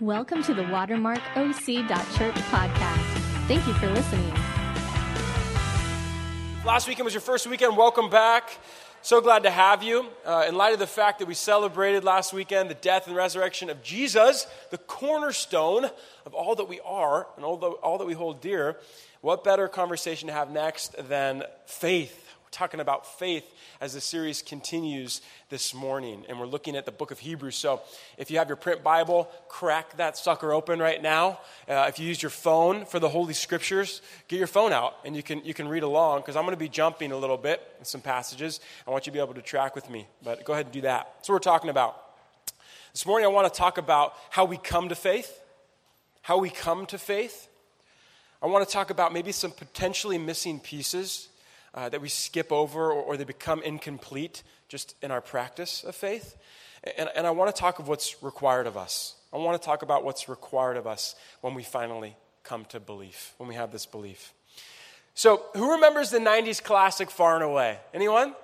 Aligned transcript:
Welcome 0.00 0.42
to 0.42 0.54
the 0.54 0.62
watermarkoc.church 0.62 2.34
podcast. 2.34 3.46
Thank 3.46 3.64
you 3.64 3.74
for 3.74 3.88
listening. 3.90 4.34
Last 6.66 6.88
weekend 6.88 7.04
was 7.04 7.14
your 7.14 7.20
first 7.20 7.46
weekend. 7.46 7.76
Welcome 7.76 8.10
back. 8.10 8.58
So 9.02 9.20
glad 9.20 9.44
to 9.44 9.50
have 9.50 9.84
you. 9.84 10.06
Uh, 10.24 10.46
in 10.48 10.56
light 10.56 10.72
of 10.72 10.80
the 10.80 10.88
fact 10.88 11.20
that 11.20 11.28
we 11.28 11.34
celebrated 11.34 12.02
last 12.02 12.32
weekend 12.32 12.70
the 12.70 12.74
death 12.74 13.06
and 13.06 13.14
resurrection 13.14 13.70
of 13.70 13.84
Jesus, 13.84 14.48
the 14.70 14.78
cornerstone 14.78 15.84
of 16.26 16.34
all 16.34 16.56
that 16.56 16.68
we 16.68 16.80
are 16.80 17.28
and 17.36 17.44
all, 17.44 17.56
the, 17.56 17.68
all 17.68 17.98
that 17.98 18.06
we 18.06 18.14
hold 18.14 18.40
dear, 18.40 18.76
what 19.20 19.44
better 19.44 19.68
conversation 19.68 20.26
to 20.26 20.34
have 20.34 20.50
next 20.50 20.96
than 21.08 21.44
faith? 21.66 22.23
Talking 22.54 22.78
about 22.78 23.18
faith 23.18 23.44
as 23.80 23.94
the 23.94 24.00
series 24.00 24.40
continues 24.40 25.20
this 25.48 25.74
morning. 25.74 26.24
And 26.28 26.38
we're 26.38 26.46
looking 26.46 26.76
at 26.76 26.86
the 26.86 26.92
book 26.92 27.10
of 27.10 27.18
Hebrews. 27.18 27.56
So 27.56 27.82
if 28.16 28.30
you 28.30 28.38
have 28.38 28.48
your 28.48 28.56
print 28.56 28.84
Bible, 28.84 29.28
crack 29.48 29.96
that 29.96 30.16
sucker 30.16 30.52
open 30.52 30.78
right 30.78 31.02
now. 31.02 31.40
Uh, 31.68 31.86
if 31.88 31.98
you 31.98 32.06
use 32.06 32.22
your 32.22 32.30
phone 32.30 32.86
for 32.86 33.00
the 33.00 33.08
Holy 33.08 33.34
Scriptures, 33.34 34.02
get 34.28 34.38
your 34.38 34.46
phone 34.46 34.72
out 34.72 34.94
and 35.04 35.16
you 35.16 35.22
can, 35.22 35.44
you 35.44 35.52
can 35.52 35.66
read 35.66 35.82
along 35.82 36.20
because 36.20 36.36
I'm 36.36 36.44
going 36.44 36.54
to 36.54 36.58
be 36.58 36.68
jumping 36.68 37.10
a 37.10 37.16
little 37.16 37.36
bit 37.36 37.60
in 37.80 37.84
some 37.84 38.00
passages. 38.00 38.60
I 38.86 38.92
want 38.92 39.04
you 39.06 39.10
to 39.10 39.16
be 39.16 39.20
able 39.20 39.34
to 39.34 39.42
track 39.42 39.74
with 39.74 39.90
me. 39.90 40.06
But 40.22 40.44
go 40.44 40.52
ahead 40.52 40.66
and 40.66 40.72
do 40.72 40.82
that. 40.82 41.12
That's 41.16 41.28
what 41.28 41.34
we're 41.34 41.40
talking 41.40 41.70
about. 41.70 42.00
This 42.92 43.04
morning, 43.04 43.24
I 43.26 43.30
want 43.30 43.52
to 43.52 43.58
talk 43.58 43.78
about 43.78 44.14
how 44.30 44.44
we 44.44 44.58
come 44.58 44.88
to 44.90 44.94
faith. 44.94 45.40
How 46.22 46.38
we 46.38 46.50
come 46.50 46.86
to 46.86 46.98
faith. 46.98 47.48
I 48.40 48.46
want 48.46 48.66
to 48.66 48.72
talk 48.72 48.90
about 48.90 49.12
maybe 49.12 49.32
some 49.32 49.50
potentially 49.50 50.18
missing 50.18 50.60
pieces 50.60 51.30
uh, 51.74 51.88
that 51.88 52.00
we 52.00 52.08
skip 52.08 52.52
over 52.52 52.90
or, 52.90 53.02
or, 53.02 53.16
they 53.16 53.24
become 53.24 53.60
incomplete 53.62 54.42
just 54.68 54.94
in 55.02 55.10
our 55.10 55.20
practice 55.20 55.82
of 55.82 55.94
faith. 55.94 56.36
And, 56.96 57.08
and 57.16 57.26
I 57.26 57.30
want 57.30 57.54
to 57.54 57.60
talk 57.60 57.78
of 57.80 57.88
what's 57.88 58.22
required 58.22 58.66
of 58.66 58.76
us. 58.76 59.16
I 59.32 59.38
want 59.38 59.60
to 59.60 59.66
talk 59.66 59.82
about 59.82 60.04
what's 60.04 60.28
required 60.28 60.76
of 60.76 60.86
us 60.86 61.16
when 61.40 61.54
we 61.54 61.64
finally 61.64 62.16
come 62.44 62.64
to 62.66 62.78
belief, 62.78 63.34
when 63.38 63.48
we 63.48 63.56
have 63.56 63.72
this 63.72 63.86
belief. 63.86 64.32
So, 65.14 65.44
who 65.54 65.72
remembers 65.72 66.10
the 66.10 66.18
90s 66.18 66.62
classic 66.62 67.10
Far 67.10 67.34
and 67.34 67.44
Away? 67.44 67.78
Anyone? 67.92 68.34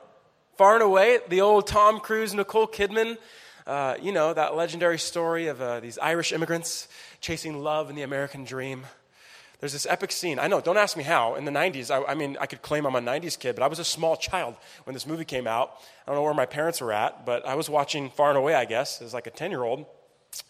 Far 0.57 0.75
and 0.75 0.83
Away, 0.83 1.19
the 1.29 1.41
old 1.41 1.67
Tom 1.67 2.01
Cruise, 2.01 2.35
Nicole 2.35 2.67
Kidman, 2.67 3.17
uh, 3.67 3.97
you 4.01 4.13
know, 4.13 4.33
that 4.33 4.57
legendary 4.57 4.99
story 4.99 5.47
of 5.47 5.61
uh, 5.61 5.81
these 5.81 5.99
Irish 5.99 6.33
immigrants 6.33 6.89
chasing 7.21 7.63
love 7.63 7.89
and 7.89 7.97
the 7.97 8.03
American 8.03 8.45
dream. 8.45 8.85
There's 9.61 9.73
this 9.75 9.87
epic 9.87 10.11
scene. 10.11 10.39
I 10.39 10.47
know, 10.47 10.61
don't 10.61 10.79
ask 10.79 10.97
me 10.97 11.03
how. 11.03 11.35
In 11.35 11.45
the 11.45 11.51
90s, 11.51 11.91
I, 11.91 12.13
I, 12.13 12.15
mean, 12.15 12.39
I 12.41 12.47
could 12.47 12.63
claim 12.63 12.87
I'm 12.87 12.95
a 12.95 13.01
90s 13.01 13.39
kid, 13.39 13.55
but 13.55 13.63
I 13.63 13.69
was 13.69 13.79
a 13.79 13.85
small 13.85 14.17
child 14.17 14.57
when 14.85 14.95
this 14.95 15.07
movie 15.07 15.27
came 15.27 15.47
out. 15.47 15.73
I 16.07 16.11
don't 16.11 16.17
know 16.17 16.23
where 16.23 16.35
my 16.35 16.47
parents 16.47 16.81
were 16.81 16.93
at, 16.93 17.27
but 17.27 17.47
I 17.47 17.55
was 17.55 17.69
watching 17.69 18.11
Far 18.11 18.31
and 18.31 18.39
Away, 18.39 18.55
I 18.55 18.65
guess, 18.65 19.03
as 19.03 19.13
like 19.13 19.27
a 19.27 19.31
10 19.31 19.51
year 19.51 19.63
old. 19.63 19.85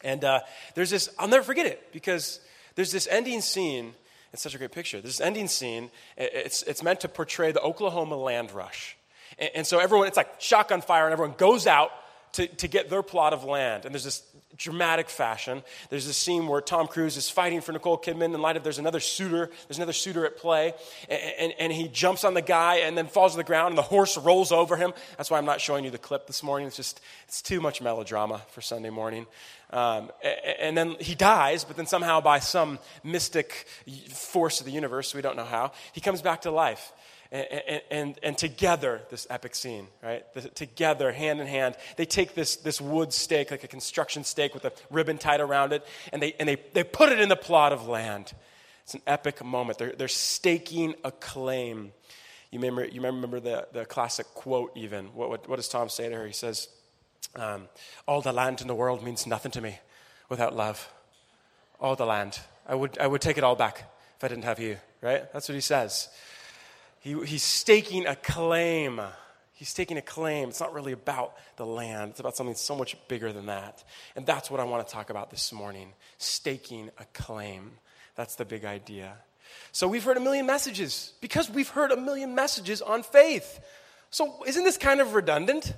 And 0.02 0.24
uh, 0.24 0.40
there's 0.74 0.90
this, 0.90 1.08
I'll 1.18 1.28
never 1.28 1.42
forget 1.42 1.66
it 1.66 1.92
because 1.92 2.40
there's 2.76 2.92
this 2.92 3.08
ending 3.10 3.40
scene. 3.40 3.94
It's 4.32 4.42
such 4.42 4.54
a 4.54 4.58
great 4.58 4.70
picture. 4.70 5.00
This 5.00 5.20
ending 5.20 5.48
scene, 5.48 5.90
it's, 6.16 6.62
it's 6.62 6.82
meant 6.82 7.00
to 7.00 7.08
portray 7.08 7.50
the 7.50 7.60
Oklahoma 7.62 8.16
land 8.16 8.52
rush. 8.52 8.96
And, 9.38 9.50
and 9.56 9.66
so 9.66 9.80
everyone, 9.80 10.06
it's 10.06 10.16
like 10.16 10.40
shotgun 10.40 10.82
fire, 10.82 11.06
and 11.06 11.12
everyone 11.12 11.34
goes 11.36 11.66
out 11.66 11.90
to, 12.34 12.46
to 12.46 12.68
get 12.68 12.90
their 12.90 13.02
plot 13.02 13.32
of 13.32 13.42
land. 13.42 13.84
And 13.84 13.94
there's 13.94 14.04
this 14.04 14.22
dramatic 14.60 15.08
fashion. 15.08 15.62
There's 15.88 16.06
a 16.06 16.12
scene 16.12 16.46
where 16.46 16.60
Tom 16.60 16.86
Cruise 16.86 17.16
is 17.16 17.30
fighting 17.30 17.62
for 17.62 17.72
Nicole 17.72 17.96
Kidman 17.96 18.34
in 18.34 18.42
light 18.42 18.58
of 18.58 18.62
there's 18.62 18.78
another 18.78 19.00
suitor, 19.00 19.50
there's 19.66 19.78
another 19.78 19.94
suitor 19.94 20.26
at 20.26 20.36
play, 20.36 20.74
and, 21.08 21.20
and, 21.38 21.54
and, 21.58 21.72
he 21.72 21.88
jumps 21.88 22.24
on 22.24 22.34
the 22.34 22.42
guy 22.42 22.76
and 22.76 22.96
then 22.96 23.06
falls 23.06 23.32
to 23.32 23.38
the 23.38 23.44
ground 23.44 23.70
and 23.70 23.78
the 23.78 23.82
horse 23.82 24.18
rolls 24.18 24.52
over 24.52 24.76
him. 24.76 24.92
That's 25.16 25.30
why 25.30 25.38
I'm 25.38 25.46
not 25.46 25.62
showing 25.62 25.84
you 25.84 25.90
the 25.90 25.98
clip 25.98 26.26
this 26.26 26.42
morning. 26.42 26.66
It's 26.66 26.76
just, 26.76 27.00
it's 27.26 27.40
too 27.40 27.60
much 27.60 27.80
melodrama 27.80 28.42
for 28.50 28.60
Sunday 28.60 28.90
morning. 28.90 29.26
Um, 29.70 30.10
and 30.58 30.76
then 30.76 30.96
he 31.00 31.14
dies, 31.14 31.64
but 31.64 31.76
then 31.76 31.86
somehow 31.86 32.20
by 32.20 32.40
some 32.40 32.78
mystic 33.02 33.66
force 34.10 34.60
of 34.60 34.66
the 34.66 34.72
universe, 34.72 35.14
we 35.14 35.22
don't 35.22 35.36
know 35.36 35.44
how, 35.44 35.72
he 35.92 36.00
comes 36.00 36.20
back 36.20 36.42
to 36.42 36.50
life 36.50 36.92
and, 37.32 37.82
and, 37.90 38.18
and, 38.22 38.38
together, 38.38 39.02
this 39.08 39.26
epic 39.30 39.54
scene, 39.54 39.86
right? 40.02 40.24
The, 40.34 40.42
together, 40.48 41.12
hand 41.12 41.40
in 41.40 41.46
hand, 41.46 41.76
they 41.96 42.04
take 42.04 42.34
this, 42.34 42.56
this 42.56 42.80
wood 42.80 43.12
stake, 43.12 43.52
like 43.52 43.62
a 43.62 43.68
construction 43.68 44.24
stake 44.24 44.52
with 44.52 44.64
a 44.64 44.72
ribbon 44.90 45.16
tied 45.16 45.40
around 45.40 45.72
it, 45.72 45.86
and 46.12 46.20
they, 46.20 46.34
and 46.40 46.48
they, 46.48 46.56
they 46.72 46.82
put 46.82 47.12
it 47.12 47.20
in 47.20 47.28
the 47.28 47.36
plot 47.36 47.72
of 47.72 47.86
land. 47.86 48.32
It's 48.82 48.94
an 48.94 49.02
epic 49.06 49.44
moment. 49.44 49.78
They're, 49.78 49.92
they're 49.92 50.08
staking 50.08 50.96
a 51.04 51.12
claim. 51.12 51.92
You 52.50 52.58
remember, 52.58 52.84
you 52.84 53.00
remember 53.00 53.38
the, 53.38 53.68
the 53.72 53.84
classic 53.84 54.26
quote, 54.34 54.72
even. 54.74 55.06
What, 55.14 55.30
what, 55.30 55.48
what 55.48 55.56
does 55.56 55.68
Tom 55.68 55.88
say 55.88 56.08
to 56.08 56.14
her? 56.16 56.26
He 56.26 56.32
says, 56.32 56.68
um, 57.36 57.68
All 58.08 58.20
the 58.20 58.32
land 58.32 58.60
in 58.60 58.66
the 58.66 58.74
world 58.74 59.04
means 59.04 59.24
nothing 59.28 59.52
to 59.52 59.60
me 59.60 59.78
without 60.28 60.56
love. 60.56 60.90
All 61.78 61.94
the 61.94 62.06
land. 62.06 62.40
I 62.66 62.74
would, 62.74 62.98
I 62.98 63.06
would 63.06 63.20
take 63.20 63.38
it 63.38 63.44
all 63.44 63.54
back 63.54 63.84
if 64.16 64.24
I 64.24 64.26
didn't 64.26 64.44
have 64.44 64.58
you, 64.58 64.78
right? 65.00 65.32
That's 65.32 65.48
what 65.48 65.54
he 65.54 65.60
says. 65.60 66.08
He, 67.00 67.14
he's 67.24 67.42
staking 67.42 68.06
a 68.06 68.14
claim. 68.14 69.00
He's 69.52 69.74
taking 69.74 69.98
a 69.98 70.02
claim. 70.02 70.48
It's 70.48 70.60
not 70.60 70.72
really 70.72 70.92
about 70.92 71.34
the 71.56 71.66
land, 71.66 72.12
it's 72.12 72.20
about 72.20 72.34
something 72.36 72.54
so 72.54 72.74
much 72.74 72.96
bigger 73.08 73.32
than 73.32 73.46
that. 73.46 73.84
And 74.16 74.24
that's 74.24 74.50
what 74.50 74.60
I 74.60 74.64
want 74.64 74.86
to 74.86 74.92
talk 74.92 75.10
about 75.10 75.30
this 75.30 75.52
morning 75.52 75.92
staking 76.16 76.90
a 76.98 77.04
claim. 77.12 77.72
That's 78.16 78.36
the 78.36 78.44
big 78.44 78.64
idea. 78.64 79.14
So 79.72 79.86
we've 79.86 80.04
heard 80.04 80.16
a 80.16 80.20
million 80.20 80.46
messages 80.46 81.12
because 81.20 81.50
we've 81.50 81.68
heard 81.68 81.90
a 81.90 81.96
million 81.96 82.34
messages 82.34 82.80
on 82.80 83.02
faith. 83.02 83.60
So 84.10 84.44
isn't 84.46 84.64
this 84.64 84.76
kind 84.76 85.00
of 85.00 85.14
redundant 85.14 85.74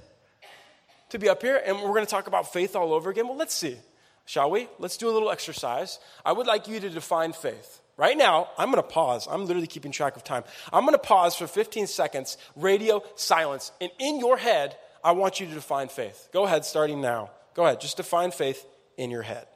to 1.11 1.19
be 1.19 1.29
up 1.29 1.43
here 1.43 1.61
and 1.65 1.77
we're 1.77 1.89
going 1.89 2.07
to 2.07 2.11
talk 2.11 2.27
about 2.27 2.53
faith 2.53 2.77
all 2.77 2.93
over 2.93 3.11
again? 3.11 3.29
Well, 3.29 3.37
let's 3.37 3.55
see. 3.55 3.77
Shall 4.25 4.51
we? 4.51 4.69
Let's 4.79 4.97
do 4.97 5.11
a 5.11 5.13
little 5.13 5.31
exercise. 5.31 5.99
I 6.25 6.33
would 6.33 6.47
like 6.47 6.69
you 6.69 6.81
to 6.81 6.89
define 6.89 7.33
faith. 7.33 7.82
Right 7.97 8.17
now, 8.17 8.49
I'm 8.57 8.71
going 8.71 8.83
to 8.83 8.89
pause. 8.89 9.29
I'm 9.31 9.47
literally 9.47 9.67
keeping 9.67 9.93
track 9.93 10.17
of 10.17 10.25
time. 10.25 10.45
I'm 10.73 10.85
going 10.85 10.95
to 10.95 10.99
pause 10.99 11.37
for 11.37 11.47
15 11.47 11.87
seconds, 11.87 12.39
radio 12.57 13.03
silence. 13.17 13.71
And 13.81 13.91
in 13.99 14.19
your 14.19 14.37
head, 14.37 14.77
I 15.05 15.13
want 15.13 15.41
you 15.41 15.47
to 15.47 15.55
define 15.55 15.89
faith. 15.89 16.29
Go 16.33 16.45
ahead, 16.45 16.65
starting 16.65 17.01
now. 17.01 17.31
Go 17.55 17.67
ahead, 17.67 17.81
just 17.81 17.99
define 17.99 18.31
faith 18.31 18.67
in 18.97 19.11
your 19.11 19.23
head. 19.23 19.47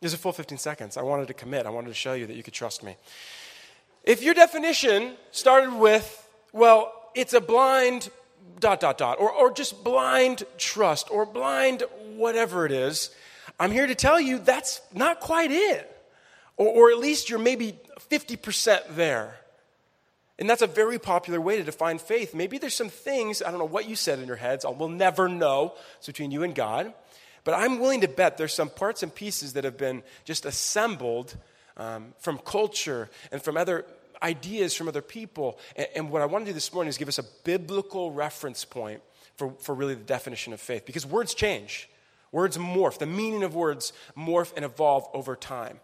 There's 0.00 0.12
a 0.12 0.18
full 0.18 0.32
15 0.32 0.58
seconds. 0.58 0.98
I 0.98 1.02
wanted 1.02 1.28
to 1.28 1.34
commit. 1.34 1.64
I 1.64 1.70
wanted 1.70 1.88
to 1.88 1.94
show 1.94 2.12
you 2.12 2.26
that 2.26 2.36
you 2.36 2.42
could 2.42 2.52
trust 2.52 2.82
me. 2.82 2.98
If 4.02 4.22
your 4.22 4.34
definition 4.34 5.14
started 5.30 5.72
with, 5.72 6.28
well, 6.52 6.92
it's 7.14 7.32
a 7.32 7.40
blind 7.40 8.10
dot, 8.60 8.80
dot, 8.80 8.98
dot, 8.98 9.18
or, 9.20 9.30
or 9.30 9.52
just 9.52 9.84
blind 9.84 10.44
trust, 10.58 11.10
or 11.10 11.26
blind 11.26 11.82
whatever 12.16 12.66
it 12.66 12.72
is, 12.72 13.10
I'm 13.58 13.70
here 13.70 13.86
to 13.86 13.94
tell 13.94 14.20
you 14.20 14.38
that's 14.38 14.80
not 14.92 15.20
quite 15.20 15.50
it. 15.50 15.90
Or, 16.56 16.68
or 16.68 16.90
at 16.90 16.98
least 16.98 17.30
you're 17.30 17.38
maybe 17.38 17.78
50% 18.10 18.96
there. 18.96 19.36
And 20.38 20.50
that's 20.50 20.62
a 20.62 20.66
very 20.66 20.98
popular 20.98 21.40
way 21.40 21.56
to 21.56 21.62
define 21.62 21.98
faith. 21.98 22.34
Maybe 22.34 22.58
there's 22.58 22.74
some 22.74 22.88
things, 22.88 23.40
I 23.40 23.50
don't 23.50 23.60
know 23.60 23.66
what 23.66 23.88
you 23.88 23.94
said 23.94 24.18
in 24.18 24.26
your 24.26 24.36
heads, 24.36 24.64
we'll 24.68 24.88
never 24.88 25.28
know. 25.28 25.74
It's 25.98 26.06
between 26.06 26.30
you 26.30 26.42
and 26.42 26.54
God. 26.54 26.92
But 27.44 27.54
I'm 27.54 27.78
willing 27.78 28.00
to 28.00 28.08
bet 28.08 28.38
there's 28.38 28.54
some 28.54 28.70
parts 28.70 29.02
and 29.02 29.14
pieces 29.14 29.52
that 29.52 29.64
have 29.64 29.76
been 29.76 30.02
just 30.24 30.44
assembled 30.46 31.36
um, 31.76 32.14
from 32.18 32.38
culture 32.38 33.10
and 33.30 33.42
from 33.42 33.56
other 33.56 33.84
ideas 34.22 34.74
from 34.74 34.88
other 34.88 35.02
people. 35.02 35.58
And, 35.76 35.88
and, 35.96 36.10
what 36.10 36.22
I 36.22 36.26
want 36.26 36.44
to 36.44 36.50
do 36.50 36.54
this 36.54 36.72
morning 36.72 36.88
is 36.88 36.98
give 36.98 37.08
us 37.08 37.18
a 37.18 37.24
biblical 37.44 38.10
reference 38.10 38.64
point 38.64 39.02
for, 39.36 39.52
for 39.60 39.74
really 39.74 39.94
the 39.94 40.04
definition 40.04 40.52
of 40.52 40.60
faith. 40.60 40.86
Because 40.86 41.06
words 41.06 41.34
change, 41.34 41.88
words 42.32 42.56
morph. 42.56 42.98
The 42.98 43.06
meaning 43.06 43.42
of 43.42 43.54
words 43.54 43.92
morph 44.16 44.52
and 44.56 44.64
evolve 44.64 45.06
over 45.12 45.36
time. 45.36 45.80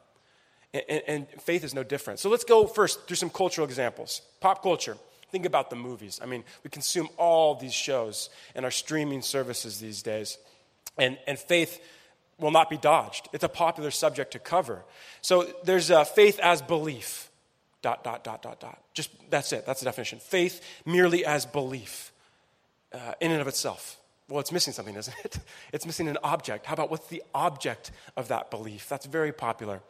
And, 0.73 0.83
and, 0.89 1.03
and 1.33 1.43
faith 1.43 1.65
is 1.65 1.75
no 1.75 1.83
different. 1.83 2.21
So 2.21 2.29
let's 2.29 2.45
go 2.45 2.67
first 2.67 3.07
through 3.07 3.17
some 3.17 3.31
cultural 3.31 3.67
examples. 3.67 4.23
Pop 4.41 4.63
culture. 4.63 4.97
Think 5.31 5.47
about 5.47 5.71
the 5.71 5.77
movies. 5.77 6.21
I 6.23 6.27
mean, 6.27 6.45
we 6.65 6.71
consume 6.71 7.09
all 7.17 7.55
these 7.55 7.75
shows 7.75 8.31
and 8.55 8.65
our 8.65 8.71
streaming 8.71 9.23
services 9.23 9.79
these 9.79 10.03
days. 10.03 10.39
And, 10.99 11.19
and 11.27 11.39
faith 11.39 11.81
will 12.39 12.51
not 12.51 12.69
be 12.69 12.77
dodged. 12.77 13.29
It's 13.33 13.45
a 13.45 13.49
popular 13.49 13.91
subject 13.91 14.33
to 14.33 14.39
cover. 14.39 14.83
So 15.21 15.47
there's 15.65 15.91
uh, 15.91 16.05
faith 16.05 16.41
as 16.41 16.63
belief 16.63 17.30
dot, 17.83 18.05
dot, 18.05 18.25
dot, 18.25 18.43
dot, 18.43 18.61
dot. 18.61 18.83
Just 18.95 19.11
that's 19.31 19.53
it. 19.53 19.67
That's 19.67 19.81
the 19.81 19.85
definition. 19.85 20.19
Faith 20.19 20.63
merely 20.85 21.25
as 21.25 21.47
belief 21.47 22.13
uh, 22.93 23.13
in 23.21 23.31
and 23.31 23.41
of 23.41 23.49
itself. 23.49 23.97
Well, 24.29 24.41
it's 24.41 24.53
missing 24.53 24.73
something, 24.73 24.95
isn't 24.95 25.15
it? 25.25 25.39
It's 25.73 25.87
missing 25.87 26.09
an 26.09 26.19
object. 26.23 26.67
How 26.67 26.75
about 26.75 26.91
what's 26.91 27.09
the 27.09 27.23
object 27.35 27.91
of 28.17 28.29
that 28.29 28.51
belief? 28.51 28.89
That's 28.89 29.07
very 29.07 29.33
popular. 29.33 29.81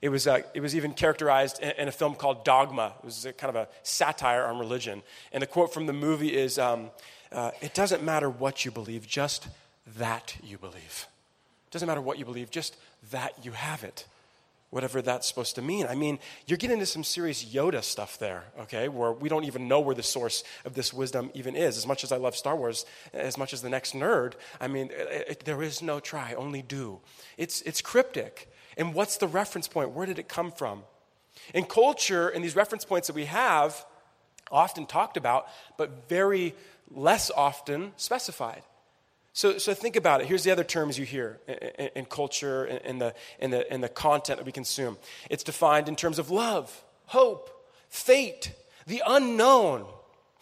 It 0.00 0.08
was, 0.08 0.26
uh, 0.26 0.40
it 0.54 0.60
was 0.60 0.74
even 0.74 0.94
characterized 0.94 1.60
in, 1.62 1.70
in, 1.72 1.88
a 1.88 1.92
film 1.92 2.14
called 2.14 2.44
Dogma. 2.44 2.94
It 2.98 3.04
was 3.04 3.26
kind 3.38 3.50
of 3.50 3.56
a 3.56 3.68
satire 3.82 4.44
on 4.44 4.58
religion. 4.58 5.02
And 5.32 5.42
the 5.42 5.46
quote 5.46 5.72
from 5.72 5.86
the 5.86 5.92
movie 5.92 6.34
is 6.34 6.58
um, 6.58 6.90
uh, 7.30 7.52
It 7.60 7.74
doesn't 7.74 8.02
matter 8.02 8.28
what 8.28 8.64
you 8.64 8.70
believe, 8.70 9.06
just 9.06 9.48
that 9.98 10.36
you 10.42 10.58
believe. 10.58 11.06
It 11.66 11.70
doesn't 11.70 11.86
matter 11.86 12.00
what 12.00 12.18
you 12.18 12.24
believe, 12.24 12.50
just 12.50 12.76
that 13.10 13.32
you 13.44 13.52
have 13.52 13.84
it. 13.84 14.06
Whatever 14.72 15.02
that's 15.02 15.28
supposed 15.28 15.54
to 15.54 15.60
mean. 15.60 15.86
I 15.86 15.94
mean, 15.94 16.18
you're 16.46 16.56
getting 16.56 16.78
into 16.78 16.86
some 16.86 17.04
serious 17.04 17.44
Yoda 17.44 17.84
stuff 17.84 18.18
there, 18.18 18.44
okay, 18.60 18.88
where 18.88 19.12
we 19.12 19.28
don't 19.28 19.44
even 19.44 19.68
know 19.68 19.80
where 19.80 19.94
the 19.94 20.02
source 20.02 20.44
of 20.64 20.72
this 20.72 20.94
wisdom 20.94 21.30
even 21.34 21.54
is. 21.54 21.76
As 21.76 21.86
much 21.86 22.04
as 22.04 22.10
I 22.10 22.16
love 22.16 22.34
Star 22.34 22.56
Wars, 22.56 22.86
as 23.12 23.36
much 23.36 23.52
as 23.52 23.60
the 23.60 23.68
next 23.68 23.92
nerd, 23.92 24.32
I 24.62 24.68
mean, 24.68 24.88
it, 24.90 25.24
it, 25.28 25.44
there 25.44 25.62
is 25.62 25.82
no 25.82 26.00
try, 26.00 26.32
only 26.32 26.62
do. 26.62 27.00
It's, 27.36 27.60
it's 27.62 27.82
cryptic. 27.82 28.50
And 28.78 28.94
what's 28.94 29.18
the 29.18 29.28
reference 29.28 29.68
point? 29.68 29.90
Where 29.90 30.06
did 30.06 30.18
it 30.18 30.26
come 30.26 30.50
from? 30.50 30.84
In 31.52 31.64
culture, 31.64 32.30
and 32.30 32.42
these 32.42 32.56
reference 32.56 32.86
points 32.86 33.08
that 33.08 33.14
we 33.14 33.26
have, 33.26 33.84
often 34.50 34.86
talked 34.86 35.18
about, 35.18 35.48
but 35.76 36.08
very 36.08 36.54
less 36.90 37.30
often 37.30 37.92
specified. 37.98 38.62
So, 39.34 39.56
so 39.58 39.72
think 39.72 39.96
about 39.96 40.20
it. 40.20 40.26
Here's 40.26 40.44
the 40.44 40.50
other 40.50 40.64
terms 40.64 40.98
you 40.98 41.06
hear 41.06 41.40
in, 41.48 41.88
in 41.96 42.04
culture 42.04 42.64
and 42.64 42.80
in 42.84 42.98
the, 42.98 43.14
in, 43.38 43.50
the, 43.50 43.72
in 43.72 43.80
the 43.80 43.88
content 43.88 44.38
that 44.38 44.46
we 44.46 44.52
consume 44.52 44.98
it's 45.30 45.42
defined 45.42 45.88
in 45.88 45.96
terms 45.96 46.18
of 46.18 46.30
love, 46.30 46.84
hope, 47.06 47.50
fate, 47.88 48.52
the 48.86 49.02
unknown. 49.06 49.86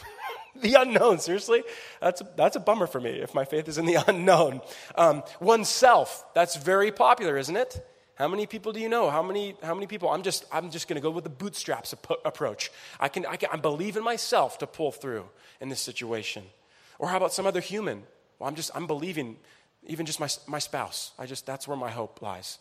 the 0.61 0.75
unknown, 0.75 1.21
seriously? 1.21 1.63
That's 2.01 2.21
a, 2.21 2.29
that's 2.37 2.57
a 2.57 2.61
bummer 2.61 2.89
for 2.89 3.01
me 3.01 3.11
if 3.11 3.33
my 3.33 3.45
faith 3.45 3.69
is 3.69 3.79
in 3.79 3.87
the 3.87 3.99
unknown. 4.09 4.61
Um, 4.97 5.23
oneself, 5.41 6.25
that's 6.35 6.57
very 6.57 6.91
popular, 6.91 7.37
isn't 7.37 7.57
it? 7.57 7.87
How 8.17 8.29
many 8.29 8.47
people 8.47 8.73
do 8.73 8.81
you 8.81 8.89
know? 8.89 9.09
How 9.09 9.23
many, 9.23 9.55
how 9.63 9.73
many 9.73 9.87
people? 9.87 10.11
I'm 10.11 10.23
just, 10.23 10.45
I'm 10.53 10.71
just 10.71 10.89
going 10.89 10.97
to 10.97 11.01
go 11.01 11.11
with 11.11 11.25
the 11.25 11.31
bootstraps 11.31 11.95
approach. 12.25 12.71
I 12.99 13.09
can, 13.09 13.25
I 13.25 13.37
can 13.37 13.49
I 13.51 13.57
believe 13.57 13.97
in 13.97 14.05
myself 14.05 14.59
to 14.59 14.67
pull 14.67 14.93
through 14.93 15.27
in 15.61 15.71
this 15.71 15.81
situation. 15.81 16.43
Or 16.99 17.09
how 17.09 17.17
about 17.17 17.33
some 17.33 17.47
other 17.47 17.61
human? 17.61 18.03
Well, 18.41 18.49
I'm 18.49 18.57
just, 18.57 18.73
I'm 18.75 18.89
believing, 18.89 19.37
even 19.87 20.07
just 20.07 20.19
my, 20.19 20.29
my 20.49 20.59
spouse. 20.59 21.13
I 21.19 21.27
just, 21.27 21.47
that's 21.47 21.69
where 21.69 21.77
my 21.77 21.91
hope 21.91 22.21
lies. 22.21 22.59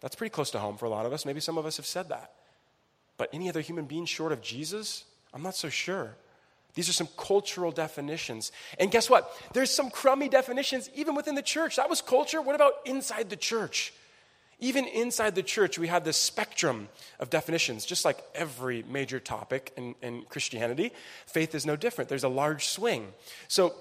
That's 0.00 0.16
pretty 0.16 0.30
close 0.30 0.50
to 0.52 0.58
home 0.58 0.78
for 0.78 0.86
a 0.86 0.88
lot 0.88 1.04
of 1.04 1.12
us. 1.12 1.26
Maybe 1.26 1.40
some 1.40 1.58
of 1.58 1.66
us 1.66 1.76
have 1.76 1.86
said 1.86 2.08
that. 2.08 2.32
But 3.18 3.28
any 3.34 3.50
other 3.50 3.60
human 3.60 3.84
being 3.84 4.06
short 4.06 4.32
of 4.32 4.40
Jesus? 4.40 5.04
I'm 5.34 5.42
not 5.42 5.54
so 5.54 5.68
sure. 5.68 6.16
These 6.74 6.88
are 6.88 6.94
some 6.94 7.08
cultural 7.18 7.70
definitions. 7.70 8.50
And 8.80 8.90
guess 8.90 9.10
what? 9.10 9.30
There's 9.52 9.70
some 9.70 9.90
crummy 9.90 10.30
definitions 10.30 10.88
even 10.94 11.14
within 11.14 11.34
the 11.34 11.42
church. 11.42 11.76
That 11.76 11.90
was 11.90 12.00
culture. 12.00 12.40
What 12.40 12.54
about 12.54 12.72
inside 12.86 13.28
the 13.28 13.36
church? 13.36 13.92
even 14.62 14.86
inside 14.86 15.34
the 15.34 15.42
church, 15.42 15.76
we 15.76 15.88
have 15.88 16.04
this 16.04 16.16
spectrum 16.16 16.88
of 17.18 17.28
definitions, 17.30 17.84
just 17.84 18.04
like 18.04 18.22
every 18.32 18.84
major 18.84 19.18
topic 19.18 19.72
in, 19.76 19.96
in 20.02 20.22
Christianity. 20.28 20.92
Faith 21.26 21.56
is 21.56 21.66
no 21.66 21.74
different. 21.74 22.08
There's 22.08 22.22
a 22.22 22.28
large 22.28 22.66
swing. 22.66 23.08
So, 23.48 23.74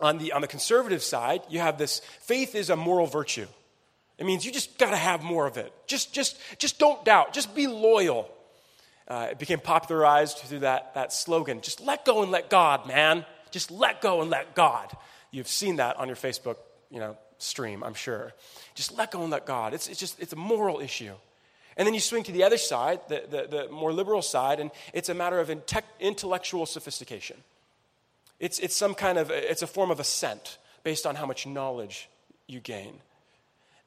on 0.00 0.18
the, 0.18 0.32
on 0.32 0.40
the 0.40 0.48
conservative 0.48 1.02
side, 1.02 1.42
you 1.48 1.60
have 1.60 1.78
this 1.78 2.00
faith 2.20 2.54
is 2.54 2.70
a 2.70 2.76
moral 2.76 3.06
virtue. 3.06 3.46
It 4.18 4.26
means 4.26 4.44
you 4.44 4.52
just 4.52 4.78
got 4.78 4.90
to 4.90 4.96
have 4.96 5.22
more 5.22 5.46
of 5.46 5.56
it. 5.56 5.72
Just, 5.86 6.12
just, 6.12 6.38
just 6.58 6.78
don't 6.78 7.04
doubt. 7.04 7.32
Just 7.32 7.54
be 7.54 7.66
loyal. 7.66 8.30
Uh, 9.08 9.28
it 9.32 9.38
became 9.38 9.58
popularized 9.58 10.38
through 10.38 10.60
that, 10.60 10.94
that 10.94 11.12
slogan 11.12 11.60
just 11.60 11.80
let 11.80 12.04
go 12.04 12.22
and 12.22 12.30
let 12.30 12.48
God, 12.48 12.86
man. 12.86 13.26
Just 13.50 13.70
let 13.70 14.00
go 14.00 14.22
and 14.22 14.30
let 14.30 14.54
God. 14.54 14.96
You've 15.30 15.48
seen 15.48 15.76
that 15.76 15.96
on 15.96 16.06
your 16.08 16.16
Facebook 16.16 16.56
you 16.90 17.00
know, 17.00 17.16
stream, 17.38 17.82
I'm 17.82 17.94
sure. 17.94 18.32
Just 18.74 18.96
let 18.96 19.10
go 19.10 19.22
and 19.22 19.30
let 19.30 19.46
God. 19.46 19.74
It's, 19.74 19.88
it's 19.88 19.98
just, 19.98 20.20
it's 20.20 20.32
a 20.32 20.36
moral 20.36 20.80
issue. 20.80 21.12
And 21.76 21.86
then 21.86 21.94
you 21.94 22.00
swing 22.00 22.22
to 22.24 22.32
the 22.32 22.44
other 22.44 22.56
side, 22.56 23.00
the, 23.08 23.24
the, 23.28 23.46
the 23.48 23.68
more 23.72 23.92
liberal 23.92 24.22
side, 24.22 24.60
and 24.60 24.70
it's 24.92 25.08
a 25.08 25.14
matter 25.14 25.40
of 25.40 25.48
inte- 25.48 25.82
intellectual 25.98 26.66
sophistication. 26.66 27.36
It's, 28.44 28.58
it's 28.58 28.76
some 28.76 28.94
kind 28.94 29.16
of, 29.16 29.30
it's 29.30 29.62
a 29.62 29.66
form 29.66 29.90
of 29.90 30.00
assent 30.00 30.58
based 30.82 31.06
on 31.06 31.14
how 31.14 31.24
much 31.24 31.46
knowledge 31.46 32.10
you 32.46 32.60
gain. 32.60 33.00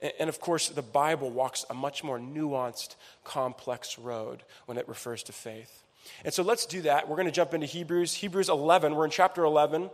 And, 0.02 0.12
and 0.22 0.30
of 0.30 0.40
course, 0.40 0.70
the 0.70 0.82
Bible 0.82 1.30
walks 1.30 1.64
a 1.70 1.76
much 1.76 2.04
more 2.04 2.18
nuanced, 2.18 2.96
complex 3.24 4.00
road 4.00 4.42
when 4.66 4.80
it 4.80 4.88
refers 4.88 5.22
to 5.24 5.32
faith. 5.32 5.84
And 6.26 6.34
so 6.34 6.42
let's 6.42 6.66
do 6.66 6.82
that. 6.82 7.08
We're 7.08 7.18
going 7.18 7.28
to 7.28 7.32
jump 7.32 7.54
into 7.54 7.68
Hebrews. 7.68 8.16
Hebrews 8.16 8.50
11, 8.50 8.96
we're 8.96 9.06
in 9.06 9.12
chapter 9.12 9.44
11. 9.44 9.92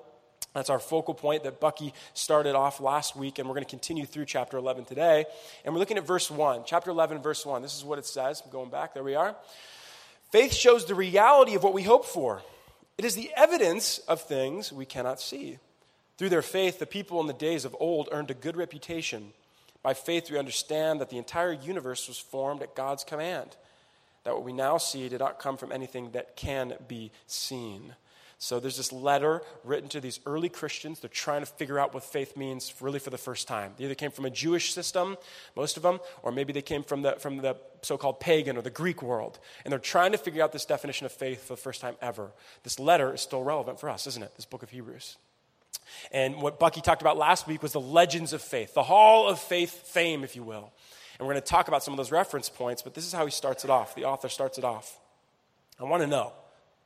That's 0.54 0.70
our 0.70 0.80
focal 0.80 1.14
point 1.14 1.44
that 1.44 1.60
Bucky 1.60 1.94
started 2.14 2.56
off 2.56 2.80
last 2.80 3.18
week, 3.18 3.40
and 3.40 3.50
we're 3.50 3.56
going 3.56 3.66
to 3.66 3.70
continue 3.70 4.06
through 4.06 4.28
chapter 4.28 4.56
11 4.56 4.86
today. 4.86 5.26
And 5.66 5.74
we're 5.74 5.80
looking 5.80 5.98
at 5.98 6.08
verse 6.08 6.32
1. 6.32 6.62
Chapter 6.66 6.90
11, 6.90 7.22
verse 7.22 7.46
1. 7.46 7.62
This 7.62 7.76
is 7.76 7.84
what 7.84 8.00
it 8.00 8.06
says. 8.06 8.42
I'm 8.46 8.50
going 8.50 8.70
back. 8.70 8.94
There 8.94 9.04
we 9.04 9.16
are. 9.16 9.36
Faith 10.32 10.54
shows 10.54 10.86
the 10.86 10.96
reality 10.96 11.56
of 11.56 11.64
what 11.64 11.74
we 11.74 11.84
hope 11.84 12.06
for, 12.06 12.42
it 12.98 13.06
is 13.06 13.16
the 13.16 13.32
evidence 13.36 14.00
of 14.00 14.22
things 14.22 14.72
we 14.72 14.86
cannot 14.86 15.20
see. 15.20 15.58
Through 16.18 16.30
their 16.30 16.42
faith, 16.42 16.80
the 16.80 16.86
people 16.86 17.20
in 17.22 17.28
the 17.28 17.34
days 17.34 17.66
of 17.66 17.76
old 17.80 18.10
earned 18.12 18.32
a 18.32 18.36
good 18.36 18.56
reputation. 18.56 19.34
By 19.82 19.94
faith, 19.94 20.30
we 20.30 20.38
understand 20.38 21.02
that 21.02 21.10
the 21.10 21.18
entire 21.18 21.52
universe 21.52 22.08
was 22.08 22.18
formed 22.18 22.62
at 22.62 22.76
God's 22.76 23.04
command, 23.04 23.58
that 24.24 24.34
what 24.34 24.44
we 24.44 24.54
now 24.54 24.78
see 24.78 25.10
did 25.10 25.20
not 25.20 25.40
come 25.40 25.58
from 25.58 25.72
anything 25.72 26.12
that 26.12 26.36
can 26.36 26.76
be 26.88 27.12
seen. 27.28 27.96
So 28.44 28.60
there's 28.60 28.76
this 28.76 28.92
letter 28.92 29.42
written 29.64 29.88
to 29.88 30.02
these 30.02 30.20
early 30.26 30.50
Christians. 30.50 31.00
They're 31.00 31.10
trying 31.10 31.44
to 31.44 31.46
figure 31.46 31.80
out 31.80 31.94
what 31.94 32.04
faith 32.04 32.36
means 32.36 32.74
really 32.82 33.00
for 33.00 33.10
the 33.10 33.18
first 33.18 33.48
time. 33.48 33.72
They 33.78 33.86
either 33.86 33.96
came 33.96 34.12
from 34.12 34.26
a 34.26 34.30
Jewish 34.30 34.74
system, 34.74 35.16
most 35.56 35.78
of 35.78 35.84
them, 35.84 36.02
or 36.24 36.34
maybe 36.34 36.52
they 36.52 36.62
came 36.62 36.84
from 36.84 37.04
the, 37.04 37.14
from 37.14 37.38
the 37.38 37.56
so 37.84 37.98
called 37.98 38.20
pagan 38.20 38.58
or 38.58 38.62
the 38.62 38.70
Greek 38.70 39.02
world. 39.02 39.40
And 39.64 39.72
they're 39.72 39.80
trying 39.80 40.12
to 40.12 40.18
figure 40.18 40.44
out 40.44 40.52
this 40.52 40.66
definition 40.66 41.06
of 41.06 41.14
faith 41.14 41.48
for 41.48 41.54
the 41.54 41.62
first 41.62 41.80
time 41.80 41.96
ever. 42.02 42.34
This 42.64 42.82
letter 42.82 43.14
is 43.14 43.22
still 43.22 43.44
relevant 43.46 43.80
for 43.80 43.90
us, 43.90 44.08
isn't 44.08 44.22
it? 44.22 44.36
This 44.36 44.46
book 44.46 44.62
of 44.62 44.72
Hebrews. 44.72 45.16
And 46.12 46.42
what 46.42 46.60
Bucky 46.60 46.82
talked 46.82 47.02
about 47.02 47.16
last 47.16 47.48
week 47.48 47.64
was 47.64 47.72
the 47.72 47.80
legends 47.80 48.34
of 48.34 48.42
faith, 48.42 48.74
the 48.74 48.84
hall 48.84 49.30
of 49.30 49.40
faith 49.40 49.88
fame, 49.88 50.26
if 50.26 50.36
you 50.36 50.44
will. 50.44 50.74
And 51.18 51.26
we're 51.26 51.34
going 51.34 51.44
to 51.44 51.50
talk 51.50 51.70
about 51.70 51.82
some 51.82 51.94
of 51.94 51.98
those 51.98 52.12
reference 52.12 52.50
points, 52.50 52.82
but 52.82 52.94
this 52.94 53.06
is 53.06 53.14
how 53.14 53.24
he 53.24 53.32
starts 53.32 53.64
it 53.64 53.70
off. 53.70 53.96
The 53.96 54.04
author 54.04 54.28
starts 54.28 54.58
it 54.58 54.66
off. 54.66 55.00
I 55.80 55.86
want 55.86 56.04
to 56.04 56.08
know 56.08 56.34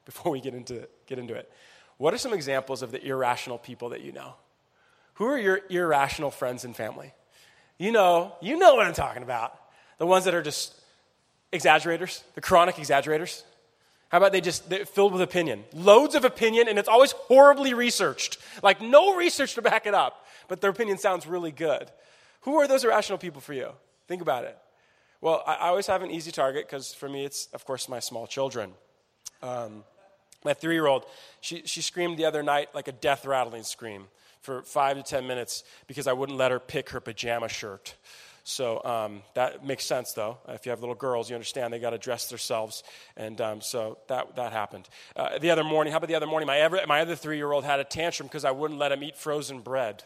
before 0.07 0.31
we 0.31 0.41
get 0.41 0.55
into, 0.55 0.87
get 1.05 1.19
into 1.19 1.35
it. 1.35 1.51
What 1.97 2.13
are 2.13 2.17
some 2.17 2.33
examples 2.33 2.81
of 2.81 2.91
the 2.91 3.05
irrational 3.05 3.57
people 3.57 3.89
that 3.89 4.01
you 4.01 4.11
know? 4.11 4.35
Who 5.15 5.25
are 5.25 5.37
your 5.37 5.61
irrational 5.69 6.31
friends 6.31 6.63
and 6.63 6.75
family? 6.75 7.13
You 7.77 7.91
know, 7.91 8.33
you 8.41 8.57
know 8.57 8.75
what 8.75 8.87
I'm 8.87 8.93
talking 8.93 9.21
about. 9.21 9.53
The 9.97 10.05
ones 10.05 10.25
that 10.25 10.33
are 10.33 10.41
just 10.41 10.73
exaggerators, 11.51 12.23
the 12.35 12.41
chronic 12.41 12.79
exaggerators. 12.79 13.43
How 14.09 14.19
about 14.19 14.31
they 14.31 14.41
just 14.41 14.69
they're 14.69 14.85
filled 14.85 15.11
with 15.11 15.21
opinion? 15.21 15.65
Loads 15.73 16.15
of 16.15 16.23
opinion, 16.23 16.69
and 16.69 16.79
it's 16.79 16.87
always 16.87 17.11
horribly 17.11 17.73
researched. 17.73 18.37
Like 18.63 18.81
no 18.81 19.15
research 19.15 19.55
to 19.55 19.61
back 19.61 19.85
it 19.85 19.93
up, 19.93 20.25
but 20.47 20.61
their 20.61 20.69
opinion 20.69 20.97
sounds 20.97 21.27
really 21.27 21.51
good. 21.51 21.91
Who 22.41 22.55
are 22.55 22.67
those 22.67 22.85
irrational 22.85 23.17
people 23.17 23.41
for 23.41 23.53
you? 23.53 23.71
Think 24.07 24.21
about 24.21 24.45
it. 24.45 24.57
Well, 25.19 25.43
I, 25.45 25.69
always 25.69 25.87
have 25.87 26.03
an 26.03 26.11
easy 26.11 26.31
target 26.31 26.67
because 26.67 26.93
for 26.93 27.09
me, 27.09 27.25
it's, 27.25 27.47
of 27.47 27.65
course, 27.65 27.89
my 27.89 27.99
small 27.99 28.27
children. 28.27 28.71
Um, 29.41 29.83
my 30.43 30.53
three 30.53 30.75
year 30.75 30.87
old, 30.87 31.05
she, 31.41 31.63
she 31.65 31.81
screamed 31.81 32.17
the 32.17 32.25
other 32.25 32.43
night 32.43 32.69
like 32.73 32.87
a 32.87 32.91
death 32.91 33.25
rattling 33.25 33.63
scream 33.63 34.05
for 34.41 34.61
five 34.61 34.97
to 34.97 35.03
10 35.03 35.27
minutes 35.27 35.63
because 35.87 36.07
I 36.07 36.13
wouldn't 36.13 36.37
let 36.37 36.51
her 36.51 36.59
pick 36.59 36.91
her 36.91 36.99
pajama 36.99 37.49
shirt. 37.49 37.95
So 38.47 38.81
um, 38.85 39.23
that 39.33 39.65
makes 39.65 39.83
sense, 39.83 40.13
though. 40.13 40.37
If 40.47 40.65
you 40.65 40.69
have 40.69 40.79
little 40.79 40.95
girls, 40.95 41.29
you 41.29 41.35
understand 41.35 41.73
they 41.73 41.79
got 41.79 41.89
to 41.89 41.97
dress 41.97 42.29
themselves. 42.29 42.81
And 43.17 43.41
um, 43.41 43.59
so 43.59 43.97
that, 44.07 44.37
that 44.37 44.53
happened. 44.53 44.87
Uh, 45.17 45.37
the 45.37 45.49
other 45.51 45.65
morning, 45.65 45.91
how 45.91 45.97
about 45.97 46.07
the 46.07 46.15
other 46.15 46.27
morning? 46.27 46.47
My, 46.47 46.59
ever, 46.59 46.79
my 46.87 47.01
other 47.01 47.17
three 47.17 47.35
year 47.35 47.51
old 47.51 47.65
had 47.65 47.81
a 47.81 47.83
tantrum 47.83 48.27
because 48.27 48.45
I 48.45 48.51
wouldn't 48.51 48.79
let 48.79 48.93
him 48.93 49.03
eat 49.03 49.17
frozen 49.17 49.59
bread. 49.59 50.01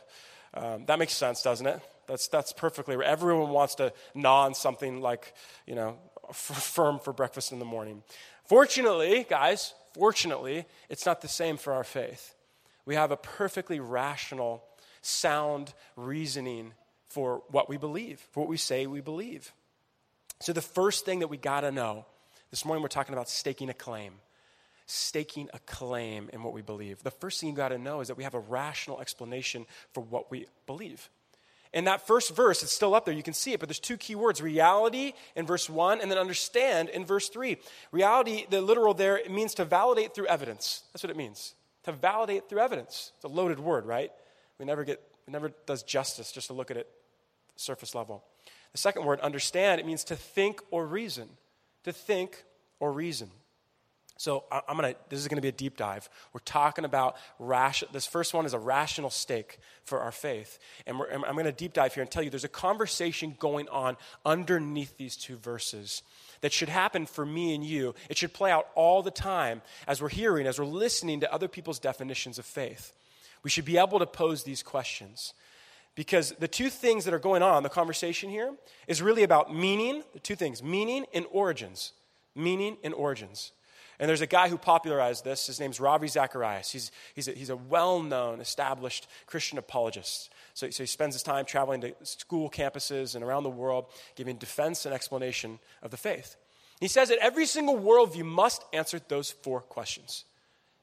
Um, 0.56 0.86
that 0.88 0.98
makes 0.98 1.14
sense, 1.14 1.44
doesn't 1.44 1.68
it? 1.68 1.80
That's, 2.08 2.28
that's 2.30 2.52
perfectly 2.52 2.96
right. 2.96 3.08
Everyone 3.08 3.52
wants 3.52 3.76
to 3.76 3.94
gnaw 4.16 4.46
on 4.46 4.56
something 4.56 5.02
like, 5.02 5.36
you 5.68 5.76
know, 5.76 6.00
f- 6.28 6.36
firm 6.36 6.98
for 6.98 7.14
breakfast 7.14 7.52
in 7.52 7.60
the 7.60 7.66
morning. 7.66 8.02
Fortunately, 8.46 9.24
guys, 9.30 9.76
Fortunately, 9.94 10.66
it's 10.90 11.06
not 11.06 11.22
the 11.22 11.28
same 11.28 11.58
for 11.58 11.74
our 11.74 11.84
faith. 11.84 12.36
We 12.86 12.96
have 12.96 13.12
a 13.12 13.18
perfectly 13.18 13.80
rational, 13.80 14.64
sound 15.02 15.74
reasoning 15.96 16.74
for 17.08 17.44
what 17.50 17.70
we 17.70 17.78
believe, 17.78 18.20
for 18.32 18.42
what 18.42 18.50
we 18.50 18.58
say 18.58 18.88
we 18.88 19.02
believe. 19.02 19.52
So, 20.40 20.54
the 20.54 20.62
first 20.62 21.06
thing 21.06 21.20
that 21.20 21.28
we 21.28 21.38
got 21.38 21.62
to 21.62 21.72
know 21.72 22.06
this 22.50 22.66
morning, 22.66 22.82
we're 22.82 22.90
talking 22.90 23.14
about 23.14 23.30
staking 23.30 23.70
a 23.70 23.74
claim. 23.74 24.14
Staking 24.88 25.50
a 25.54 25.60
claim 25.60 26.30
in 26.34 26.44
what 26.44 26.54
we 26.54 26.62
believe. 26.62 27.02
The 27.04 27.12
first 27.12 27.40
thing 27.40 27.50
you 27.50 27.56
got 27.56 27.70
to 27.70 27.78
know 27.78 28.02
is 28.02 28.08
that 28.08 28.18
we 28.18 28.24
have 28.24 28.34
a 28.34 28.40
rational 28.40 29.00
explanation 29.00 29.66
for 29.94 30.02
what 30.02 30.32
we 30.32 30.48
believe. 30.66 31.10
In 31.74 31.86
that 31.86 32.06
first 32.06 32.36
verse, 32.36 32.64
it's 32.64 32.72
still 32.74 32.94
up 32.94 33.06
there. 33.06 33.14
You 33.14 33.24
can 33.24 33.34
see 33.34 33.54
it, 33.54 33.60
but 33.60 33.70
there's 33.70 33.80
two 33.80 33.96
key 33.96 34.16
words 34.16 34.42
reality 34.42 35.14
in 35.36 35.46
verse 35.46 35.70
1 35.70 36.02
and 36.02 36.12
then 36.12 36.18
understand 36.18 36.90
in 36.90 37.06
verse 37.06 37.30
3. 37.30 37.58
Reality, 37.92 38.46
the 38.50 38.62
literal 38.62 38.94
there, 38.94 39.18
it 39.18 39.32
means 39.32 39.54
to 39.56 39.66
validate 39.66 40.14
through 40.14 40.28
evidence. 40.28 40.84
That's 40.92 41.04
what 41.04 41.12
it 41.12 41.16
means. 41.16 41.56
To 41.84 41.94
validate 41.94 42.50
through 42.50 42.60
evidence. 42.60 43.14
It's 43.16 43.24
a 43.24 43.30
loaded 43.30 43.60
word, 43.60 43.86
right? 43.86 44.12
We 44.60 44.66
never 44.66 44.84
get, 44.84 45.02
it 45.28 45.32
never 45.32 45.54
does 45.66 45.84
justice 45.84 46.32
just 46.32 46.48
to 46.48 46.54
look 46.54 46.72
at 46.72 46.78
it 46.78 46.90
surface 47.56 47.96
level. 47.96 48.24
The 48.74 48.78
second 48.78 49.06
word, 49.06 49.20
understand, 49.22 49.80
it 49.80 49.86
means 49.86 50.04
to 50.06 50.16
think 50.16 50.62
or 50.72 50.86
reason. 50.86 51.30
To 51.84 51.94
think 51.94 52.44
or 52.80 52.92
reason. 52.92 53.30
So 54.22 54.44
I'm 54.52 54.76
gonna. 54.76 54.94
This 55.10 55.20
is 55.20 55.28
gonna 55.28 55.42
be 55.42 55.48
a 55.48 55.52
deep 55.52 55.78
dive. 55.78 56.08
We're 56.32 56.42
talking 56.42 56.86
about 56.86 57.16
ration. 57.40 57.88
This 57.92 58.06
first 58.06 58.36
one 58.36 58.46
is 58.46 58.54
a 58.54 58.60
rational 58.60 59.10
stake 59.10 59.58
for 59.84 60.00
our 60.00 60.12
faith, 60.12 60.60
and 60.86 61.02
I'm 61.12 61.36
gonna 61.36 61.52
deep 61.52 61.74
dive 61.74 61.96
here 61.96 62.04
and 62.04 62.12
tell 62.12 62.22
you 62.22 62.30
there's 62.30 62.44
a 62.44 62.48
conversation 62.48 63.36
going 63.40 63.68
on 63.70 63.98
underneath 64.24 64.96
these 64.96 65.18
two 65.18 65.38
verses 65.38 66.04
that 66.42 66.54
should 66.54 66.70
happen 66.70 67.08
for 67.08 67.26
me 67.26 67.56
and 67.56 67.64
you. 67.66 67.96
It 68.12 68.18
should 68.20 68.32
play 68.32 68.52
out 68.52 68.68
all 68.76 69.02
the 69.02 69.10
time 69.10 69.64
as 69.88 70.04
we're 70.04 70.10
hearing, 70.10 70.46
as 70.46 70.60
we're 70.60 70.66
listening 70.66 71.22
to 71.22 71.34
other 71.34 71.48
people's 71.48 71.80
definitions 71.80 72.38
of 72.38 72.46
faith. 72.46 72.94
We 73.42 73.50
should 73.50 73.66
be 73.66 73.80
able 73.80 73.98
to 73.98 74.06
pose 74.06 74.44
these 74.44 74.62
questions. 74.62 75.34
Because 75.96 76.34
the 76.34 76.48
two 76.48 76.70
things 76.70 77.06
that 77.06 77.14
are 77.16 77.20
going 77.20 77.42
on, 77.42 77.64
the 77.64 77.70
conversation 77.70 78.30
here, 78.30 78.54
is 78.88 79.02
really 79.02 79.24
about 79.24 79.52
meaning, 79.52 80.04
the 80.14 80.20
two 80.20 80.36
things, 80.36 80.62
meaning 80.62 81.08
and 81.12 81.26
origins. 81.32 81.94
Meaning 82.36 82.78
and 82.84 82.94
origins. 82.94 83.52
And 84.02 84.10
there's 84.10 84.22
a 84.22 84.28
guy 84.28 84.50
who 84.50 84.58
popularized 84.58 85.24
this. 85.24 85.46
His 85.46 85.60
name's 85.60 85.80
Ravi 85.80 86.08
Zacharias. 86.08 86.72
He's, 86.72 86.92
he's 87.14 87.28
a, 87.28 87.34
he's 87.34 87.52
a 87.52 87.56
well 87.56 88.02
known, 88.02 88.42
established 88.42 89.08
Christian 89.28 89.60
apologist. 89.60 90.32
So, 90.56 90.72
so 90.72 90.82
he 90.82 90.88
spends 90.88 91.14
his 91.14 91.22
time 91.22 91.46
traveling 91.46 91.82
to 91.82 91.94
school 92.02 92.50
campuses 92.50 93.14
and 93.14 93.24
around 93.24 93.44
the 93.44 93.52
world, 93.52 93.86
giving 94.16 94.38
defense 94.38 94.88
and 94.88 94.96
explanation 94.96 95.60
of 95.84 95.92
the 95.92 95.98
faith. 95.98 96.36
He 96.80 96.88
says 96.88 97.10
that 97.10 97.20
every 97.20 97.46
single 97.46 97.78
worldview 97.78 98.26
must 98.26 98.66
answer 98.74 99.00
those 99.08 99.30
four 99.30 99.62
questions 99.62 100.26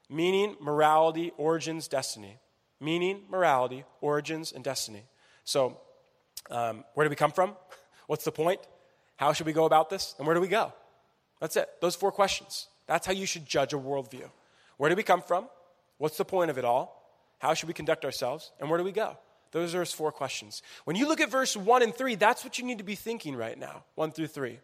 meaning, 0.09 0.57
morality, 0.61 1.33
origins, 1.37 1.89
destiny. 1.89 2.39
Meaning, 2.81 3.25
morality, 3.29 3.85
origins, 4.01 4.53
and 4.53 4.63
destiny. 4.63 5.03
So, 5.45 5.77
um, 6.53 6.85
where 6.95 7.05
do 7.05 7.11
we 7.11 7.17
come 7.17 7.33
from? 7.33 7.57
What's 8.07 8.25
the 8.25 8.33
point? 8.33 8.61
How 9.17 9.33
should 9.33 9.47
we 9.47 9.53
go 9.53 9.65
about 9.65 9.91
this? 9.91 10.15
And 10.19 10.27
where 10.27 10.35
do 10.35 10.41
we 10.41 10.47
go? 10.47 10.73
That's 11.41 11.57
it. 11.57 11.69
Those 11.81 11.97
four 11.97 12.13
questions. 12.13 12.69
That's 12.89 13.07
how 13.07 13.13
you 13.13 13.27
should 13.27 13.47
judge 13.47 13.73
a 13.73 13.79
worldview. 13.79 14.29
Where 14.79 14.91
do 14.91 14.97
we 14.97 15.05
come 15.05 15.23
from? 15.23 15.49
What's 15.99 16.17
the 16.17 16.25
point 16.25 16.51
of 16.51 16.59
it 16.59 16.65
all? 16.65 16.97
How 17.39 17.55
should 17.55 17.69
we 17.69 17.75
conduct 17.75 18.05
ourselves? 18.05 18.51
And 18.59 18.69
where 18.69 18.79
do 18.79 18.85
we 18.85 18.91
go? 18.91 19.17
Those 19.53 19.75
are 19.75 19.81
his 19.81 19.93
four 19.93 20.11
questions. 20.11 20.63
When 20.85 20.97
you 20.97 21.07
look 21.07 21.21
at 21.21 21.31
verse 21.31 21.57
1 21.57 21.83
and 21.83 21.95
3, 21.95 22.17
that's 22.17 22.45
what 22.45 22.59
you 22.59 22.65
need 22.65 22.79
to 22.79 22.85
be 22.85 22.95
thinking 22.97 23.37
right 23.37 23.59
now 23.59 23.85
1 23.95 24.11
through 24.13 24.27
3. 24.27 24.59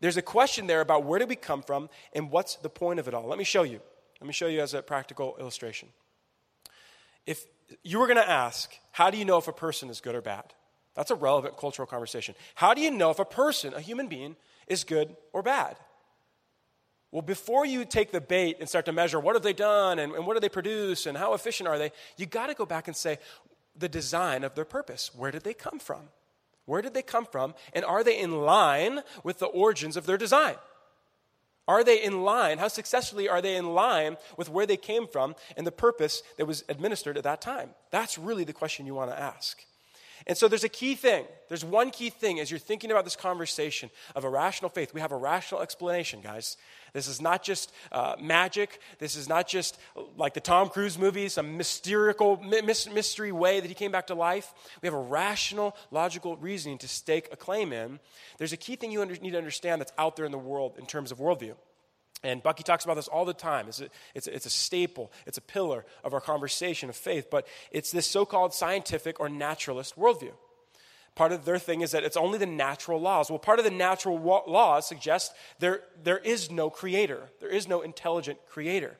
There's 0.00 0.16
a 0.16 0.22
question 0.22 0.66
there 0.66 0.80
about 0.80 1.04
where 1.04 1.18
do 1.18 1.26
we 1.26 1.36
come 1.36 1.62
from 1.62 1.88
and 2.12 2.30
what's 2.30 2.56
the 2.56 2.68
point 2.68 2.98
of 2.98 3.06
it 3.06 3.14
all. 3.14 3.26
Let 3.26 3.38
me 3.38 3.44
show 3.44 3.62
you. 3.62 3.80
Let 4.20 4.26
me 4.26 4.32
show 4.32 4.48
you 4.48 4.60
as 4.60 4.74
a 4.74 4.82
practical 4.82 5.36
illustration. 5.38 5.88
If 7.26 7.44
you 7.84 7.98
were 7.98 8.06
going 8.06 8.16
to 8.16 8.28
ask, 8.28 8.70
how 8.90 9.10
do 9.10 9.18
you 9.18 9.24
know 9.24 9.38
if 9.38 9.48
a 9.48 9.52
person 9.52 9.90
is 9.90 10.00
good 10.00 10.14
or 10.14 10.20
bad? 10.20 10.54
That's 10.94 11.10
a 11.10 11.14
relevant 11.14 11.56
cultural 11.56 11.86
conversation. 11.86 12.34
How 12.54 12.74
do 12.74 12.80
you 12.80 12.90
know 12.90 13.10
if 13.10 13.18
a 13.18 13.24
person, 13.24 13.74
a 13.74 13.80
human 13.80 14.08
being, 14.08 14.36
is 14.66 14.84
good 14.84 15.16
or 15.32 15.42
bad? 15.42 15.76
Well, 17.12 17.22
before 17.22 17.66
you 17.66 17.84
take 17.84 18.10
the 18.10 18.22
bait 18.22 18.56
and 18.58 18.68
start 18.68 18.86
to 18.86 18.92
measure 18.92 19.20
what 19.20 19.36
have 19.36 19.42
they 19.42 19.52
done 19.52 19.98
and, 19.98 20.14
and 20.14 20.26
what 20.26 20.34
do 20.34 20.40
they 20.40 20.48
produce 20.48 21.04
and 21.04 21.16
how 21.16 21.34
efficient 21.34 21.68
are 21.68 21.78
they, 21.78 21.92
you 22.16 22.24
got 22.24 22.46
to 22.46 22.54
go 22.54 22.64
back 22.64 22.88
and 22.88 22.96
say 22.96 23.18
the 23.76 23.88
design 23.88 24.44
of 24.44 24.54
their 24.54 24.64
purpose. 24.64 25.10
Where 25.14 25.30
did 25.30 25.44
they 25.44 25.52
come 25.52 25.78
from? 25.78 26.08
Where 26.64 26.80
did 26.80 26.94
they 26.94 27.02
come 27.02 27.26
from? 27.26 27.54
And 27.74 27.84
are 27.84 28.02
they 28.02 28.18
in 28.18 28.40
line 28.40 29.00
with 29.22 29.38
the 29.38 29.46
origins 29.46 29.96
of 29.96 30.06
their 30.06 30.16
design? 30.16 30.54
Are 31.68 31.84
they 31.84 32.02
in 32.02 32.22
line? 32.22 32.58
How 32.58 32.68
successfully 32.68 33.28
are 33.28 33.42
they 33.42 33.56
in 33.56 33.74
line 33.74 34.16
with 34.36 34.48
where 34.48 34.66
they 34.66 34.76
came 34.78 35.06
from 35.06 35.34
and 35.56 35.66
the 35.66 35.72
purpose 35.72 36.22
that 36.38 36.46
was 36.46 36.64
administered 36.68 37.18
at 37.18 37.24
that 37.24 37.42
time? 37.42 37.70
That's 37.90 38.18
really 38.18 38.44
the 38.44 38.52
question 38.52 38.86
you 38.86 38.94
want 38.94 39.10
to 39.10 39.20
ask. 39.20 39.62
And 40.26 40.36
so 40.36 40.48
there's 40.48 40.64
a 40.64 40.68
key 40.68 40.94
thing. 40.94 41.24
There's 41.48 41.64
one 41.64 41.90
key 41.90 42.10
thing 42.10 42.40
as 42.40 42.50
you're 42.50 42.60
thinking 42.60 42.90
about 42.90 43.04
this 43.04 43.16
conversation 43.16 43.90
of 44.14 44.24
a 44.24 44.28
rational 44.28 44.68
faith. 44.68 44.94
We 44.94 45.00
have 45.00 45.12
a 45.12 45.16
rational 45.16 45.60
explanation, 45.60 46.20
guys. 46.20 46.56
This 46.92 47.08
is 47.08 47.20
not 47.20 47.42
just 47.42 47.72
uh, 47.90 48.16
magic. 48.20 48.80
This 48.98 49.16
is 49.16 49.28
not 49.28 49.48
just 49.48 49.78
like 50.16 50.34
the 50.34 50.40
Tom 50.40 50.68
Cruise 50.68 50.98
movie, 50.98 51.28
some 51.28 51.56
mystical, 51.56 52.36
mystery 52.42 53.32
way 53.32 53.60
that 53.60 53.68
he 53.68 53.74
came 53.74 53.92
back 53.92 54.08
to 54.08 54.14
life. 54.14 54.52
We 54.82 54.86
have 54.86 54.94
a 54.94 55.00
rational, 55.00 55.76
logical 55.90 56.36
reasoning 56.36 56.78
to 56.78 56.88
stake 56.88 57.28
a 57.32 57.36
claim 57.36 57.72
in. 57.72 57.98
There's 58.38 58.52
a 58.52 58.58
key 58.58 58.76
thing 58.76 58.92
you 58.92 59.04
need 59.04 59.30
to 59.30 59.38
understand 59.38 59.80
that's 59.80 59.92
out 59.98 60.16
there 60.16 60.26
in 60.26 60.32
the 60.32 60.38
world 60.38 60.76
in 60.78 60.86
terms 60.86 61.12
of 61.12 61.18
worldview. 61.18 61.54
And 62.24 62.42
Bucky 62.42 62.62
talks 62.62 62.84
about 62.84 62.94
this 62.94 63.08
all 63.08 63.24
the 63.24 63.34
time. 63.34 63.66
It's 63.68 63.80
a, 63.80 63.88
it's, 64.14 64.26
a, 64.28 64.34
it's 64.34 64.46
a, 64.46 64.50
staple, 64.50 65.10
it's 65.26 65.38
a 65.38 65.42
pillar 65.42 65.84
of 66.04 66.14
our 66.14 66.20
conversation 66.20 66.88
of 66.88 66.96
faith, 66.96 67.28
but 67.30 67.46
it's 67.72 67.90
this 67.90 68.06
so 68.06 68.24
called 68.24 68.54
scientific 68.54 69.18
or 69.18 69.28
naturalist 69.28 69.96
worldview. 69.96 70.32
Part 71.14 71.32
of 71.32 71.44
their 71.44 71.58
thing 71.58 71.82
is 71.82 71.90
that 71.90 72.04
it's 72.04 72.16
only 72.16 72.38
the 72.38 72.46
natural 72.46 73.00
laws. 73.00 73.28
Well, 73.28 73.38
part 73.38 73.58
of 73.58 73.64
the 73.64 73.70
natural 73.70 74.18
laws 74.18 74.86
suggests 74.86 75.34
there, 75.58 75.80
there 76.02 76.18
is 76.18 76.50
no 76.50 76.70
creator, 76.70 77.28
there 77.40 77.50
is 77.50 77.68
no 77.68 77.82
intelligent 77.82 78.38
creator. 78.48 78.96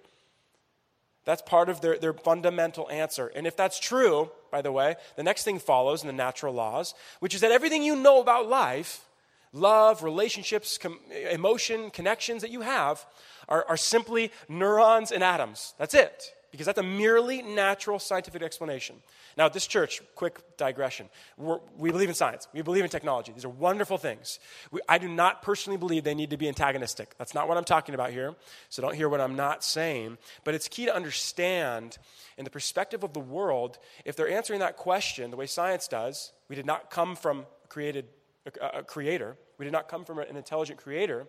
That's 1.25 1.41
part 1.43 1.69
of 1.69 1.81
their, 1.81 1.97
their 1.99 2.13
fundamental 2.13 2.91
answer. 2.91 3.29
And 3.29 3.47
if 3.47 3.57
that's 3.57 3.79
true, 3.79 4.31
by 4.51 4.61
the 4.61 4.73
way, 4.73 4.97
the 5.17 5.23
next 5.23 5.45
thing 5.45 5.61
follows 5.61 6.03
in 6.03 6.09
the 6.09 6.13
natural 6.13 6.53
laws, 6.53 6.95
which 7.21 7.35
is 7.35 7.41
that 7.43 7.53
everything 7.53 7.85
you 7.85 7.95
know 7.95 8.21
about 8.21 8.49
life 8.49 9.07
love, 9.53 10.03
relationships, 10.03 10.79
com- 10.79 10.99
emotion, 11.31 11.91
connections 11.91 12.43
that 12.43 12.51
you 12.51 12.63
have 12.63 13.05
are, 13.49 13.65
are 13.69 13.77
simply 13.77 14.33
neurons 14.49 15.13
and 15.13 15.23
atoms. 15.23 15.75
That's 15.79 15.95
it, 15.95 16.35
because 16.51 16.67
that's 16.67 16.79
a 16.79 16.83
merely 16.83 17.43
natural 17.43 17.99
scientific 17.99 18.43
explanation. 18.43 18.97
Now, 19.37 19.49
this 19.49 19.67
church, 19.67 20.03
quick 20.15 20.59
digression. 20.59 21.09
We're, 21.39 21.59
we 21.79 21.91
believe 21.91 22.11
in 22.11 22.15
science. 22.15 22.49
We 22.53 22.61
believe 22.61 22.85
in 22.85 22.91
technology. 22.91 23.33
These 23.33 23.47
are 23.47 23.49
wonderful 23.49 23.97
things. 23.97 24.39
We, 24.71 24.81
I 24.89 24.99
do 24.99 25.09
not 25.09 25.41
personally 25.41 25.79
believe 25.79 26.05
they 26.05 26.15
need 26.15 26.31
to 26.31 26.37
be 26.37 26.49
antagonistic. 26.49 27.15
That's 27.17 27.35
not 27.35 27.49
what 27.49 27.57
I'm 27.57 27.65
talking 27.65 27.95
about 27.95 28.11
here. 28.11 28.35
So 28.69 28.83
don't 28.83 28.95
hear 28.95 29.09
what 29.09 29.23
I'm 29.23 29.35
not 29.35 29.65
saying. 29.65 30.19
But 30.45 30.55
it's 30.55 30.69
key 30.69 30.85
to 30.85 30.95
understand, 30.95 31.97
in 32.37 32.45
the 32.45 32.51
perspective 32.51 33.03
of 33.03 33.15
the 33.15 33.21
world, 33.21 33.79
if 34.05 34.17
they're 34.17 34.29
answering 34.29 34.61
that 34.61 34.77
question 34.77 35.31
the 35.31 35.37
way 35.39 35.47
science 35.47 35.89
does, 35.89 36.33
we 36.49 36.57
did 36.57 36.67
not 36.67 36.91
come 36.91 37.17
from 37.17 37.47
created 37.71 38.05
a, 38.47 38.79
a 38.79 38.83
creator, 38.83 39.37
we 39.59 39.65
did 39.65 39.73
not 39.73 39.89
come 39.89 40.05
from 40.05 40.19
an 40.19 40.37
intelligent 40.37 40.79
creator, 40.79 41.27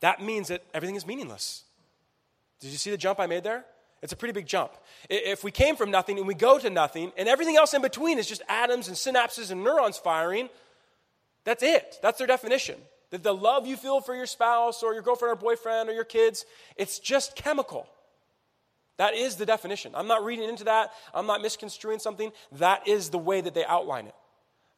that 0.00 0.22
means 0.22 0.48
that 0.48 0.62
everything 0.72 0.96
is 0.96 1.06
meaningless. 1.06 1.64
Did 2.60 2.68
you 2.68 2.78
see 2.78 2.90
the 2.90 2.96
jump 2.96 3.20
I 3.20 3.26
made 3.26 3.44
there? 3.44 3.64
It's 4.02 4.12
a 4.12 4.16
pretty 4.16 4.32
big 4.32 4.46
jump. 4.46 4.72
If 5.10 5.44
we 5.44 5.50
came 5.50 5.76
from 5.76 5.90
nothing 5.90 6.18
and 6.18 6.26
we 6.26 6.34
go 6.34 6.58
to 6.58 6.70
nothing, 6.70 7.12
and 7.18 7.28
everything 7.28 7.56
else 7.56 7.74
in 7.74 7.82
between 7.82 8.18
is 8.18 8.26
just 8.26 8.42
atoms 8.48 8.88
and 8.88 8.96
synapses 8.96 9.50
and 9.50 9.62
neurons 9.62 9.98
firing, 9.98 10.48
that's 11.44 11.62
it. 11.62 11.98
That's 12.02 12.18
their 12.18 12.26
definition. 12.26 12.76
That 13.10 13.22
the 13.22 13.34
love 13.34 13.66
you 13.66 13.76
feel 13.76 14.00
for 14.00 14.14
your 14.14 14.26
spouse 14.26 14.82
or 14.82 14.94
your 14.94 15.02
girlfriend 15.02 15.32
or 15.32 15.36
boyfriend 15.36 15.90
or 15.90 15.92
your 15.92 16.04
kids, 16.04 16.46
it's 16.76 16.98
just 16.98 17.36
chemical. 17.36 17.86
That 18.96 19.14
is 19.14 19.36
the 19.36 19.46
definition. 19.46 19.92
I'm 19.94 20.06
not 20.06 20.24
reading 20.24 20.48
into 20.48 20.64
that. 20.64 20.92
I'm 21.12 21.26
not 21.26 21.42
misconstruing 21.42 21.98
something. 21.98 22.32
That 22.52 22.86
is 22.86 23.10
the 23.10 23.18
way 23.18 23.40
that 23.40 23.52
they 23.52 23.64
outline 23.64 24.06
it 24.06 24.14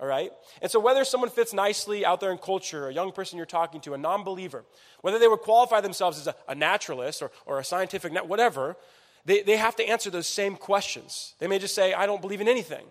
all 0.02 0.08
right? 0.08 0.32
And 0.60 0.68
so, 0.68 0.80
whether 0.80 1.04
someone 1.04 1.30
fits 1.30 1.54
nicely 1.54 2.04
out 2.04 2.18
there 2.18 2.32
in 2.32 2.38
culture, 2.38 2.88
a 2.88 2.92
young 2.92 3.12
person 3.12 3.36
you're 3.36 3.46
talking 3.46 3.80
to, 3.82 3.94
a 3.94 3.98
non 3.98 4.24
believer, 4.24 4.64
whether 5.00 5.18
they 5.20 5.28
would 5.28 5.40
qualify 5.40 5.80
themselves 5.80 6.18
as 6.18 6.26
a, 6.26 6.34
a 6.48 6.56
naturalist 6.56 7.22
or, 7.22 7.30
or 7.46 7.60
a 7.60 7.64
scientific, 7.64 8.12
whatever, 8.24 8.76
they, 9.24 9.42
they 9.42 9.56
have 9.56 9.76
to 9.76 9.88
answer 9.88 10.10
those 10.10 10.26
same 10.26 10.56
questions. 10.56 11.34
They 11.38 11.46
may 11.46 11.60
just 11.60 11.76
say, 11.76 11.94
I 11.94 12.06
don't 12.06 12.20
believe 12.20 12.40
in 12.40 12.48
anything, 12.48 12.84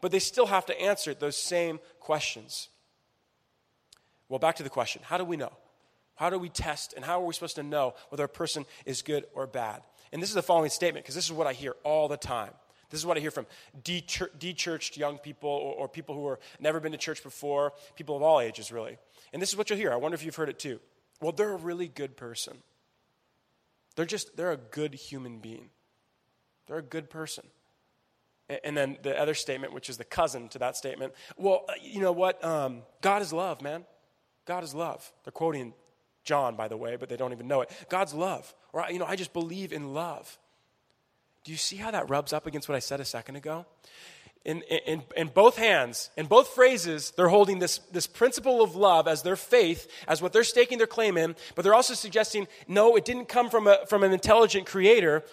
but 0.00 0.10
they 0.10 0.18
still 0.18 0.46
have 0.46 0.66
to 0.66 0.80
answer 0.80 1.14
those 1.14 1.36
same 1.36 1.78
questions. 2.00 2.68
Well, 4.28 4.40
back 4.40 4.56
to 4.56 4.64
the 4.64 4.68
question 4.68 5.02
how 5.04 5.16
do 5.16 5.24
we 5.24 5.36
know? 5.36 5.52
How 6.16 6.28
do 6.28 6.40
we 6.40 6.48
test 6.48 6.92
and 6.94 7.04
how 7.04 7.22
are 7.22 7.24
we 7.24 7.34
supposed 7.34 7.54
to 7.54 7.62
know 7.62 7.94
whether 8.08 8.24
a 8.24 8.28
person 8.28 8.66
is 8.84 9.02
good 9.02 9.26
or 9.32 9.46
bad? 9.46 9.82
And 10.12 10.20
this 10.20 10.28
is 10.28 10.34
the 10.34 10.42
following 10.42 10.70
statement 10.70 11.04
because 11.04 11.14
this 11.14 11.26
is 11.26 11.32
what 11.32 11.46
I 11.46 11.52
hear 11.52 11.76
all 11.84 12.08
the 12.08 12.16
time. 12.16 12.50
This 12.90 13.00
is 13.00 13.06
what 13.06 13.16
I 13.16 13.20
hear 13.20 13.30
from 13.30 13.46
de 13.84 14.00
churched 14.00 14.96
young 14.96 15.18
people 15.18 15.50
or, 15.50 15.74
or 15.74 15.88
people 15.88 16.14
who 16.14 16.28
have 16.30 16.38
never 16.58 16.80
been 16.80 16.92
to 16.92 16.98
church 16.98 17.22
before, 17.22 17.72
people 17.96 18.16
of 18.16 18.22
all 18.22 18.40
ages, 18.40 18.72
really. 18.72 18.96
And 19.32 19.42
this 19.42 19.50
is 19.50 19.56
what 19.56 19.68
you'll 19.68 19.78
hear. 19.78 19.92
I 19.92 19.96
wonder 19.96 20.14
if 20.14 20.24
you've 20.24 20.36
heard 20.36 20.48
it 20.48 20.58
too. 20.58 20.80
Well, 21.20 21.32
they're 21.32 21.52
a 21.52 21.56
really 21.56 21.88
good 21.88 22.16
person. 22.16 22.58
They're 23.96 24.06
just, 24.06 24.36
they're 24.36 24.52
a 24.52 24.56
good 24.56 24.94
human 24.94 25.38
being. 25.40 25.70
They're 26.66 26.78
a 26.78 26.82
good 26.82 27.10
person. 27.10 27.44
And 28.64 28.76
then 28.76 28.96
the 29.02 29.18
other 29.18 29.34
statement, 29.34 29.74
which 29.74 29.90
is 29.90 29.98
the 29.98 30.04
cousin 30.04 30.48
to 30.50 30.58
that 30.60 30.76
statement, 30.76 31.12
well, 31.36 31.66
uh, 31.68 31.72
you 31.82 32.00
know 32.00 32.12
what? 32.12 32.42
Um, 32.42 32.82
God 33.02 33.20
is 33.20 33.32
love, 33.32 33.60
man. 33.60 33.84
God 34.46 34.64
is 34.64 34.74
love. 34.74 35.12
They're 35.24 35.32
quoting 35.32 35.74
John, 36.24 36.56
by 36.56 36.68
the 36.68 36.76
way, 36.76 36.96
but 36.96 37.10
they 37.10 37.16
don't 37.16 37.32
even 37.32 37.48
know 37.48 37.60
it. 37.60 37.70
God's 37.90 38.14
love. 38.14 38.54
Or, 38.72 38.86
you 38.90 38.98
know, 38.98 39.04
I 39.04 39.16
just 39.16 39.34
believe 39.34 39.72
in 39.72 39.92
love. 39.92 40.38
Do 41.48 41.52
you 41.52 41.56
see 41.56 41.76
how 41.76 41.90
that 41.92 42.10
rubs 42.10 42.34
up 42.34 42.46
against 42.46 42.68
what 42.68 42.74
I 42.74 42.78
said 42.78 43.00
a 43.00 43.06
second 43.06 43.36
ago? 43.36 43.64
In, 44.44 44.60
in, 44.60 45.02
in 45.16 45.28
both 45.28 45.56
hands, 45.56 46.10
in 46.14 46.26
both 46.26 46.48
phrases, 46.48 47.10
they're 47.16 47.28
holding 47.30 47.58
this, 47.58 47.78
this 47.90 48.06
principle 48.06 48.60
of 48.60 48.76
love 48.76 49.08
as 49.08 49.22
their 49.22 49.34
faith, 49.34 49.90
as 50.06 50.20
what 50.20 50.34
they're 50.34 50.44
staking 50.44 50.76
their 50.76 50.86
claim 50.86 51.16
in, 51.16 51.34
but 51.54 51.62
they're 51.62 51.72
also 51.72 51.94
suggesting, 51.94 52.48
no, 52.66 52.96
it 52.96 53.06
didn't 53.06 53.30
come 53.30 53.48
from, 53.48 53.66
a, 53.66 53.78
from 53.88 54.02
an 54.02 54.12
intelligent 54.12 54.66
creator, 54.66 55.24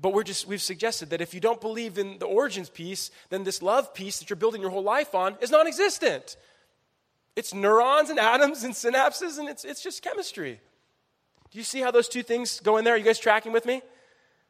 but 0.00 0.14
we're 0.14 0.22
just, 0.22 0.48
we've 0.48 0.62
suggested 0.62 1.10
that 1.10 1.20
if 1.20 1.34
you 1.34 1.40
don't 1.40 1.60
believe 1.60 1.98
in 1.98 2.18
the 2.18 2.24
origins 2.24 2.70
piece, 2.70 3.10
then 3.28 3.44
this 3.44 3.60
love 3.60 3.92
piece 3.92 4.20
that 4.20 4.30
you're 4.30 4.38
building 4.38 4.62
your 4.62 4.70
whole 4.70 4.82
life 4.82 5.14
on 5.14 5.36
is 5.42 5.50
non 5.50 5.66
existent. 5.66 6.38
It's 7.36 7.52
neurons 7.52 8.08
and 8.08 8.18
atoms 8.18 8.64
and 8.64 8.72
synapses, 8.72 9.38
and 9.38 9.50
it's, 9.50 9.66
it's 9.66 9.82
just 9.82 10.02
chemistry. 10.02 10.62
Do 11.50 11.58
you 11.58 11.64
see 11.64 11.80
how 11.80 11.90
those 11.90 12.08
two 12.08 12.22
things 12.22 12.58
go 12.60 12.78
in 12.78 12.84
there? 12.84 12.94
Are 12.94 12.96
you 12.96 13.04
guys 13.04 13.18
tracking 13.18 13.52
with 13.52 13.66
me? 13.66 13.82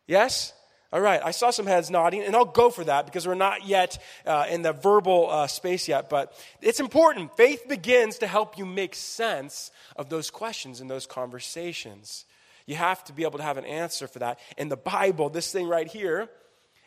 Yes? 0.06 0.52
All 0.90 1.02
right, 1.02 1.20
I 1.22 1.32
saw 1.32 1.50
some 1.50 1.66
heads 1.66 1.90
nodding, 1.90 2.22
and 2.22 2.34
I'll 2.34 2.46
go 2.46 2.70
for 2.70 2.82
that 2.84 3.04
because 3.04 3.26
we're 3.26 3.34
not 3.34 3.66
yet 3.66 4.02
uh, 4.24 4.46
in 4.48 4.62
the 4.62 4.72
verbal 4.72 5.28
uh, 5.28 5.46
space 5.46 5.86
yet. 5.86 6.08
But 6.08 6.32
it's 6.62 6.80
important. 6.80 7.36
Faith 7.36 7.68
begins 7.68 8.18
to 8.18 8.26
help 8.26 8.56
you 8.56 8.64
make 8.64 8.94
sense 8.94 9.70
of 9.96 10.08
those 10.08 10.30
questions 10.30 10.80
and 10.80 10.88
those 10.88 11.06
conversations. 11.06 12.24
You 12.64 12.76
have 12.76 13.04
to 13.04 13.12
be 13.12 13.24
able 13.24 13.36
to 13.36 13.44
have 13.44 13.58
an 13.58 13.66
answer 13.66 14.08
for 14.08 14.20
that. 14.20 14.38
In 14.56 14.70
the 14.70 14.78
Bible, 14.78 15.28
this 15.28 15.52
thing 15.52 15.68
right 15.68 15.86
here, 15.86 16.30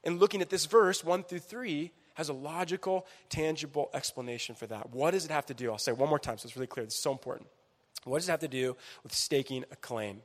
and 0.03 0.19
looking 0.19 0.41
at 0.41 0.49
this 0.49 0.65
verse, 0.65 1.03
1 1.03 1.23
through 1.23 1.39
3, 1.39 1.91
has 2.15 2.29
a 2.29 2.33
logical, 2.33 3.05
tangible 3.29 3.91
explanation 3.93 4.55
for 4.55 4.65
that. 4.67 4.89
What 4.89 5.11
does 5.11 5.25
it 5.25 5.31
have 5.31 5.45
to 5.47 5.53
do? 5.53 5.71
I'll 5.71 5.77
say 5.77 5.91
one 5.91 6.09
more 6.09 6.19
time 6.19 6.39
so 6.39 6.47
it's 6.47 6.55
really 6.55 6.67
clear. 6.67 6.87
Is 6.87 6.95
so 6.95 7.11
important. 7.11 7.49
What 8.03 8.17
does 8.17 8.27
it 8.27 8.31
have 8.31 8.39
to 8.39 8.47
do 8.47 8.75
with 9.03 9.13
staking 9.13 9.63
a 9.71 9.75
claim? 9.75 10.21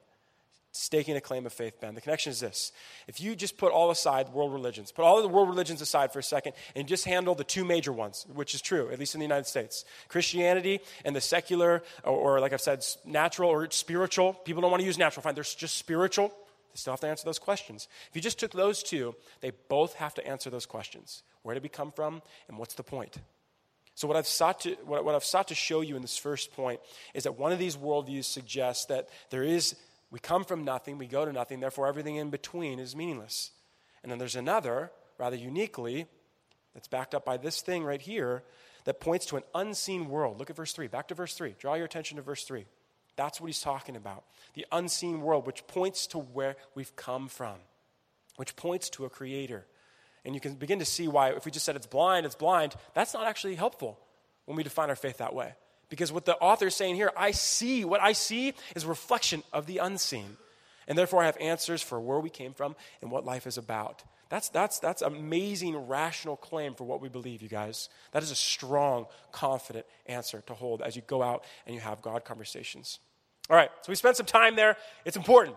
Staking 0.77 1.17
a 1.17 1.21
claim 1.21 1.47
of 1.47 1.53
faith, 1.53 1.81
Ben. 1.81 1.95
The 1.95 2.01
connection 2.01 2.31
is 2.31 2.41
this. 2.41 2.71
If 3.07 3.21
you 3.21 3.35
just 3.35 3.57
put 3.57 3.73
all 3.73 3.91
aside 3.91 4.29
world 4.29 4.53
religions, 4.53 4.93
put 4.93 5.05
all 5.05 5.17
of 5.17 5.23
the 5.23 5.29
world 5.29 5.49
religions 5.49 5.81
aside 5.81 6.13
for 6.13 6.19
a 6.19 6.23
second, 6.23 6.53
and 6.75 6.87
just 6.87 7.07
handle 7.07 7.35
the 7.35 7.45
two 7.45 7.65
major 7.65 7.93
ones, 7.93 8.27
which 8.35 8.55
is 8.55 8.61
true, 8.61 8.91
at 8.91 8.99
least 8.99 9.15
in 9.15 9.21
the 9.21 9.25
United 9.25 9.47
States 9.47 9.85
Christianity 10.09 10.81
and 11.05 11.17
the 11.17 11.21
secular, 11.21 11.83
or, 12.05 12.37
or 12.37 12.41
like 12.41 12.53
I've 12.53 12.61
said, 12.61 12.85
natural 13.07 13.49
or 13.49 13.71
spiritual. 13.71 14.35
People 14.35 14.61
don't 14.61 14.71
want 14.71 14.83
to 14.83 14.87
use 14.87 14.99
natural, 14.99 15.23
fine. 15.23 15.35
There's 15.35 15.55
just 15.55 15.79
spiritual. 15.79 16.29
They 16.29 16.79
still 16.79 16.93
have 16.93 17.01
to 17.01 17.09
answer 17.09 17.25
those 17.25 17.39
questions. 17.39 17.89
If 18.11 18.17
you 18.17 18.21
just 18.21 18.39
took 18.39 18.53
those 18.53 18.83
two, 18.83 19.15
they 19.41 19.53
both 19.69 19.95
have 19.95 20.13
to 20.15 20.27
answer 20.27 20.51
those 20.51 20.67
questions. 20.67 21.23
Where 21.43 21.55
did 21.55 21.63
we 21.63 21.71
come 21.71 21.91
from, 21.91 22.21
and 22.49 22.59
what's 22.59 22.75
the 22.75 22.83
point? 22.83 23.17
So, 23.97 24.07
what 24.07 24.19
I've, 24.19 24.27
sought 24.27 24.61
to, 24.61 24.73
what, 24.85 25.07
what 25.07 25.15
I've 25.15 25.25
sought 25.25 25.49
to 25.49 25.55
show 25.55 25.81
you 25.81 25.97
in 25.97 26.03
this 26.03 26.19
first 26.19 26.53
point 26.53 26.81
is 27.15 27.25
that 27.25 27.39
one 27.39 27.51
of 27.51 27.59
these 27.59 27.79
worldviews 27.79 28.27
suggests 28.27 28.85
that 28.87 29.09
there 29.31 29.43
is, 29.43 29.75
we 30.11 30.19
come 30.19 30.45
from 30.45 30.65
nothing, 30.65 30.99
we 30.99 31.07
go 31.07 31.25
to 31.25 31.33
nothing, 31.33 31.61
therefore 31.61 31.87
everything 31.87 32.17
in 32.17 32.31
between 32.31 32.79
is 32.79 32.95
meaningless. 32.95 33.51
And 34.03 34.11
then 34.11 34.19
there's 34.19 34.37
another, 34.37 34.93
rather 35.19 35.37
uniquely, 35.37 36.07
that's 36.75 36.89
backed 36.89 37.15
up 37.15 37.25
by 37.25 37.37
this 37.37 37.61
thing 37.61 37.85
right 37.85 38.01
here, 38.01 38.43
that 38.85 39.01
points 39.01 39.27
to 39.27 39.37
an 39.37 39.43
unseen 39.55 40.09
world. 40.09 40.39
Look 40.39 40.51
at 40.51 40.57
verse 40.57 40.73
3. 40.73 40.87
Back 40.87 41.09
to 41.09 41.15
verse 41.15 41.35
3. 41.35 41.57
Draw 41.59 41.75
your 41.75 41.87
attention 41.87 42.17
to 42.17 42.23
verse 42.23 42.45
3. 42.45 42.67
That's 43.17 43.41
what 43.41 43.47
he's 43.47 43.61
talking 43.61 43.97
about. 43.97 44.25
The 44.55 44.67
unseen 44.71 45.23
world, 45.23 45.47
which 45.47 45.67
points 45.67 46.07
to 46.09 46.19
where 46.19 46.57
we've 46.75 46.95
come 46.95 47.29
from, 47.29 47.57
which 48.37 48.55
points 48.57 48.91
to 48.91 49.07
a 49.07 49.11
creator. 49.11 49.67
And 50.25 50.35
you 50.35 50.41
can 50.41 50.55
begin 50.55 50.79
to 50.79 50.85
see 50.85 51.09
why, 51.09 51.31
if 51.31 51.45
we 51.45 51.51
just 51.51 51.65
said 51.65 51.77
it's 51.77 51.87
blind, 51.87 52.27
it's 52.27 52.35
blind, 52.35 52.75
that's 52.95 53.15
not 53.15 53.27
actually 53.27 53.55
helpful 53.55 53.99
when 54.45 54.57
we 54.57 54.63
define 54.63 54.91
our 54.91 54.97
faith 54.97 55.19
that 55.19 55.35
way. 55.35 55.55
Because 55.89 56.13
what 56.13 56.25
the 56.25 56.37
author 56.37 56.67
is 56.67 56.75
saying 56.75 56.97
here, 56.97 57.13
I 57.17 57.31
see, 57.31 57.85
what 57.85 58.01
I 58.01 58.13
see 58.13 58.55
is 58.75 58.85
a 58.85 58.89
reflection 58.89 59.43
of 59.53 59.67
the 59.67 59.79
unseen. 59.79 60.37
And 60.89 60.97
therefore, 60.97 61.23
I 61.23 61.27
have 61.27 61.37
answers 61.41 61.83
for 61.83 62.01
where 62.01 62.21
we 62.21 62.31
came 62.31 62.55
from 62.55 62.77
and 63.03 63.11
what 63.11 63.25
life 63.25 63.47
is 63.47 63.59
about. 63.59 64.03
That's, 64.29 64.49
that's, 64.49 64.81
that's 64.81 65.03
amazing, 65.03 65.77
rational 65.77 66.37
claim 66.37 66.75
for 66.75 66.85
what 66.85 67.01
we 67.01 67.09
believe, 67.09 67.43
you 67.43 67.49
guys. 67.49 67.89
That 68.11 68.25
is 68.25 68.33
a 68.33 68.37
strong, 68.37 69.07
confident 69.31 69.87
answer 70.07 70.43
to 70.49 70.55
hold 70.55 70.83
as 70.83 70.97
you 70.97 71.03
go 71.07 71.23
out 71.23 71.45
and 71.65 71.75
you 71.75 71.81
have 71.81 72.03
God 72.03 72.25
conversations. 72.25 72.99
All 73.49 73.57
right, 73.57 73.71
so 73.83 73.91
we 73.91 73.95
spent 73.95 74.17
some 74.17 74.27
time 74.27 74.57
there. 74.57 74.77
It's 75.05 75.17
important. 75.17 75.57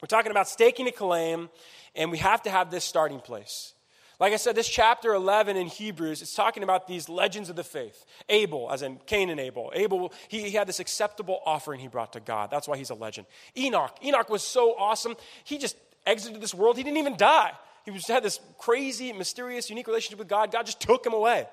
We're 0.00 0.06
talking 0.06 0.30
about 0.30 0.48
staking 0.48 0.86
a 0.86 0.92
claim, 0.92 1.48
and 1.96 2.12
we 2.12 2.18
have 2.18 2.42
to 2.42 2.50
have 2.50 2.70
this 2.70 2.84
starting 2.84 3.20
place. 3.20 3.74
Like 4.20 4.32
I 4.32 4.36
said, 4.36 4.54
this 4.54 4.68
chapter 4.68 5.12
11 5.12 5.56
in 5.56 5.66
Hebrews, 5.66 6.22
it's 6.22 6.34
talking 6.34 6.62
about 6.62 6.86
these 6.86 7.08
legends 7.08 7.50
of 7.50 7.56
the 7.56 7.64
faith. 7.64 8.04
Abel, 8.28 8.70
as 8.70 8.82
in 8.82 9.00
Cain 9.06 9.28
and 9.28 9.40
Abel. 9.40 9.72
Abel, 9.74 10.12
he, 10.28 10.42
he, 10.42 10.52
had 10.52 10.68
this 10.68 10.78
acceptable 10.78 11.40
offering 11.44 11.80
he 11.80 11.88
brought 11.88 12.12
to 12.12 12.20
God. 12.20 12.50
That's 12.50 12.68
why 12.68 12.76
he's 12.76 12.90
a 12.90 12.94
legend. 12.94 13.26
Enoch, 13.56 13.96
Enoch 14.04 14.30
was 14.30 14.42
so 14.42 14.76
awesome. 14.78 15.16
He 15.42 15.58
just 15.58 15.76
exited 16.06 16.40
this 16.40 16.54
world. 16.54 16.76
He 16.76 16.84
didn't 16.84 16.98
even 16.98 17.16
die. 17.16 17.52
He 17.84 17.92
had 18.08 18.22
this 18.22 18.40
crazy, 18.58 19.12
mysterious, 19.12 19.68
unique 19.68 19.86
relationship 19.86 20.18
with 20.18 20.28
God. 20.28 20.50
God 20.52 20.64
just 20.64 20.80
took 20.80 21.04
him 21.04 21.12
away. 21.12 21.46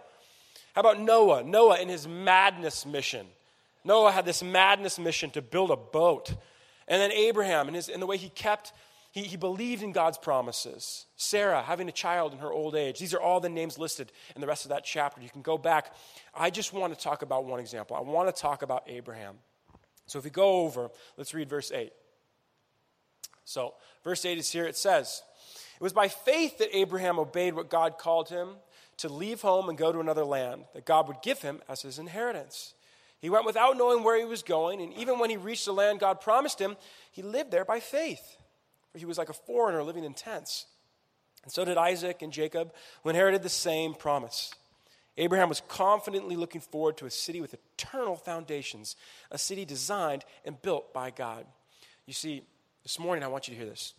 How 0.74 0.82
about 0.82 1.02
Noah? 1.02 1.44
Noah 1.44 1.80
in 1.82 1.90
his 1.90 2.08
madness 2.08 2.86
mission. 2.86 3.28
Noah 3.84 4.12
had 4.12 4.26
this 4.26 4.42
madness 4.44 5.00
mission 5.00 5.32
to 5.32 5.42
build 5.42 5.72
a 5.72 5.76
boat. 5.76 6.34
And 6.88 7.02
then 7.02 7.12
Abraham, 7.12 7.68
in, 7.68 7.74
his, 7.74 7.90
in 7.90 8.00
the 8.00 8.06
way 8.06 8.18
he 8.18 8.30
kept 8.30 8.72
he, 9.12 9.24
he 9.24 9.36
believed 9.36 9.84
in 9.84 9.92
God's 9.92 10.18
promises. 10.18 11.06
Sarah, 11.18 11.62
having 11.62 11.90
a 11.90 11.92
child 11.92 12.32
in 12.32 12.40
her 12.40 12.52
old 12.52 12.76
age. 12.76 12.98
These 12.98 13.14
are 13.14 13.20
all 13.20 13.42
the 13.42 13.50
names 13.50 13.78
listed 13.78 14.12
in 14.36 14.42
the 14.42 14.48
rest 14.48 14.64
of 14.64 14.70
that 14.70 14.86
chapter. 14.86 15.22
You 15.22 15.30
can 15.30 15.42
go 15.42 15.58
back. 15.58 15.94
I 16.34 16.50
just 16.50 16.72
want 16.72 16.98
to 16.98 17.00
talk 17.00 17.22
about 17.22 17.44
one 17.44 17.60
example. 17.60 17.98
I 17.98 18.02
want 18.02 18.34
to 18.34 18.42
talk 18.42 18.62
about 18.62 18.84
Abraham. 18.88 19.36
So 20.06 20.18
if 20.18 20.26
we 20.26 20.32
go 20.32 20.62
over, 20.62 20.90
let's 21.18 21.34
read 21.34 21.50
verse 21.50 21.72
8. 21.74 21.92
So, 23.44 23.74
verse 24.04 24.24
8 24.24 24.38
is 24.38 24.50
here. 24.50 24.66
It 24.66 24.78
says, 24.78 25.24
It 25.76 25.84
was 25.84 25.94
by 25.94 26.08
faith 26.08 26.58
that 26.60 26.76
Abraham 26.76 27.20
obeyed 27.20 27.54
what 27.54 27.70
God 27.70 27.98
called 27.98 28.30
him 28.30 28.50
to 28.98 29.10
leave 29.10 29.42
home 29.42 29.68
and 29.68 29.78
go 29.78 29.92
to 29.92 30.00
another 30.00 30.24
land 30.24 30.64
that 30.74 30.86
God 30.86 31.10
would 31.10 31.22
give 31.22 31.42
him 31.42 31.60
as 31.68 31.82
his 31.82 32.00
inheritance. 32.00 32.76
He 33.20 33.30
went 33.30 33.46
without 33.46 33.78
knowing 33.78 34.04
where 34.04 34.18
he 34.18 34.26
was 34.26 34.42
going, 34.42 34.82
and 34.82 34.94
even 34.94 35.20
when 35.20 35.30
he 35.30 35.38
reached 35.38 35.66
the 35.66 35.74
land 35.74 36.00
God 36.00 36.22
promised 36.22 36.60
him, 36.60 36.78
he 37.12 37.22
lived 37.22 37.52
there 37.52 37.66
by 37.66 37.80
faith 37.80 38.38
for 38.92 39.00
he 39.00 39.06
was 39.06 39.18
like 39.18 39.30
a 39.30 39.34
foreigner 39.34 39.84
living 39.84 40.04
in 40.04 40.14
tents. 40.14 40.66
And 41.44 41.52
so 41.52 41.66
did 41.66 41.78
Isaac 41.78 42.22
and 42.22 42.32
Jacob, 42.32 42.74
who 43.04 43.10
inherited 43.10 43.42
the 43.44 43.50
same 43.50 43.94
promise. 43.94 44.54
Abraham 45.18 45.50
was 45.50 45.62
confidently 45.68 46.36
looking 46.36 46.62
forward 46.62 46.98
to 46.98 47.06
a 47.06 47.12
city 47.12 47.42
with 47.42 47.54
eternal 47.54 48.16
foundations, 48.16 48.96
a 49.30 49.38
city 49.38 49.66
designed 49.66 50.24
and 50.46 50.62
built 50.62 50.94
by 50.94 51.10
God. 51.10 51.46
You 52.06 52.14
see, 52.14 52.44
this 52.84 53.00
morning 53.00 53.24
I 53.24 53.28
want 53.28 53.48
you 53.48 53.54
to 53.54 53.60
hear 53.60 53.70
this. 53.70 53.94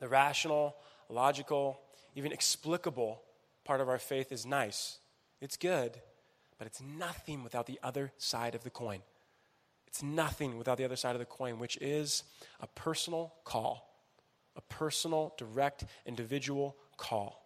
The 0.00 0.08
rational, 0.08 0.76
logical, 1.08 1.80
even 2.14 2.32
explicable 2.32 3.22
part 3.64 3.80
of 3.80 3.88
our 3.88 3.98
faith 3.98 4.32
is 4.32 4.44
nice, 4.44 4.98
it's 5.40 5.56
good, 5.56 6.00
but 6.58 6.66
it's 6.66 6.80
nothing 6.80 7.42
without 7.42 7.66
the 7.66 7.78
other 7.82 8.12
side 8.18 8.54
of 8.54 8.62
the 8.62 8.70
coin. 8.70 9.00
It's 9.86 10.02
nothing 10.02 10.56
without 10.56 10.78
the 10.78 10.84
other 10.84 10.96
side 10.96 11.14
of 11.14 11.18
the 11.18 11.26
coin, 11.26 11.58
which 11.58 11.76
is 11.80 12.22
a 12.60 12.66
personal 12.66 13.34
call 13.44 13.91
a 14.56 14.60
personal, 14.62 15.34
direct, 15.38 15.84
individual 16.06 16.76
call, 16.96 17.44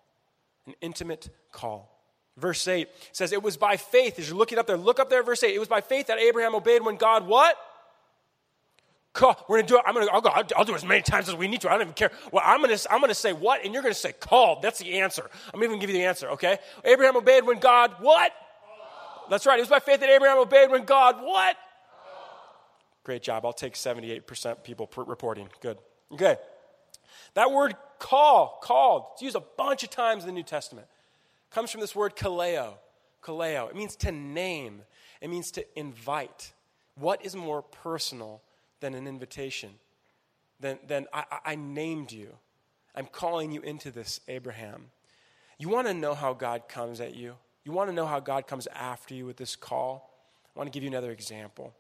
an 0.67 0.75
intimate 0.81 1.29
call. 1.53 1.93
Verse 2.37 2.69
8 2.69 2.89
says, 3.13 3.33
It 3.33 3.43
was 3.43 3.57
by 3.57 3.77
faith, 3.77 4.19
as 4.19 4.29
you're 4.29 4.37
looking 4.37 4.59
up 4.59 4.67
there, 4.67 4.77
look 4.77 5.01
up 5.01 5.09
there, 5.09 5.23
verse 5.23 5.43
8. 5.43 5.55
It 5.55 5.59
was 5.59 5.69
by 5.69 5.81
faith 5.81 6.09
that 6.09 6.19
Abraham 6.19 6.55
obeyed 6.55 6.85
when 6.85 6.97
God 6.97 7.27
what? 7.27 7.57
Call. 9.15 9.43
We're 9.49 9.59
gonna 9.59 9.69
do 9.69 9.77
it. 9.79 9.83
I'm 9.87 9.95
gonna. 9.95 10.09
I'll 10.13 10.21
go. 10.21 10.29
I'll, 10.29 10.45
I'll, 10.59 10.65
do 10.67 10.73
it 10.73 10.77
as 10.77 10.85
many 10.85 11.01
times 11.01 11.27
as 11.31 11.35
we 11.35 11.49
need 11.49 11.63
to. 11.63 11.71
I 11.71 11.73
don't 11.73 11.81
even 11.81 11.95
care. 11.95 12.11
Well, 12.33 12.43
I'm 12.45 12.61
gonna. 12.61 12.77
I'm 12.91 13.01
gonna 13.01 13.15
say 13.15 13.33
what, 13.33 13.65
and 13.65 13.73
you're 13.73 13.83
gonna 13.83 13.95
say 13.95 14.13
called. 14.13 14.61
That's 14.61 14.79
the 14.79 15.01
answer. 15.01 15.31
I'm 15.55 15.61
even 15.61 15.71
gonna 15.71 15.81
give 15.81 15.89
you 15.89 15.97
the 15.97 16.05
answer. 16.05 16.29
Okay. 16.33 16.59
Abraham 16.85 17.17
obeyed 17.17 17.47
when 17.47 17.59
God 17.59 17.95
what? 18.01 18.31
Called. 18.31 19.31
That's 19.31 19.47
right. 19.47 19.59
It 19.59 19.63
was 19.63 19.71
by 19.71 19.79
faith 19.79 20.01
that 20.01 20.11
Abraham 20.11 20.37
obeyed 20.37 20.71
when 20.71 20.85
God 20.85 21.17
what? 21.23 21.25
Called. 21.25 21.57
Great 23.05 23.23
job. 23.23 23.47
I'll 23.47 23.55
take 23.55 23.73
78% 23.73 24.63
people 24.63 24.91
reporting. 24.97 25.49
Good. 25.63 25.79
Okay. 26.13 26.37
That 27.37 27.53
word 27.53 27.77
call, 27.99 28.59
called, 28.63 29.05
it's 29.13 29.23
used 29.23 29.37
a 29.37 29.43
bunch 29.59 29.85
of 29.85 29.91
times 29.91 30.25
in 30.25 30.27
the 30.27 30.33
New 30.33 30.43
Testament. 30.43 30.87
Comes 31.51 31.71
from 31.71 31.83
this 31.83 31.95
word 31.95 32.17
kaleo. 32.17 32.75
Kaleo. 33.23 33.69
It 33.69 33.77
means 33.77 33.95
to 33.97 34.11
name. 34.11 34.83
It 35.21 35.29
means 35.29 35.51
to 35.53 35.79
invite. 35.79 36.53
What 36.95 37.25
is 37.25 37.37
more 37.37 37.61
personal 37.61 38.41
than 38.81 38.95
an 38.95 39.07
invitation? 39.07 39.71
Than, 40.61 40.79
than 40.87 41.07
I, 41.13 41.25
I 41.45 41.55
named 41.57 42.11
you. 42.11 42.35
I'm 42.95 43.07
calling 43.07 43.53
you 43.53 43.61
into 43.61 43.91
this, 43.91 44.21
Abraham. 44.29 44.87
You 45.59 45.69
want 45.69 45.89
to 45.89 45.95
know 45.95 46.15
how 46.15 46.33
God 46.33 46.69
comes 46.71 47.03
at 47.03 47.15
you? 47.15 47.35
You 47.65 47.73
want 47.73 47.91
to 47.91 47.95
know 47.95 48.07
how 48.07 48.21
God 48.21 48.47
comes 48.47 48.67
after 48.69 49.15
you 49.15 49.27
with 49.27 49.37
this 49.37 49.57
call? 49.57 50.11
I 50.55 50.59
want 50.59 50.73
to 50.73 50.75
give 50.75 50.83
you 50.83 50.89
another 50.89 51.11
example. 51.11 51.75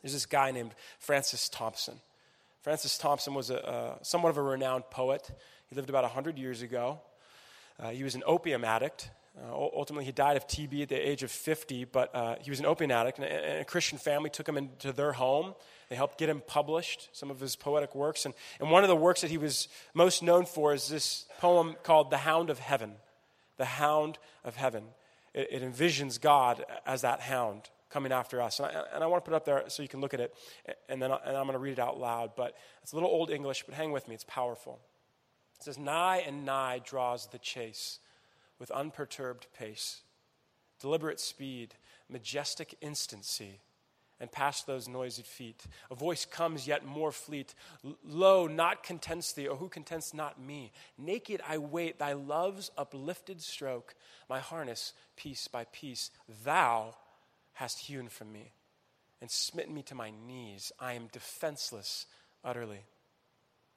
There's 0.00 0.14
this 0.14 0.24
guy 0.24 0.50
named 0.50 0.74
Francis 0.98 1.50
Thompson. 1.50 2.00
Francis 2.66 2.98
Thompson 2.98 3.32
was 3.32 3.50
a, 3.50 3.64
uh, 3.64 3.94
somewhat 4.02 4.30
of 4.30 4.38
a 4.38 4.42
renowned 4.42 4.90
poet. 4.90 5.30
He 5.68 5.76
lived 5.76 5.88
about 5.88 6.02
100 6.02 6.36
years 6.36 6.62
ago. 6.62 6.98
Uh, 7.78 7.90
he 7.90 8.02
was 8.02 8.16
an 8.16 8.24
opium 8.26 8.64
addict. 8.64 9.08
Uh, 9.40 9.54
ultimately, 9.54 10.04
he 10.04 10.10
died 10.10 10.36
of 10.36 10.48
TB 10.48 10.82
at 10.82 10.88
the 10.88 10.96
age 10.96 11.22
of 11.22 11.30
50, 11.30 11.84
but 11.84 12.12
uh, 12.12 12.34
he 12.40 12.50
was 12.50 12.58
an 12.58 12.66
opium 12.66 12.90
addict, 12.90 13.18
and 13.20 13.26
a, 13.28 13.30
and 13.30 13.60
a, 13.60 13.64
Christian 13.64 13.98
family 13.98 14.30
took 14.30 14.48
him 14.48 14.56
into 14.56 14.92
their 14.92 15.12
home. 15.12 15.54
They 15.90 15.94
helped 15.94 16.18
get 16.18 16.28
him 16.28 16.42
published, 16.44 17.08
some 17.12 17.30
of 17.30 17.38
his 17.38 17.54
poetic 17.54 17.94
works. 17.94 18.24
And, 18.24 18.34
and 18.58 18.68
one 18.68 18.82
of 18.82 18.88
the 18.88 18.96
works 18.96 19.20
that 19.20 19.30
he 19.30 19.38
was 19.38 19.68
most 19.94 20.20
known 20.20 20.44
for 20.44 20.74
is 20.74 20.88
this 20.88 21.26
poem 21.38 21.76
called 21.84 22.10
The 22.10 22.18
Hound 22.18 22.50
of 22.50 22.58
Heaven. 22.58 22.94
The 23.58 23.64
Hound 23.64 24.18
of 24.42 24.56
Heaven. 24.56 24.86
It, 25.34 25.46
it 25.52 25.62
envisions 25.62 26.20
God 26.20 26.64
as 26.84 27.02
that 27.02 27.20
hound 27.20 27.70
coming 27.90 28.12
after 28.12 28.40
us. 28.40 28.58
And 28.58 28.68
I, 28.68 28.82
and 28.94 29.04
I, 29.04 29.06
want 29.06 29.24
to 29.24 29.30
put 29.30 29.34
it 29.34 29.36
up 29.36 29.44
there 29.44 29.64
so 29.68 29.82
you 29.82 29.88
can 29.88 30.00
look 30.00 30.14
at 30.14 30.20
it, 30.20 30.34
and 30.88 31.00
then 31.00 31.12
I, 31.12 31.18
and 31.24 31.36
I'm 31.36 31.44
going 31.44 31.54
to 31.54 31.58
read 31.58 31.72
it 31.72 31.78
out 31.78 31.98
loud. 31.98 32.32
But 32.36 32.54
it's 32.82 32.92
a 32.92 32.96
little 32.96 33.10
old 33.10 33.30
English, 33.30 33.64
but 33.64 33.74
hang 33.74 33.92
with 33.92 34.08
me, 34.08 34.14
it's 34.14 34.24
powerful. 34.24 34.80
It 35.58 35.64
says, 35.64 35.78
Nigh 35.78 36.22
and 36.26 36.44
nigh 36.44 36.80
draws 36.84 37.28
the 37.28 37.38
chase 37.38 37.98
with 38.58 38.70
unperturbed 38.70 39.46
pace, 39.56 40.02
deliberate 40.80 41.20
speed, 41.20 41.74
majestic 42.08 42.76
instancy, 42.80 43.60
and 44.18 44.32
past 44.32 44.66
those 44.66 44.88
noisy 44.88 45.22
feet. 45.22 45.64
A 45.90 45.94
voice 45.94 46.24
comes 46.24 46.66
yet 46.66 46.86
more 46.86 47.12
fleet. 47.12 47.54
Lo, 48.02 48.46
not 48.46 48.82
contents 48.82 49.32
thee, 49.32 49.46
or 49.46 49.56
who 49.56 49.68
contents 49.68 50.14
not 50.14 50.40
me? 50.40 50.72
Naked 50.96 51.42
I 51.46 51.58
wait 51.58 51.98
thy 51.98 52.14
love's 52.14 52.70
uplifted 52.78 53.42
stroke, 53.42 53.94
my 54.28 54.38
harness 54.38 54.94
piece 55.16 55.48
by 55.48 55.64
piece. 55.64 56.10
Thou 56.44 56.94
hast 57.56 57.78
hewn 57.78 58.08
from 58.08 58.30
me 58.32 58.52
and 59.20 59.30
smitten 59.30 59.74
me 59.74 59.82
to 59.82 59.94
my 59.94 60.12
knees. 60.26 60.72
I 60.78 60.92
am 60.92 61.08
defenseless 61.10 62.06
utterly. 62.44 62.84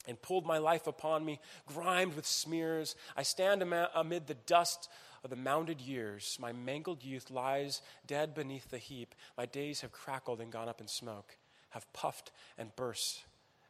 And 0.08 0.22
pulled 0.22 0.46
my 0.46 0.58
life 0.58 0.88
upon 0.88 1.24
me, 1.24 1.40
grimed 1.66 2.16
with 2.16 2.26
smears. 2.26 2.96
I 3.16 3.24
stand 3.24 3.62
amid 3.62 4.28
the 4.28 4.34
dust 4.34 4.90
of 5.24 5.30
the 5.30 5.36
mounded 5.36 5.82
years. 5.82 6.38
My 6.40 6.52
mangled 6.52 7.04
youth 7.04 7.30
lies 7.30 7.82
dead 8.08 8.34
beneath 8.34 8.70
the 8.70 8.78
heap. 8.78 9.14
My 9.38 9.46
days 9.46 9.82
have 9.82 9.92
crackled 9.92 10.42
and 10.42 10.52
gone 10.52 10.70
up 10.70 10.82
in 10.82 10.88
smoke, 10.88 11.38
have 11.70 11.92
puffed 11.94 12.32
and 12.58 12.76
burst 12.76 13.24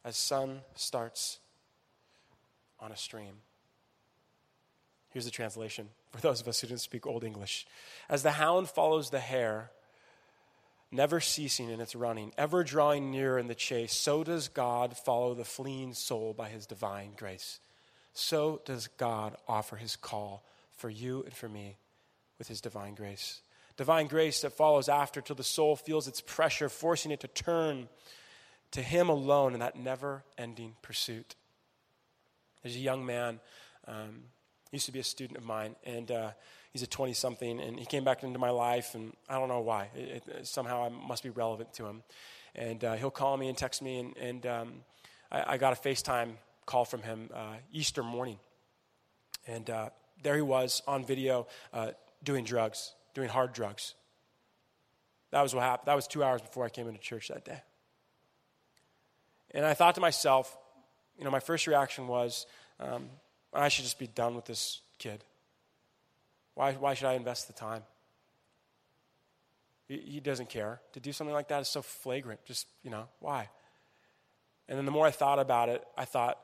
as 0.04 0.18
sun 0.18 0.62
starts 0.76 1.40
on 2.80 2.92
a 2.92 2.98
stream. 2.98 3.42
Here's 5.10 5.26
the 5.26 5.32
translation 5.32 5.90
for 6.12 6.22
those 6.22 6.42
of 6.42 6.48
us 6.48 6.62
who 6.62 6.68
didn't 6.68 6.82
speak 6.82 7.06
Old 7.06 7.24
English. 7.24 7.68
As 8.08 8.24
the 8.24 8.32
hound 8.32 8.70
follows 8.70 9.10
the 9.10 9.20
hare, 9.20 9.72
never 10.92 11.20
ceasing 11.20 11.70
in 11.70 11.80
its 11.80 11.96
running, 11.96 12.32
ever 12.38 12.64
drawing 12.64 13.12
nearer 13.12 13.38
in 13.38 13.48
the 13.48 13.56
chase, 13.56 13.94
so 13.94 14.24
does 14.24 14.48
God 14.48 14.98
follow 14.98 15.34
the 15.34 15.46
fleeing 15.46 15.94
soul 15.94 16.34
by 16.34 16.50
his 16.50 16.66
divine 16.66 17.12
grace. 17.16 17.60
So 18.14 18.62
does 18.66 18.88
God 18.88 19.36
offer 19.48 19.76
his 19.76 19.96
call 19.96 20.44
for 20.76 20.90
you 20.90 21.24
and 21.24 21.34
for 21.34 21.48
me 21.48 21.78
with 22.38 22.48
his 22.48 22.62
divine 22.62 22.96
grace. 22.96 23.42
Divine 23.78 24.08
grace 24.08 24.42
that 24.42 24.54
follows 24.54 24.90
after 24.90 25.22
till 25.22 25.36
the 25.36 25.44
soul 25.44 25.76
feels 25.76 26.08
its 26.08 26.22
pressure, 26.22 26.70
forcing 26.70 27.12
it 27.12 27.20
to 27.22 27.28
turn 27.28 27.88
to 28.72 28.82
him 28.82 29.10
alone 29.10 29.54
in 29.54 29.60
that 29.60 29.76
never 29.76 30.24
ending 30.38 30.76
pursuit. 30.82 31.36
There's 32.62 32.76
a 32.76 32.80
young 32.80 33.06
man, 33.06 33.40
um, 33.88 34.24
used 34.72 34.86
to 34.88 34.92
be 34.92 35.00
a 35.00 35.04
student 35.04 35.38
of 35.38 35.46
mine, 35.46 35.76
and 35.86 36.12
uh, 36.12 36.32
he's 36.74 36.82
a 36.82 36.88
20 36.88 37.14
something, 37.14 37.60
and 37.60 37.80
he 37.80 37.86
came 37.86 38.04
back 38.04 38.24
into 38.24 38.40
my 38.40 38.50
life, 38.50 38.96
and 38.96 39.14
I 39.28 39.40
don't 39.40 39.48
know 39.48 39.62
why. 39.62 39.90
It, 39.96 40.24
it, 40.28 40.48
somehow 40.48 40.84
I 40.84 40.90
must 40.90 41.24
be 41.24 41.30
relevant 41.30 41.74
to 41.74 41.86
him. 41.86 42.04
And 42.56 42.84
uh, 42.84 42.96
he'll 42.96 43.12
call 43.12 43.38
me 43.38 43.48
and 43.48 43.58
text 43.58 43.82
me, 43.82 44.00
and, 44.00 44.18
and 44.18 44.46
um, 44.46 44.74
I, 45.32 45.54
I, 45.54 45.58
got 45.58 45.74
a 45.74 45.76
FaceTime 45.90 46.32
call 46.66 46.86
from 46.86 47.02
him 47.04 47.30
uh, 47.34 47.56
Easter 47.72 48.04
morning. 48.04 48.38
And 49.48 49.70
uh, 49.70 49.90
there 50.24 50.36
he 50.36 50.42
was 50.42 50.82
on 50.88 51.06
video 51.06 51.48
uh, 51.74 51.92
doing 52.24 52.44
drugs, 52.44 52.94
doing 53.14 53.30
hard 53.30 53.54
drugs. 53.54 53.94
That 55.32 55.42
was 55.42 55.54
what 55.54 55.64
happened. 55.64 55.88
That 55.88 55.96
was 55.96 56.08
two 56.08 56.24
hours 56.24 56.42
before 56.42 56.66
I 56.66 56.70
came 56.70 56.88
into 56.88 57.00
church 57.00 57.28
that 57.28 57.46
day. 57.46 57.62
And 59.52 59.66
I 59.66 59.74
thought 59.74 59.96
to 59.96 60.02
myself, 60.02 60.58
you 61.18 61.24
know, 61.24 61.32
my 61.32 61.40
first 61.40 61.68
reaction 61.68 62.08
was, 62.08 62.46
um, 62.80 63.10
I 63.54 63.70
should 63.70 63.86
just 63.86 64.00
be 64.00 64.08
done 64.08 64.36
with 64.36 64.46
this 64.46 64.82
kid. 64.98 65.24
Why, 66.60 66.74
why 66.74 66.94
should 66.94 67.08
I 67.08 67.14
invest 67.14 67.48
the 67.48 67.54
time? 67.54 67.84
He, 69.88 69.96
he 69.96 70.20
doesn't 70.20 70.50
care. 70.50 70.82
To 70.92 71.00
do 71.00 71.14
something 71.14 71.34
like 71.34 71.48
that 71.48 71.62
is 71.62 71.70
so 71.70 71.82
flagrant. 71.82 72.44
Just, 72.44 72.68
you 72.84 72.92
know, 72.92 73.06
why? 73.22 73.48
And 74.68 74.78
then 74.78 74.84
the 74.84 74.92
more 74.92 75.08
I 75.08 75.12
thought 75.12 75.40
about 75.40 75.70
it, 75.70 75.82
I 75.98 76.04
thought 76.04 76.38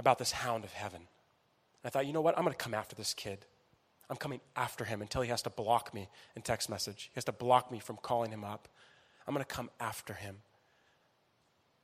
about 0.00 0.18
this 0.18 0.32
hound 0.32 0.64
of 0.64 0.72
heaven. 0.72 1.02
I 1.84 1.90
thought, 1.90 2.06
you 2.08 2.12
know 2.12 2.20
what? 2.20 2.36
I'm 2.36 2.42
going 2.42 2.52
to 2.52 2.58
come 2.58 2.74
after 2.74 2.96
this 2.96 3.14
kid. 3.14 3.46
I'm 4.10 4.16
coming 4.16 4.40
after 4.56 4.84
him 4.84 5.00
until 5.00 5.22
he 5.22 5.28
has 5.28 5.42
to 5.42 5.50
block 5.50 5.94
me 5.94 6.08
in 6.34 6.42
text 6.42 6.68
message. 6.68 7.10
He 7.12 7.14
has 7.14 7.24
to 7.26 7.32
block 7.32 7.70
me 7.70 7.78
from 7.78 7.98
calling 8.02 8.32
him 8.32 8.42
up. 8.42 8.66
I'm 9.28 9.32
going 9.32 9.46
to 9.46 9.54
come 9.54 9.70
after 9.78 10.14
him. 10.14 10.38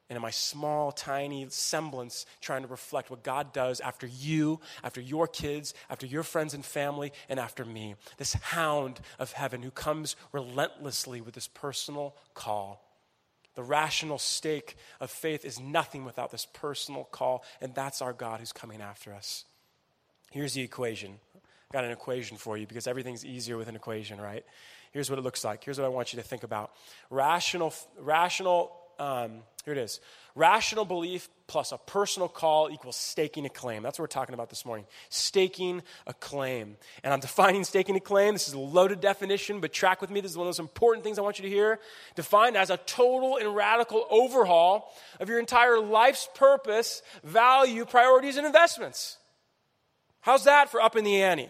And 0.09 0.17
in 0.17 0.23
my 0.23 0.31
small, 0.31 0.91
tiny 0.91 1.47
semblance, 1.51 2.25
trying 2.41 2.63
to 2.63 2.69
reflect 2.69 3.11
what 3.11 3.23
God 3.23 3.53
does 3.53 3.81
after 3.81 4.07
you, 4.07 4.61
after 4.83 5.01
your 5.01 5.29
kids, 5.29 5.75
after 5.91 6.07
your 6.07 6.23
friends 6.23 6.55
and 6.55 6.65
family, 6.65 7.13
and 7.29 7.39
after 7.39 7.65
me. 7.65 7.95
This 8.17 8.33
hound 8.33 9.01
of 9.19 9.33
heaven 9.33 9.63
who 9.63 9.71
comes 9.71 10.17
relentlessly 10.33 11.21
with 11.21 11.35
this 11.35 11.49
personal 11.49 12.17
call. 12.33 12.85
The 13.55 13.63
rational 13.63 14.19
stake 14.19 14.77
of 15.01 15.11
faith 15.11 15.45
is 15.45 15.61
nothing 15.61 16.05
without 16.05 16.31
this 16.31 16.47
personal 16.47 17.05
call, 17.05 17.45
and 17.61 17.75
that's 17.75 18.01
our 18.01 18.13
God 18.13 18.41
who's 18.41 18.53
coming 18.53 18.81
after 18.81 19.13
us. 19.13 19.45
Here's 20.31 20.55
the 20.55 20.63
equation. 20.63 21.19
I've 21.35 21.73
got 21.73 21.85
an 21.85 21.91
equation 21.91 22.37
for 22.37 22.57
you 22.57 22.67
because 22.67 22.87
everything's 22.87 23.25
easier 23.27 23.57
with 23.57 23.69
an 23.69 23.77
equation, 23.77 24.21
right? 24.21 24.45
Here's 24.93 25.11
what 25.11 25.19
it 25.19 25.23
looks 25.23 25.45
like. 25.45 25.65
Here's 25.65 25.79
what 25.79 25.85
I 25.85 25.89
want 25.89 26.13
you 26.13 26.21
to 26.21 26.27
think 26.27 26.45
about. 26.45 26.73
Rational, 27.11 27.75
rational, 27.99 28.73
um, 28.99 29.43
here 29.65 29.75
it 29.75 29.79
is. 29.79 30.01
Rational 30.35 30.85
belief 30.85 31.29
plus 31.47 31.73
a 31.73 31.79
personal 31.79 32.29
call 32.29 32.71
equals 32.71 32.97
staking 32.97 33.45
a 33.45 33.49
claim. 33.49 33.83
That's 33.83 33.99
what 33.99 34.05
we're 34.05 34.09
talking 34.09 34.35
about 34.35 34.51
this 34.51 34.65
morning. 34.65 34.87
Staking 35.09 35.83
a 36.07 36.15
claim. 36.15 36.77
And 37.03 37.13
I'm 37.13 37.21
defining 37.21 37.65
staking 37.65 37.97
a 37.97 38.01
claim. 38.01 38.35
This 38.35 38.49
is 38.49 38.55
a 38.55 38.59
loaded 38.59 39.01
definition, 39.01 39.61
but 39.61 39.73
track 39.73 40.01
with 40.01 40.11
me. 40.11 40.21
This 40.21 40.31
is 40.31 40.37
one 40.37 40.47
of 40.47 40.55
those 40.55 40.61
important 40.61 41.05
things 41.05 41.19
I 41.19 41.23
want 41.23 41.39
you 41.39 41.43
to 41.43 41.49
hear. 41.49 41.81
Defined 42.15 42.57
as 42.57 42.71
a 42.71 42.77
total 42.77 43.37
and 43.37 43.55
radical 43.55 44.07
overhaul 44.11 44.95
of 45.21 45.29
your 45.29 45.39
entire 45.39 45.81
life's 45.81 46.29
purpose, 46.35 47.03
value, 47.25 47.85
priorities, 47.85 48.37
and 48.37 48.47
investments. 48.47 49.17
How's 50.21 50.45
that 50.45 50.71
for 50.71 50.81
up 50.81 50.97
in 50.97 51.05
the 51.05 51.23
ante? 51.23 51.49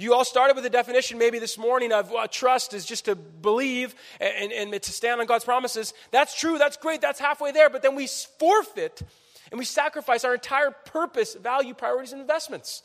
You 0.00 0.14
all 0.14 0.24
started 0.24 0.54
with 0.54 0.64
a 0.64 0.70
definition 0.70 1.18
maybe 1.18 1.40
this 1.40 1.58
morning 1.58 1.90
of 1.90 2.12
well, 2.12 2.28
trust 2.28 2.72
is 2.72 2.86
just 2.86 3.06
to 3.06 3.16
believe 3.16 3.96
and, 4.20 4.52
and, 4.52 4.72
and 4.72 4.82
to 4.84 4.92
stand 4.92 5.20
on 5.20 5.26
God's 5.26 5.44
promises. 5.44 5.92
That's 6.12 6.38
true, 6.38 6.56
that's 6.56 6.76
great, 6.76 7.00
that's 7.00 7.18
halfway 7.18 7.50
there, 7.50 7.68
but 7.68 7.82
then 7.82 7.96
we 7.96 8.06
forfeit 8.38 9.02
and 9.50 9.58
we 9.58 9.64
sacrifice 9.64 10.22
our 10.22 10.34
entire 10.34 10.70
purpose, 10.70 11.34
value, 11.34 11.74
priorities, 11.74 12.12
and 12.12 12.20
investments. 12.20 12.84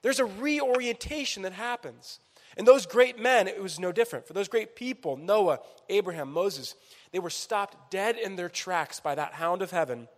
There's 0.00 0.18
a 0.18 0.24
reorientation 0.24 1.42
that 1.42 1.52
happens. 1.52 2.20
And 2.56 2.66
those 2.66 2.86
great 2.86 3.18
men, 3.18 3.48
it 3.48 3.62
was 3.62 3.78
no 3.78 3.92
different. 3.92 4.26
For 4.26 4.32
those 4.32 4.48
great 4.48 4.76
people, 4.76 5.18
Noah, 5.18 5.58
Abraham, 5.90 6.32
Moses, 6.32 6.74
they 7.12 7.18
were 7.18 7.28
stopped 7.28 7.90
dead 7.90 8.16
in 8.16 8.36
their 8.36 8.48
tracks 8.48 8.98
by 8.98 9.14
that 9.14 9.34
hound 9.34 9.60
of 9.60 9.72
heaven 9.72 10.08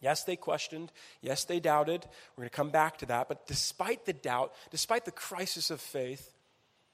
Yes, 0.00 0.24
they 0.24 0.36
questioned. 0.36 0.90
Yes, 1.20 1.44
they 1.44 1.60
doubted. 1.60 2.06
We're 2.36 2.42
going 2.42 2.50
to 2.50 2.56
come 2.56 2.70
back 2.70 2.98
to 2.98 3.06
that. 3.06 3.28
But 3.28 3.46
despite 3.46 4.06
the 4.06 4.12
doubt, 4.12 4.52
despite 4.70 5.04
the 5.04 5.10
crisis 5.10 5.70
of 5.70 5.80
faith, 5.80 6.34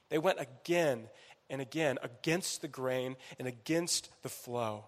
they 0.09 0.19
went 0.19 0.41
again 0.41 1.09
and 1.49 1.61
again 1.61 1.99
against 2.03 2.63
the 2.63 2.69
grain 2.69 3.17
and 3.39 3.47
against 3.47 4.11
the 4.23 4.29
flow. 4.29 4.85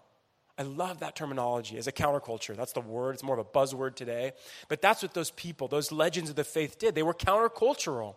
I 0.57 0.63
love 0.63 0.99
that 0.99 1.15
terminology 1.15 1.77
as 1.77 1.87
a 1.87 1.91
counterculture. 1.93 2.53
That's 2.53 2.73
the 2.73 2.81
word. 2.81 3.13
It's 3.13 3.23
more 3.23 3.39
of 3.39 3.45
a 3.45 3.49
buzzword 3.49 3.95
today. 3.95 4.33
But 4.67 4.81
that's 4.81 5.01
what 5.01 5.13
those 5.13 5.31
people, 5.31 5.69
those 5.69 5.89
legends 5.89 6.29
of 6.29 6.35
the 6.35 6.43
faith 6.43 6.77
did. 6.77 6.95
They 6.95 7.03
were 7.03 7.13
countercultural. 7.13 8.15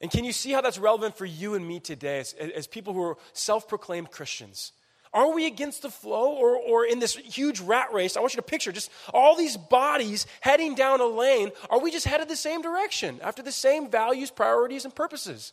And 0.00 0.10
can 0.10 0.24
you 0.24 0.32
see 0.32 0.50
how 0.50 0.60
that's 0.60 0.78
relevant 0.78 1.16
for 1.16 1.24
you 1.24 1.54
and 1.54 1.66
me 1.66 1.78
today 1.78 2.18
as, 2.18 2.32
as 2.32 2.66
people 2.66 2.92
who 2.92 3.02
are 3.02 3.16
self 3.34 3.68
proclaimed 3.68 4.10
Christians? 4.10 4.72
Are 5.14 5.32
we 5.34 5.46
against 5.46 5.82
the 5.82 5.90
flow 5.90 6.32
or, 6.32 6.56
or 6.56 6.86
in 6.86 6.98
this 6.98 7.14
huge 7.14 7.60
rat 7.60 7.92
race? 7.92 8.16
I 8.16 8.20
want 8.20 8.32
you 8.32 8.38
to 8.38 8.42
picture 8.42 8.72
just 8.72 8.90
all 9.12 9.36
these 9.36 9.56
bodies 9.56 10.26
heading 10.40 10.74
down 10.74 11.00
a 11.00 11.06
lane. 11.06 11.52
Are 11.68 11.78
we 11.80 11.90
just 11.90 12.06
headed 12.06 12.28
the 12.28 12.36
same 12.36 12.62
direction 12.62 13.20
after 13.22 13.42
the 13.42 13.52
same 13.52 13.90
values, 13.90 14.30
priorities, 14.30 14.84
and 14.84 14.94
purposes? 14.94 15.52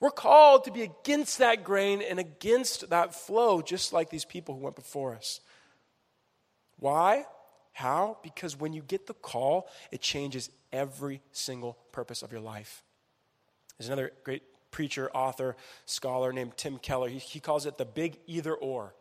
We're 0.00 0.10
called 0.10 0.64
to 0.64 0.72
be 0.72 0.82
against 0.82 1.38
that 1.38 1.62
grain 1.62 2.02
and 2.02 2.18
against 2.18 2.90
that 2.90 3.14
flow, 3.14 3.62
just 3.62 3.92
like 3.92 4.10
these 4.10 4.24
people 4.24 4.54
who 4.54 4.62
went 4.62 4.76
before 4.76 5.14
us. 5.14 5.40
Why? 6.78 7.26
How? 7.72 8.18
Because 8.22 8.58
when 8.58 8.72
you 8.72 8.82
get 8.82 9.06
the 9.06 9.14
call, 9.14 9.68
it 9.92 10.00
changes 10.00 10.50
every 10.72 11.20
single 11.32 11.76
purpose 11.92 12.22
of 12.22 12.32
your 12.32 12.40
life. 12.40 12.82
There's 13.78 13.88
another 13.88 14.12
great 14.24 14.42
preacher, 14.70 15.10
author, 15.12 15.56
scholar 15.86 16.32
named 16.32 16.56
Tim 16.56 16.78
Keller. 16.78 17.08
He, 17.08 17.18
he 17.18 17.40
calls 17.40 17.66
it 17.66 17.78
the 17.78 17.84
big 17.84 18.18
either 18.26 18.54
or. 18.54 18.94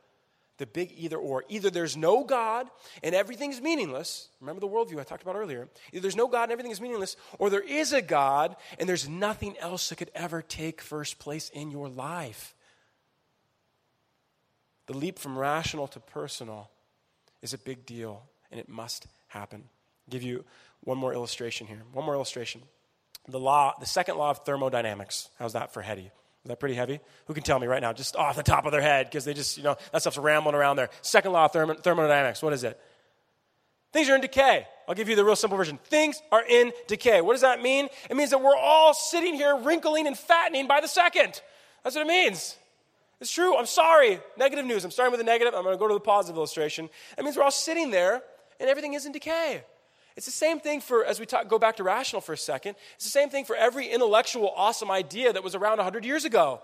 The 0.58 0.66
big 0.66 0.94
either 0.98 1.18
or. 1.18 1.46
Either 1.48 1.70
there's 1.70 1.96
no 1.96 2.24
God 2.24 2.68
and 3.02 3.16
everything's 3.16 3.62
meaningless. 3.62 4.28
Remember 4.42 4.60
the 4.60 4.68
worldview 4.68 5.00
I 5.00 5.04
talked 5.04 5.24
about 5.24 5.36
earlier. 5.36 5.70
Either 5.94 6.02
there's 6.02 6.16
no 6.18 6.28
God 6.28 6.44
and 6.44 6.52
everything 6.52 6.72
is 6.72 6.82
meaningless, 6.82 7.16
or 7.38 7.50
there 7.50 7.62
is 7.62 7.94
a 7.94 8.02
God 8.02 8.56
and 8.78 8.88
there's 8.88 9.08
nothing 9.08 9.58
else 9.60 9.90
that 9.90 9.96
could 9.96 10.12
ever 10.14 10.42
take 10.42 10.82
first 10.82 11.18
place 11.18 11.50
in 11.50 11.72
your 11.72 11.88
life. 11.88 12.56
The 14.88 14.98
leap 14.98 15.20
from 15.20 15.38
rational 15.38 15.88
to 15.90 16.00
personal 16.00 16.72
is 17.42 17.54
a 17.54 17.58
big 17.58 17.86
deal, 17.86 18.24
and 18.52 18.60
it 18.60 18.68
must 18.68 19.08
happen. 19.28 19.64
I'll 19.66 20.12
give 20.12 20.24
you 20.24 20.44
one 20.82 20.98
more 20.98 21.14
illustration 21.14 21.68
here. 21.68 21.84
One 21.94 22.06
more 22.06 22.16
illustration 22.16 22.64
the 23.32 23.40
law, 23.40 23.74
the 23.80 23.86
second 23.86 24.18
law 24.18 24.32
of 24.32 24.46
thermodynamics. 24.46 25.30
How's 25.40 25.54
that 25.54 25.74
for 25.74 25.82
heady? 25.82 26.12
Is 26.44 26.48
that 26.48 26.60
pretty 26.60 26.76
heavy? 26.76 27.00
Who 27.26 27.34
can 27.34 27.44
tell 27.44 27.60
me 27.60 27.68
right 27.68 27.82
now, 27.82 27.94
just 27.94 28.16
off 28.16 28.36
the 28.36 28.44
top 28.44 28.66
of 28.66 28.72
their 28.72 28.82
head, 28.82 29.08
because 29.08 29.26
they 29.26 29.34
just, 29.34 29.58
you 29.58 29.64
know, 29.64 29.76
that 29.92 30.02
stuff's 30.02 30.18
rambling 30.18 30.56
around 30.56 30.78
there. 30.78 30.90
Second 31.02 31.34
law 31.34 31.46
of 31.46 31.52
thermodynamics, 31.52 32.42
what 32.42 32.54
is 32.54 32.64
it? 32.64 32.80
Things 33.92 34.10
are 34.10 34.16
in 34.16 34.22
decay. 34.22 34.68
I'll 34.88 34.96
give 34.96 35.10
you 35.10 35.16
the 35.16 35.26
real 35.26 35.36
simple 35.36 35.58
version. 35.58 35.80
Things 35.86 36.22
are 36.32 36.44
in 36.44 36.72
decay. 36.88 37.22
What 37.22 37.34
does 37.34 37.42
that 37.42 37.62
mean? 37.62 37.90
It 38.10 38.16
means 38.16 38.30
that 38.30 38.42
we're 38.42 38.56
all 38.56 38.94
sitting 38.94 39.34
here 39.34 39.58
wrinkling 39.58 40.08
and 40.08 40.18
fattening 40.18 40.68
by 40.68 40.80
the 40.80 40.88
second. 40.88 41.42
That's 41.84 41.96
what 41.96 42.06
it 42.06 42.08
means. 42.08 42.56
It's 43.20 43.32
true. 43.32 43.58
I'm 43.58 43.66
sorry. 43.66 44.20
Negative 44.38 44.66
news. 44.66 44.86
I'm 44.86 44.92
starting 44.92 45.12
with 45.12 45.20
the 45.20 45.26
negative. 45.26 45.54
I'm 45.54 45.64
going 45.64 45.76
to 45.76 45.80
go 45.80 45.88
to 45.88 45.94
the 45.94 46.00
positive 46.00 46.38
illustration. 46.38 46.90
It 47.18 47.24
means 47.24 47.36
we're 47.36 47.44
all 47.44 47.52
sitting 47.52 47.92
there 47.92 48.22
and 48.60 48.70
everything 48.70 48.94
is 48.94 49.06
in 49.06 49.12
decay. 49.12 49.64
It's 50.16 50.26
the 50.26 50.32
same 50.32 50.60
thing 50.60 50.82
for, 50.82 51.06
as 51.06 51.20
we 51.20 51.26
talk, 51.26 51.48
go 51.48 51.60
back 51.60 51.78
to 51.78 51.84
rational 51.84 52.22
for 52.22 52.34
a 52.34 52.38
second, 52.38 52.76
it's 52.96 53.06
the 53.06 53.12
same 53.12 53.30
thing 53.30 53.46
for 53.46 53.56
every 53.56 53.88
intellectual, 53.88 54.52
awesome 54.56 54.92
idea 54.92 55.32
that 55.32 55.44
was 55.44 55.56
around 55.56 55.78
100 55.78 56.06
years 56.06 56.26
ago. 56.26 56.62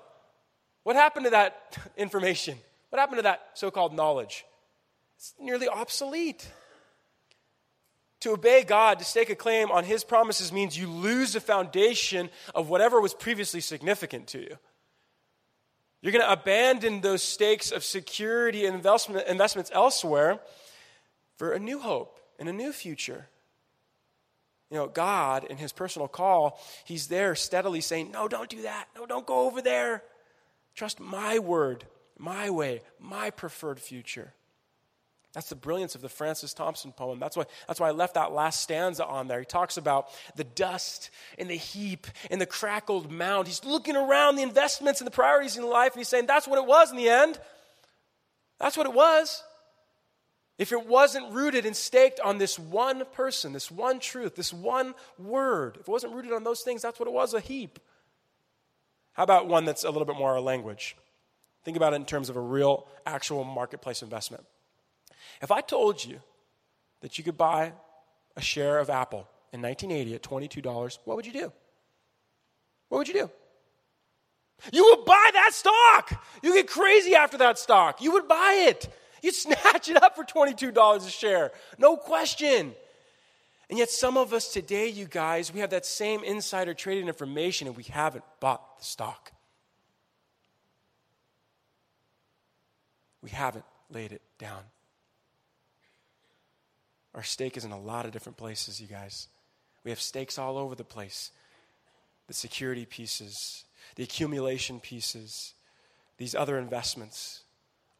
What 0.83 0.95
happened 0.95 1.25
to 1.25 1.31
that 1.31 1.77
information? 1.97 2.57
What 2.89 2.99
happened 2.99 3.19
to 3.19 3.23
that 3.23 3.49
so 3.53 3.71
called 3.71 3.93
knowledge? 3.93 4.45
It's 5.17 5.33
nearly 5.39 5.67
obsolete. 5.67 6.47
To 8.21 8.31
obey 8.31 8.63
God, 8.63 8.99
to 8.99 9.05
stake 9.05 9.29
a 9.29 9.35
claim 9.35 9.69
on 9.71 9.83
His 9.83 10.03
promises, 10.03 10.51
means 10.51 10.77
you 10.77 10.87
lose 10.87 11.33
the 11.33 11.39
foundation 11.39 12.29
of 12.53 12.69
whatever 12.69 12.99
was 12.99 13.13
previously 13.13 13.61
significant 13.61 14.27
to 14.27 14.39
you. 14.39 14.57
You're 16.01 16.11
going 16.11 16.23
to 16.23 16.31
abandon 16.31 17.01
those 17.01 17.23
stakes 17.23 17.71
of 17.71 17.83
security 17.83 18.65
and 18.65 18.75
investment, 18.75 19.27
investments 19.27 19.71
elsewhere 19.73 20.39
for 21.37 21.51
a 21.51 21.59
new 21.59 21.79
hope 21.79 22.19
and 22.39 22.47
a 22.47 22.53
new 22.53 22.71
future. 22.71 23.27
You 24.69 24.77
know, 24.77 24.87
God, 24.87 25.45
in 25.45 25.57
His 25.57 25.71
personal 25.71 26.07
call, 26.07 26.59
He's 26.85 27.07
there 27.07 27.35
steadily 27.35 27.81
saying, 27.81 28.11
No, 28.11 28.27
don't 28.27 28.49
do 28.49 28.63
that. 28.63 28.87
No, 28.95 29.05
don't 29.05 29.25
go 29.25 29.41
over 29.41 29.61
there. 29.61 30.03
Trust 30.75 30.99
my 30.99 31.39
word, 31.39 31.85
my 32.17 32.49
way, 32.49 32.81
my 32.99 33.29
preferred 33.29 33.79
future. 33.79 34.33
That's 35.35 35.49
the 35.49 35.55
brilliance 35.55 35.95
of 35.95 36.01
the 36.01 36.07
Francis 36.07 36.53
Thompson 36.53 36.93
poem. 36.93 37.19
That's 37.19 37.35
why, 37.35 37.43
that's 37.67 37.77
why 37.77 37.89
I 37.89 37.91
left 37.91 38.13
that 38.13 38.31
last 38.31 38.61
stanza 38.61 39.05
on 39.05 39.27
there. 39.27 39.39
He 39.39 39.45
talks 39.45 39.75
about 39.75 40.07
the 40.37 40.45
dust 40.45 41.09
and 41.37 41.49
the 41.49 41.55
heap 41.55 42.07
and 42.31 42.39
the 42.39 42.45
crackled 42.45 43.11
mound. 43.11 43.47
He's 43.47 43.65
looking 43.65 43.97
around 43.97 44.37
the 44.37 44.43
investments 44.43 45.01
and 45.01 45.07
the 45.07 45.11
priorities 45.11 45.57
in 45.57 45.67
life, 45.67 45.91
and 45.91 45.99
he's 45.99 46.07
saying, 46.07 46.25
That's 46.25 46.47
what 46.47 46.57
it 46.57 46.65
was 46.65 46.89
in 46.89 46.95
the 46.95 47.09
end. 47.09 47.37
That's 48.59 48.77
what 48.77 48.87
it 48.87 48.93
was. 48.93 49.43
If 50.57 50.71
it 50.71 50.87
wasn't 50.87 51.33
rooted 51.33 51.65
and 51.65 51.75
staked 51.75 52.19
on 52.21 52.37
this 52.37 52.57
one 52.57 53.03
person, 53.11 53.51
this 53.51 53.69
one 53.69 53.99
truth, 53.99 54.35
this 54.35 54.53
one 54.53 54.95
word, 55.19 55.75
if 55.75 55.81
it 55.81 55.91
wasn't 55.91 56.13
rooted 56.13 56.31
on 56.31 56.43
those 56.43 56.61
things, 56.61 56.81
that's 56.81 56.99
what 56.99 57.07
it 57.07 57.13
was 57.13 57.33
a 57.33 57.41
heap. 57.41 57.79
How 59.13 59.23
about 59.23 59.47
one 59.47 59.65
that's 59.65 59.83
a 59.83 59.89
little 59.89 60.05
bit 60.05 60.15
more 60.15 60.31
our 60.31 60.41
language? 60.41 60.95
Think 61.63 61.75
about 61.75 61.93
it 61.93 61.97
in 61.97 62.05
terms 62.05 62.29
of 62.29 62.37
a 62.37 62.41
real, 62.41 62.87
actual 63.05 63.43
marketplace 63.43 64.01
investment. 64.01 64.45
If 65.41 65.51
I 65.51 65.61
told 65.61 66.03
you 66.03 66.21
that 67.01 67.17
you 67.17 67.23
could 67.23 67.37
buy 67.37 67.73
a 68.37 68.41
share 68.41 68.79
of 68.79 68.89
Apple 68.89 69.27
in 69.51 69.61
1980 69.61 70.15
at 70.15 70.21
$22, 70.21 70.99
what 71.03 71.17
would 71.17 71.25
you 71.25 71.33
do? 71.33 71.51
What 72.89 72.99
would 72.99 73.07
you 73.07 73.13
do? 73.13 73.29
You 74.71 74.85
would 74.85 75.05
buy 75.05 75.29
that 75.33 75.51
stock. 75.53 76.23
You 76.41 76.53
get 76.53 76.67
crazy 76.67 77.15
after 77.15 77.37
that 77.39 77.59
stock. 77.59 78.01
You 78.01 78.13
would 78.13 78.27
buy 78.27 78.65
it. 78.69 78.87
You'd 79.21 79.35
snatch 79.35 79.89
it 79.89 80.01
up 80.01 80.15
for 80.15 80.23
$22 80.23 80.97
a 80.97 81.09
share. 81.09 81.51
No 81.77 81.97
question. 81.97 82.73
And 83.69 83.79
yet, 83.79 83.89
some 83.89 84.17
of 84.17 84.33
us 84.33 84.53
today, 84.53 84.89
you 84.89 85.05
guys, 85.05 85.53
we 85.53 85.59
have 85.59 85.71
that 85.71 85.85
same 85.85 86.23
insider 86.23 86.73
trading 86.73 87.07
information 87.07 87.67
and 87.67 87.75
we 87.75 87.83
haven't 87.83 88.23
bought 88.39 88.77
the 88.79 88.85
stock. 88.85 89.31
We 93.21 93.31
haven't 93.31 93.65
laid 93.89 94.11
it 94.11 94.21
down. 94.37 94.61
Our 97.15 97.23
stake 97.23 97.57
is 97.57 97.65
in 97.65 97.71
a 97.71 97.79
lot 97.79 98.05
of 98.05 98.11
different 98.11 98.37
places, 98.37 98.79
you 98.79 98.87
guys. 98.87 99.29
We 99.83 99.89
have 99.89 100.01
stakes 100.01 100.37
all 100.37 100.57
over 100.57 100.75
the 100.75 100.83
place 100.83 101.31
the 102.27 102.33
security 102.33 102.85
pieces, 102.85 103.65
the 103.95 104.03
accumulation 104.03 104.79
pieces, 104.79 105.53
these 106.17 106.33
other 106.33 106.57
investments, 106.57 107.44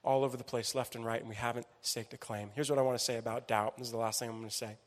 all 0.05 0.23
over 0.23 0.37
the 0.37 0.43
place, 0.43 0.75
left 0.75 0.95
and 0.95 1.05
right, 1.05 1.19
and 1.19 1.27
we 1.27 1.35
haven't 1.35 1.65
staked 1.81 2.13
a 2.13 2.17
claim. 2.17 2.51
Here's 2.55 2.69
what 2.69 2.79
I 2.79 2.83
want 2.83 2.97
to 2.97 3.03
say 3.03 3.17
about 3.17 3.47
doubt. 3.47 3.77
This 3.77 3.87
is 3.87 3.91
the 3.91 3.97
last 3.97 4.19
thing 4.19 4.29
I'm 4.29 4.37
going 4.37 4.49
to 4.49 4.55
say. 4.55 4.77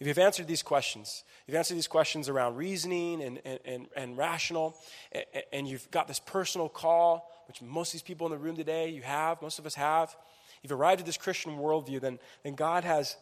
If 0.00 0.06
you've 0.06 0.18
answered 0.18 0.46
these 0.46 0.62
questions, 0.62 1.24
you've 1.46 1.56
answered 1.56 1.74
these 1.74 1.88
questions 1.88 2.28
around 2.28 2.54
reasoning 2.54 3.20
and, 3.20 3.40
and, 3.44 3.58
and, 3.64 3.86
and 3.96 4.16
rational, 4.16 4.76
and, 5.10 5.24
and 5.52 5.68
you've 5.68 5.90
got 5.90 6.06
this 6.06 6.20
personal 6.20 6.68
call, 6.68 7.30
which 7.48 7.60
most 7.60 7.88
of 7.88 7.92
these 7.94 8.02
people 8.02 8.26
in 8.28 8.32
the 8.32 8.38
room 8.38 8.56
today, 8.56 8.90
you 8.90 9.02
have, 9.02 9.42
most 9.42 9.58
of 9.58 9.66
us 9.66 9.74
have, 9.74 10.16
you've 10.62 10.72
arrived 10.72 11.00
at 11.00 11.06
this 11.06 11.16
Christian 11.16 11.58
worldview, 11.58 12.00
then, 12.00 12.20
then 12.44 12.54
God 12.54 12.84
has 12.84 13.16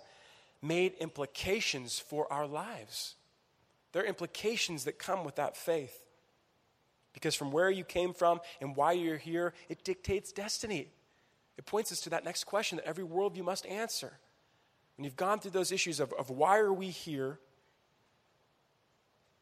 made 0.60 0.92
implications 1.00 1.98
for 1.98 2.30
our 2.30 2.46
lives. 2.46 3.14
There 3.92 4.02
are 4.02 4.06
implications 4.06 4.84
that 4.84 4.98
come 4.98 5.24
with 5.24 5.36
that 5.36 5.56
faith. 5.56 6.05
Because 7.16 7.34
from 7.34 7.50
where 7.50 7.70
you 7.70 7.82
came 7.82 8.12
from 8.12 8.40
and 8.60 8.76
why 8.76 8.92
you're 8.92 9.16
here, 9.16 9.54
it 9.70 9.84
dictates 9.84 10.32
destiny. 10.32 10.90
It 11.56 11.64
points 11.64 11.90
us 11.90 12.02
to 12.02 12.10
that 12.10 12.26
next 12.26 12.44
question 12.44 12.76
that 12.76 12.84
every 12.86 13.04
worldview 13.04 13.42
must 13.42 13.64
answer. 13.64 14.18
When 14.98 15.04
you've 15.04 15.16
gone 15.16 15.38
through 15.38 15.52
those 15.52 15.72
issues 15.72 15.98
of, 15.98 16.12
of 16.12 16.28
why 16.28 16.58
are 16.58 16.74
we 16.74 16.90
here, 16.90 17.38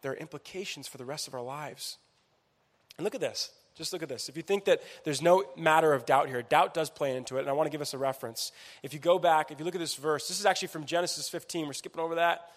there 0.02 0.12
are 0.12 0.16
implications 0.16 0.86
for 0.86 0.98
the 0.98 1.04
rest 1.04 1.26
of 1.26 1.34
our 1.34 1.42
lives. 1.42 1.98
And 2.96 3.02
look 3.02 3.16
at 3.16 3.20
this. 3.20 3.50
Just 3.74 3.92
look 3.92 4.04
at 4.04 4.08
this. 4.08 4.28
If 4.28 4.36
you 4.36 4.44
think 4.44 4.66
that 4.66 4.80
there's 5.02 5.20
no 5.20 5.42
matter 5.56 5.92
of 5.94 6.06
doubt 6.06 6.28
here, 6.28 6.42
doubt 6.42 6.74
does 6.74 6.90
play 6.90 7.16
into 7.16 7.38
it, 7.38 7.40
and 7.40 7.48
I 7.48 7.54
want 7.54 7.66
to 7.66 7.72
give 7.72 7.80
us 7.80 7.92
a 7.92 7.98
reference. 7.98 8.52
If 8.84 8.94
you 8.94 9.00
go 9.00 9.18
back, 9.18 9.50
if 9.50 9.58
you 9.58 9.64
look 9.64 9.74
at 9.74 9.80
this 9.80 9.96
verse, 9.96 10.28
this 10.28 10.38
is 10.38 10.46
actually 10.46 10.68
from 10.68 10.84
Genesis 10.84 11.28
15. 11.28 11.66
We're 11.66 11.72
skipping 11.72 12.00
over 12.00 12.14
that. 12.14 12.50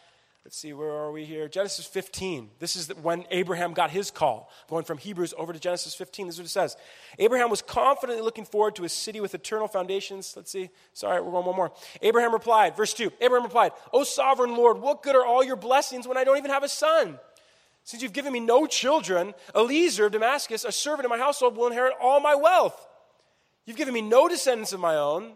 Let's 0.45 0.57
see, 0.57 0.71
where 0.71 0.91
are 0.91 1.11
we 1.11 1.25
here? 1.25 1.49
Genesis 1.49 1.85
15. 1.85 2.51
This 2.59 2.77
is 2.77 2.87
when 3.01 3.25
Abraham 3.31 3.73
got 3.73 3.91
his 3.91 4.09
call. 4.09 4.49
Going 4.69 4.85
from 4.85 4.97
Hebrews 4.97 5.33
over 5.37 5.51
to 5.51 5.59
Genesis 5.59 5.93
15, 5.93 6.27
this 6.27 6.35
is 6.35 6.39
what 6.39 6.45
it 6.45 6.49
says. 6.49 6.77
Abraham 7.19 7.49
was 7.49 7.61
confidently 7.61 8.23
looking 8.23 8.45
forward 8.45 8.75
to 8.77 8.85
a 8.85 8.89
city 8.89 9.19
with 9.19 9.35
eternal 9.35 9.67
foundations. 9.67 10.33
Let's 10.37 10.49
see. 10.49 10.69
Sorry, 10.93 11.21
we're 11.21 11.31
going 11.31 11.45
one 11.45 11.55
more. 11.57 11.73
Abraham 12.01 12.31
replied, 12.31 12.77
verse 12.77 12.93
2 12.93 13.11
Abraham 13.19 13.43
replied, 13.43 13.73
O 13.91 14.05
sovereign 14.05 14.55
Lord, 14.55 14.79
what 14.79 15.03
good 15.03 15.17
are 15.17 15.25
all 15.25 15.43
your 15.43 15.57
blessings 15.57 16.07
when 16.07 16.17
I 16.17 16.23
don't 16.23 16.37
even 16.37 16.51
have 16.51 16.63
a 16.63 16.69
son? 16.69 17.19
Since 17.83 18.03
you've 18.03 18.13
given 18.13 18.31
me 18.31 18.39
no 18.39 18.67
children, 18.67 19.33
Eliezer 19.55 20.05
of 20.05 20.11
Damascus, 20.13 20.63
a 20.63 20.71
servant 20.71 21.05
in 21.05 21.09
my 21.09 21.17
household, 21.17 21.57
will 21.57 21.67
inherit 21.67 21.93
all 22.01 22.19
my 22.19 22.35
wealth. 22.35 22.87
You've 23.65 23.77
given 23.77 23.93
me 23.93 24.01
no 24.01 24.29
descendants 24.29 24.71
of 24.71 24.79
my 24.79 24.95
own, 24.95 25.33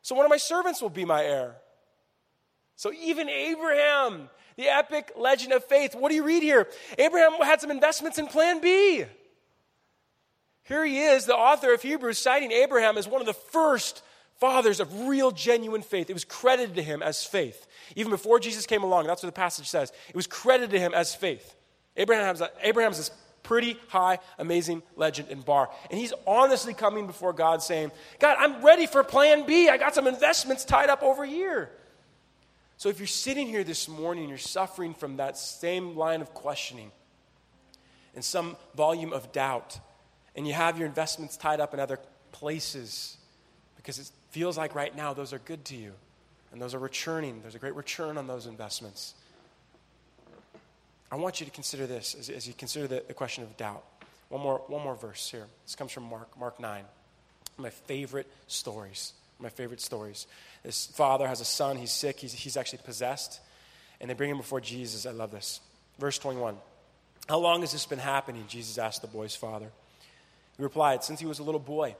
so 0.00 0.14
one 0.14 0.24
of 0.24 0.30
my 0.30 0.38
servants 0.38 0.80
will 0.80 0.88
be 0.88 1.04
my 1.04 1.22
heir. 1.22 1.56
So 2.76 2.92
even 2.92 3.28
Abraham, 3.28 4.28
the 4.56 4.68
epic 4.68 5.12
legend 5.16 5.52
of 5.52 5.64
faith. 5.64 5.94
What 5.94 6.10
do 6.10 6.14
you 6.14 6.24
read 6.24 6.42
here? 6.42 6.68
Abraham 6.98 7.32
had 7.42 7.60
some 7.60 7.70
investments 7.70 8.18
in 8.18 8.26
Plan 8.26 8.60
B. 8.60 9.04
Here 10.64 10.84
he 10.84 10.98
is, 10.98 11.26
the 11.26 11.34
author 11.34 11.72
of 11.72 11.82
Hebrews, 11.82 12.18
citing 12.18 12.50
Abraham 12.50 12.98
as 12.98 13.06
one 13.06 13.20
of 13.20 13.26
the 13.26 13.34
first 13.34 14.02
fathers 14.40 14.80
of 14.80 15.06
real, 15.06 15.30
genuine 15.30 15.82
faith. 15.82 16.10
It 16.10 16.12
was 16.12 16.24
credited 16.24 16.74
to 16.76 16.82
him 16.82 17.02
as 17.02 17.24
faith. 17.24 17.66
Even 17.94 18.10
before 18.10 18.40
Jesus 18.40 18.66
came 18.66 18.82
along, 18.82 19.06
that's 19.06 19.22
what 19.22 19.28
the 19.28 19.38
passage 19.38 19.68
says. 19.68 19.92
It 20.08 20.16
was 20.16 20.26
credited 20.26 20.70
to 20.70 20.80
him 20.80 20.92
as 20.92 21.14
faith. 21.14 21.54
Abraham's, 21.96 22.42
Abraham's 22.62 22.98
this 22.98 23.10
pretty 23.42 23.78
high, 23.88 24.18
amazing 24.38 24.82
legend 24.96 25.28
in 25.28 25.40
bar. 25.40 25.70
And 25.88 25.98
he's 25.98 26.12
honestly 26.26 26.74
coming 26.74 27.06
before 27.06 27.32
God 27.32 27.62
saying, 27.62 27.92
God, 28.18 28.36
I'm 28.40 28.64
ready 28.64 28.86
for 28.86 29.04
plan 29.04 29.46
B. 29.46 29.68
I 29.68 29.76
got 29.76 29.94
some 29.94 30.08
investments 30.08 30.64
tied 30.64 30.90
up 30.90 31.02
over 31.02 31.24
here. 31.24 31.70
So 32.78 32.88
if 32.90 32.98
you're 32.98 33.06
sitting 33.06 33.46
here 33.46 33.64
this 33.64 33.88
morning, 33.88 34.28
you're 34.28 34.38
suffering 34.38 34.92
from 34.92 35.16
that 35.16 35.38
same 35.38 35.96
line 35.96 36.20
of 36.20 36.34
questioning 36.34 36.90
and 38.14 38.24
some 38.24 38.56
volume 38.74 39.12
of 39.12 39.32
doubt, 39.32 39.78
and 40.34 40.46
you 40.46 40.52
have 40.52 40.78
your 40.78 40.86
investments 40.86 41.36
tied 41.36 41.60
up 41.60 41.72
in 41.74 41.80
other 41.80 41.98
places 42.32 43.16
because 43.76 43.98
it 43.98 44.10
feels 44.30 44.58
like 44.58 44.74
right 44.74 44.94
now 44.94 45.14
those 45.14 45.32
are 45.32 45.38
good 45.38 45.64
to 45.66 45.76
you 45.76 45.92
and 46.52 46.60
those 46.60 46.74
are 46.74 46.78
returning. 46.78 47.40
There's 47.42 47.54
a 47.54 47.58
great 47.58 47.74
return 47.74 48.18
on 48.18 48.26
those 48.26 48.46
investments. 48.46 49.14
I 51.10 51.16
want 51.16 51.40
you 51.40 51.46
to 51.46 51.52
consider 51.52 51.86
this 51.86 52.14
as, 52.18 52.28
as 52.28 52.48
you 52.48 52.54
consider 52.54 52.86
the, 52.86 53.04
the 53.06 53.14
question 53.14 53.44
of 53.44 53.56
doubt. 53.56 53.84
One 54.28 54.42
more, 54.42 54.62
one 54.66 54.82
more 54.82 54.96
verse 54.96 55.30
here. 55.30 55.46
This 55.64 55.76
comes 55.76 55.92
from 55.92 56.04
Mark, 56.04 56.38
Mark 56.38 56.58
9. 56.58 56.84
My 57.58 57.70
favorite 57.70 58.26
stories 58.48 59.12
my 59.38 59.48
favorite 59.48 59.80
stories. 59.80 60.26
This 60.62 60.86
father 60.86 61.26
has 61.26 61.40
a 61.40 61.44
son, 61.44 61.76
he's 61.76 61.92
sick, 61.92 62.20
he's, 62.20 62.32
he's 62.32 62.56
actually 62.56 62.80
possessed, 62.84 63.40
and 64.00 64.10
they 64.10 64.14
bring 64.14 64.30
him 64.30 64.38
before 64.38 64.60
Jesus. 64.60 65.06
I 65.06 65.10
love 65.10 65.30
this. 65.30 65.60
Verse 65.98 66.18
21 66.18 66.56
How 67.28 67.38
long 67.38 67.60
has 67.60 67.72
this 67.72 67.86
been 67.86 67.98
happening? 67.98 68.44
Jesus 68.48 68.78
asked 68.78 69.02
the 69.02 69.08
boy's 69.08 69.36
father. 69.36 69.70
He 70.56 70.62
replied, 70.62 71.04
Since 71.04 71.20
he 71.20 71.26
was 71.26 71.38
a 71.38 71.42
little 71.42 71.60
boy. 71.60 71.96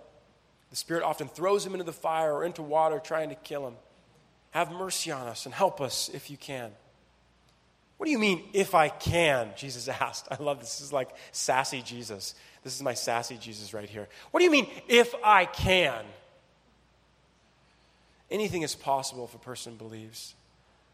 The 0.71 0.77
Spirit 0.77 1.05
often 1.05 1.29
throws 1.29 1.65
him 1.65 1.73
into 1.73 1.85
the 1.85 1.93
fire 1.93 2.33
or 2.33 2.45
into 2.45 2.63
water 2.63 2.99
trying 2.99 3.29
to 3.29 3.37
kill 3.37 3.67
him. 3.69 3.75
Have 4.51 4.73
mercy 4.73 5.13
on 5.13 5.29
us 5.29 5.47
and 5.47 5.55
help 5.55 5.81
us 5.81 6.11
if 6.13 6.31
you 6.31 6.37
can. 6.37 6.73
What 7.99 8.07
do 8.07 8.13
you 8.13 8.19
mean, 8.19 8.43
if 8.53 8.75
I 8.75 8.89
can? 8.89 9.51
Jesus 9.57 9.89
asked. 9.89 10.27
I 10.31 10.43
love 10.43 10.61
this. 10.61 10.79
This 10.79 10.87
is 10.87 10.93
like 10.93 11.11
sassy 11.33 11.83
Jesus. 11.83 12.35
This 12.65 12.75
is 12.75 12.83
my 12.83 12.95
sassy 12.95 13.37
Jesus 13.37 13.73
right 13.73 13.89
here. 13.89 14.09
What 14.31 14.41
do 14.41 14.45
you 14.45 14.51
mean, 14.51 14.67
if 14.89 15.15
I 15.25 15.45
can? 15.45 16.05
Anything 18.31 18.63
is 18.63 18.75
possible 18.75 19.25
if 19.25 19.35
a 19.35 19.39
person 19.39 19.77
believes. 19.77 20.35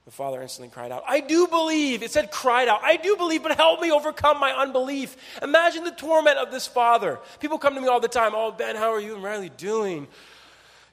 The 0.04 0.10
father 0.10 0.42
instantly 0.42 0.72
cried 0.72 0.90
out, 0.90 1.04
I 1.06 1.20
do 1.20 1.46
believe. 1.46 2.02
It 2.02 2.10
said 2.10 2.32
cried 2.32 2.66
out, 2.66 2.80
I 2.82 2.96
do 2.96 3.16
believe, 3.16 3.42
but 3.42 3.56
help 3.56 3.80
me 3.80 3.92
overcome 3.92 4.40
my 4.40 4.50
unbelief. 4.50 5.16
Imagine 5.40 5.84
the 5.84 5.92
torment 5.92 6.38
of 6.38 6.50
this 6.50 6.66
father. 6.66 7.20
People 7.38 7.58
come 7.58 7.76
to 7.76 7.80
me 7.80 7.86
all 7.86 8.00
the 8.00 8.08
time, 8.08 8.32
Oh, 8.34 8.50
Ben, 8.50 8.74
how 8.74 8.92
are 8.92 9.00
you 9.00 9.14
and 9.14 9.22
Riley 9.22 9.50
doing? 9.56 10.08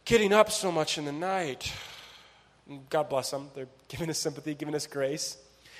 Getting 0.06 0.32
up 0.32 0.52
so 0.52 0.72
much 0.72 1.00
in 1.00 1.06
the 1.06 1.12
night. 1.12 1.74
God 2.90 3.10
bless 3.10 3.32
them. 3.32 3.50
They're 3.56 3.68
giving 3.88 4.12
us 4.12 4.20
sympathy, 4.20 4.54
giving 4.54 4.76
us 4.76 4.86
grace. 4.86 5.38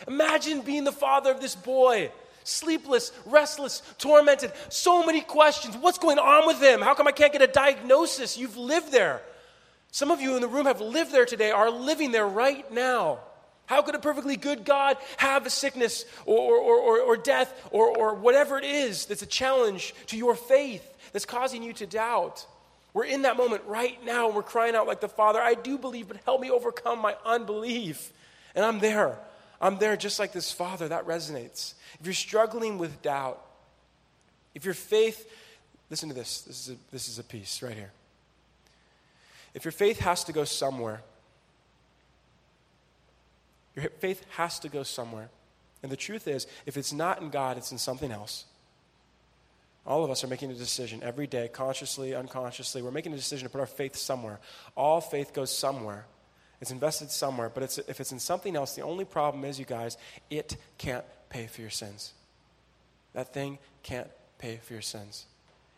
Imagine 0.08 0.62
being 0.62 0.84
the 0.84 0.92
father 0.92 1.32
of 1.32 1.40
this 1.40 1.56
boy. 1.56 2.12
Sleepless, 2.44 3.12
restless, 3.28 3.84
tormented, 4.00 4.52
so 4.70 5.06
many 5.06 5.22
questions. 5.22 5.78
What's 5.78 6.00
going 6.00 6.18
on 6.18 6.48
with 6.48 6.60
him? 6.60 6.82
How 6.82 6.96
come 6.96 7.08
I 7.08 7.12
can't 7.12 7.32
get 7.32 7.44
a 7.44 7.48
diagnosis? 7.48 8.40
You've 8.40 8.58
lived 8.58 8.92
there. 8.92 9.22
Some 9.92 10.12
of 10.12 10.22
you 10.22 10.36
in 10.36 10.42
the 10.42 10.48
room 10.48 10.66
have 10.66 10.82
lived 10.82 11.12
there 11.12 11.26
today, 11.26 11.52
are 11.52 11.70
living 11.70 12.12
there 12.12 12.28
right 12.28 12.72
now. 12.72 13.20
How 13.66 13.84
could 13.84 13.94
a 13.94 14.00
perfectly 14.00 14.36
good 14.36 14.66
God 14.66 14.98
have 15.18 15.46
a 15.46 15.50
sickness 15.50 16.06
or, 16.26 16.56
or, 16.58 16.78
or, 16.78 17.00
or 17.02 17.18
death 17.18 17.54
or, 17.72 17.96
or 17.96 18.16
whatever 18.16 18.58
it 18.58 18.66
is 18.66 19.06
that's 19.06 19.22
a 19.22 19.28
challenge 19.28 19.94
to 20.08 20.18
your 20.18 20.36
faith 20.36 20.84
that's 21.12 21.26
causing 21.26 21.62
you 21.62 21.74
to 21.74 21.86
doubt? 21.86 22.48
We're 22.94 23.06
in 23.06 23.22
that 23.24 23.38
moment 23.38 23.62
right 23.68 24.04
now 24.04 24.26
and 24.26 24.36
we're 24.36 24.42
crying 24.42 24.76
out 24.76 24.88
like 24.88 25.02
the 25.02 25.08
Father, 25.08 25.40
I 25.40 25.54
do 25.54 25.78
believe, 25.78 26.08
but 26.08 26.18
help 26.26 26.42
me 26.42 26.50
overcome 26.50 27.00
my 27.00 27.16
unbelief. 27.24 28.12
And 28.56 28.66
I'm 28.66 28.80
there. 28.80 29.20
I'm 29.62 29.78
there 29.78 29.96
just 29.96 30.18
like 30.18 30.32
this 30.32 30.52
Father. 30.52 30.88
That 30.88 31.06
resonates. 31.06 31.76
If 32.00 32.06
you're 32.06 32.14
struggling 32.14 32.80
with 32.80 33.04
doubt, 33.04 33.40
if 34.56 34.66
your 34.66 34.74
faith, 34.74 35.32
listen 35.92 36.10
to 36.10 36.16
this. 36.16 36.42
This 36.42 36.68
is 36.68 36.74
a, 36.74 36.78
this 36.92 37.08
is 37.08 37.20
a 37.20 37.24
piece 37.24 37.62
right 37.62 37.76
here. 37.76 37.92
If 39.54 39.66
your 39.66 39.72
faith 39.72 40.00
has 40.00 40.24
to 40.26 40.34
go 40.34 40.44
somewhere, 40.44 41.02
your 43.76 43.90
faith 44.00 44.24
has 44.32 44.60
to 44.60 44.70
go 44.70 44.84
somewhere. 44.84 45.30
And 45.82 45.92
the 45.92 45.98
truth 45.98 46.28
is, 46.28 46.48
if 46.66 46.78
it's 46.78 46.92
not 46.92 47.22
in 47.22 47.30
God, 47.30 47.58
it's 47.58 47.72
in 47.72 47.78
something 47.78 48.12
else. 48.12 48.46
All 49.86 50.04
of 50.04 50.12
us 50.12 50.24
are 50.24 50.28
making 50.28 50.52
a 50.52 50.56
decision 50.56 51.02
every 51.02 51.26
day, 51.26 51.48
consciously, 51.48 52.14
unconsciously. 52.14 52.82
We're 52.82 52.92
making 52.92 53.14
a 53.14 53.16
decision 53.16 53.48
to 53.48 53.52
put 53.52 53.62
our 53.62 53.66
faith 53.66 53.96
somewhere. 53.96 54.40
All 54.76 55.02
faith 55.02 55.34
goes 55.34 55.56
somewhere. 55.56 56.06
It's 56.62 56.72
invested 56.72 57.10
somewhere, 57.10 57.50
but 57.50 57.64
it's, 57.64 57.78
if 57.78 58.00
it's 58.02 58.12
in 58.12 58.20
something 58.20 58.56
else, 58.56 58.76
the 58.76 58.82
only 58.82 59.06
problem 59.06 59.46
is, 59.46 59.58
you 59.58 59.66
guys, 59.66 59.98
it 60.30 60.58
can't 60.78 61.06
pay 61.30 61.48
for 61.48 61.62
your 61.62 61.70
sins. 61.70 62.14
That 63.14 63.34
thing 63.34 63.58
can't 63.82 64.10
pay 64.38 64.60
for 64.62 64.74
your 64.74 64.82
sins. 64.82 65.26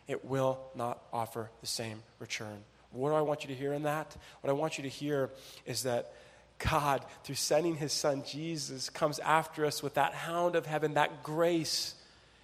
It 0.07 0.25
will 0.25 0.59
not 0.75 1.01
offer 1.13 1.51
the 1.61 1.67
same 1.67 2.01
return. 2.19 2.63
What 2.91 3.09
do 3.09 3.15
I 3.15 3.21
want 3.21 3.43
you 3.43 3.49
to 3.49 3.55
hear 3.55 3.73
in 3.73 3.83
that? 3.83 4.15
What 4.41 4.49
I 4.49 4.53
want 4.53 4.77
you 4.77 4.83
to 4.83 4.89
hear 4.89 5.29
is 5.65 5.83
that 5.83 6.13
God, 6.59 7.03
through 7.23 7.35
sending 7.35 7.75
his 7.75 7.91
son 7.91 8.23
Jesus, 8.25 8.89
comes 8.89 9.19
after 9.19 9.65
us 9.65 9.81
with 9.81 9.95
that 9.95 10.13
hound 10.13 10.55
of 10.55 10.65
heaven, 10.65 10.93
that 10.93 11.23
grace. 11.23 11.95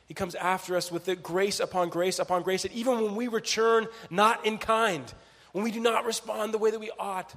He 0.07 0.13
comes 0.13 0.36
after 0.36 0.75
us 0.75 0.91
with 0.91 1.05
the 1.05 1.15
grace 1.15 1.60
upon 1.60 1.89
grace 1.89 2.17
upon 2.17 2.43
grace. 2.43 2.63
that 2.63 2.71
even 2.71 3.01
when 3.01 3.15
we 3.15 3.27
return 3.27 3.88
not 4.10 4.45
in 4.45 4.57
kind, 4.57 5.13
when 5.51 5.63
we 5.63 5.71
do 5.71 5.79
not 5.79 6.05
respond 6.05 6.53
the 6.53 6.57
way 6.57 6.71
that 6.71 6.79
we 6.79 6.91
ought, 6.97 7.33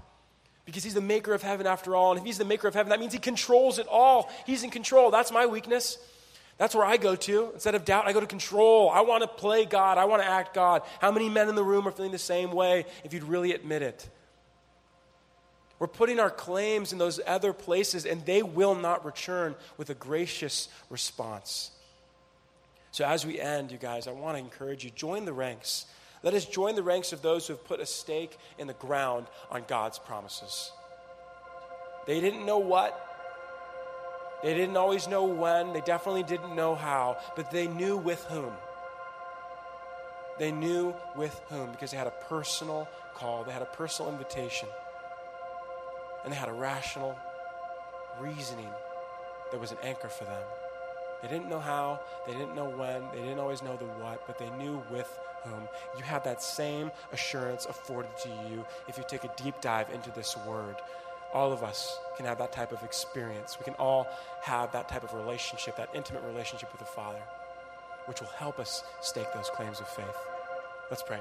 because 0.64 0.84
he's 0.84 0.94
the 0.94 1.00
maker 1.00 1.34
of 1.34 1.42
heaven 1.42 1.66
after 1.66 1.96
all. 1.96 2.12
And 2.12 2.20
if 2.20 2.24
he's 2.24 2.38
the 2.38 2.44
maker 2.44 2.68
of 2.68 2.74
heaven, 2.74 2.90
that 2.90 3.00
means 3.00 3.12
he 3.12 3.18
controls 3.18 3.78
it 3.78 3.88
all. 3.88 4.30
He's 4.46 4.62
in 4.62 4.70
control. 4.70 5.10
That's 5.10 5.32
my 5.32 5.46
weakness. 5.46 5.98
That's 6.60 6.74
where 6.74 6.84
I 6.84 6.98
go 6.98 7.16
to. 7.16 7.52
Instead 7.54 7.74
of 7.74 7.86
doubt, 7.86 8.06
I 8.06 8.12
go 8.12 8.20
to 8.20 8.26
control. 8.26 8.90
I 8.90 9.00
want 9.00 9.22
to 9.22 9.28
play 9.28 9.64
God. 9.64 9.96
I 9.96 10.04
want 10.04 10.20
to 10.20 10.28
act 10.28 10.52
God. 10.52 10.82
How 11.00 11.10
many 11.10 11.30
men 11.30 11.48
in 11.48 11.54
the 11.54 11.64
room 11.64 11.88
are 11.88 11.90
feeling 11.90 12.12
the 12.12 12.18
same 12.18 12.52
way 12.52 12.84
if 13.02 13.14
you'd 13.14 13.24
really 13.24 13.54
admit 13.54 13.80
it? 13.80 14.06
We're 15.78 15.86
putting 15.86 16.20
our 16.20 16.28
claims 16.28 16.92
in 16.92 16.98
those 16.98 17.18
other 17.26 17.54
places, 17.54 18.04
and 18.04 18.26
they 18.26 18.42
will 18.42 18.74
not 18.74 19.06
return 19.06 19.54
with 19.78 19.88
a 19.88 19.94
gracious 19.94 20.68
response. 20.90 21.70
So, 22.92 23.06
as 23.06 23.24
we 23.24 23.40
end, 23.40 23.72
you 23.72 23.78
guys, 23.78 24.06
I 24.06 24.12
want 24.12 24.36
to 24.36 24.44
encourage 24.44 24.84
you 24.84 24.90
join 24.90 25.24
the 25.24 25.32
ranks. 25.32 25.86
Let 26.22 26.34
us 26.34 26.44
join 26.44 26.74
the 26.74 26.82
ranks 26.82 27.14
of 27.14 27.22
those 27.22 27.46
who 27.46 27.54
have 27.54 27.64
put 27.64 27.80
a 27.80 27.86
stake 27.86 28.36
in 28.58 28.66
the 28.66 28.74
ground 28.74 29.28
on 29.50 29.64
God's 29.66 29.98
promises. 29.98 30.72
They 32.06 32.20
didn't 32.20 32.44
know 32.44 32.58
what, 32.58 33.09
they 34.42 34.54
didn't 34.54 34.76
always 34.76 35.06
know 35.06 35.24
when, 35.24 35.72
they 35.72 35.82
definitely 35.82 36.22
didn't 36.22 36.54
know 36.54 36.74
how, 36.74 37.18
but 37.36 37.50
they 37.50 37.66
knew 37.66 37.96
with 37.96 38.24
whom. 38.24 38.52
They 40.38 40.50
knew 40.50 40.94
with 41.14 41.38
whom 41.50 41.70
because 41.72 41.90
they 41.90 41.98
had 41.98 42.06
a 42.06 42.14
personal 42.28 42.88
call, 43.14 43.44
they 43.44 43.52
had 43.52 43.62
a 43.62 43.66
personal 43.66 44.10
invitation, 44.10 44.68
and 46.24 46.32
they 46.32 46.36
had 46.36 46.48
a 46.48 46.54
rational 46.54 47.18
reasoning 48.18 48.70
that 49.50 49.60
was 49.60 49.72
an 49.72 49.78
anchor 49.82 50.08
for 50.08 50.24
them. 50.24 50.42
They 51.20 51.28
didn't 51.28 51.50
know 51.50 51.60
how, 51.60 52.00
they 52.26 52.32
didn't 52.32 52.54
know 52.54 52.70
when, 52.70 53.02
they 53.12 53.20
didn't 53.20 53.40
always 53.40 53.62
know 53.62 53.76
the 53.76 53.84
what, 53.84 54.26
but 54.26 54.38
they 54.38 54.48
knew 54.50 54.82
with 54.90 55.18
whom. 55.44 55.68
You 55.98 56.02
have 56.04 56.24
that 56.24 56.42
same 56.42 56.90
assurance 57.12 57.66
afforded 57.66 58.16
to 58.22 58.28
you 58.50 58.64
if 58.88 58.96
you 58.96 59.04
take 59.06 59.24
a 59.24 59.30
deep 59.36 59.60
dive 59.60 59.90
into 59.92 60.10
this 60.12 60.34
word 60.46 60.76
all 61.32 61.52
of 61.52 61.62
us 61.62 61.98
can 62.16 62.26
have 62.26 62.38
that 62.38 62.52
type 62.52 62.72
of 62.72 62.82
experience. 62.82 63.56
We 63.58 63.64
can 63.64 63.74
all 63.74 64.06
have 64.42 64.72
that 64.72 64.88
type 64.88 65.04
of 65.04 65.14
relationship, 65.14 65.76
that 65.76 65.90
intimate 65.94 66.22
relationship 66.24 66.70
with 66.72 66.80
the 66.80 66.86
Father, 66.86 67.22
which 68.06 68.20
will 68.20 68.28
help 68.28 68.58
us 68.58 68.82
stake 69.00 69.26
those 69.34 69.48
claims 69.50 69.80
of 69.80 69.88
faith. 69.88 70.16
Let's 70.90 71.02
pray. 71.02 71.20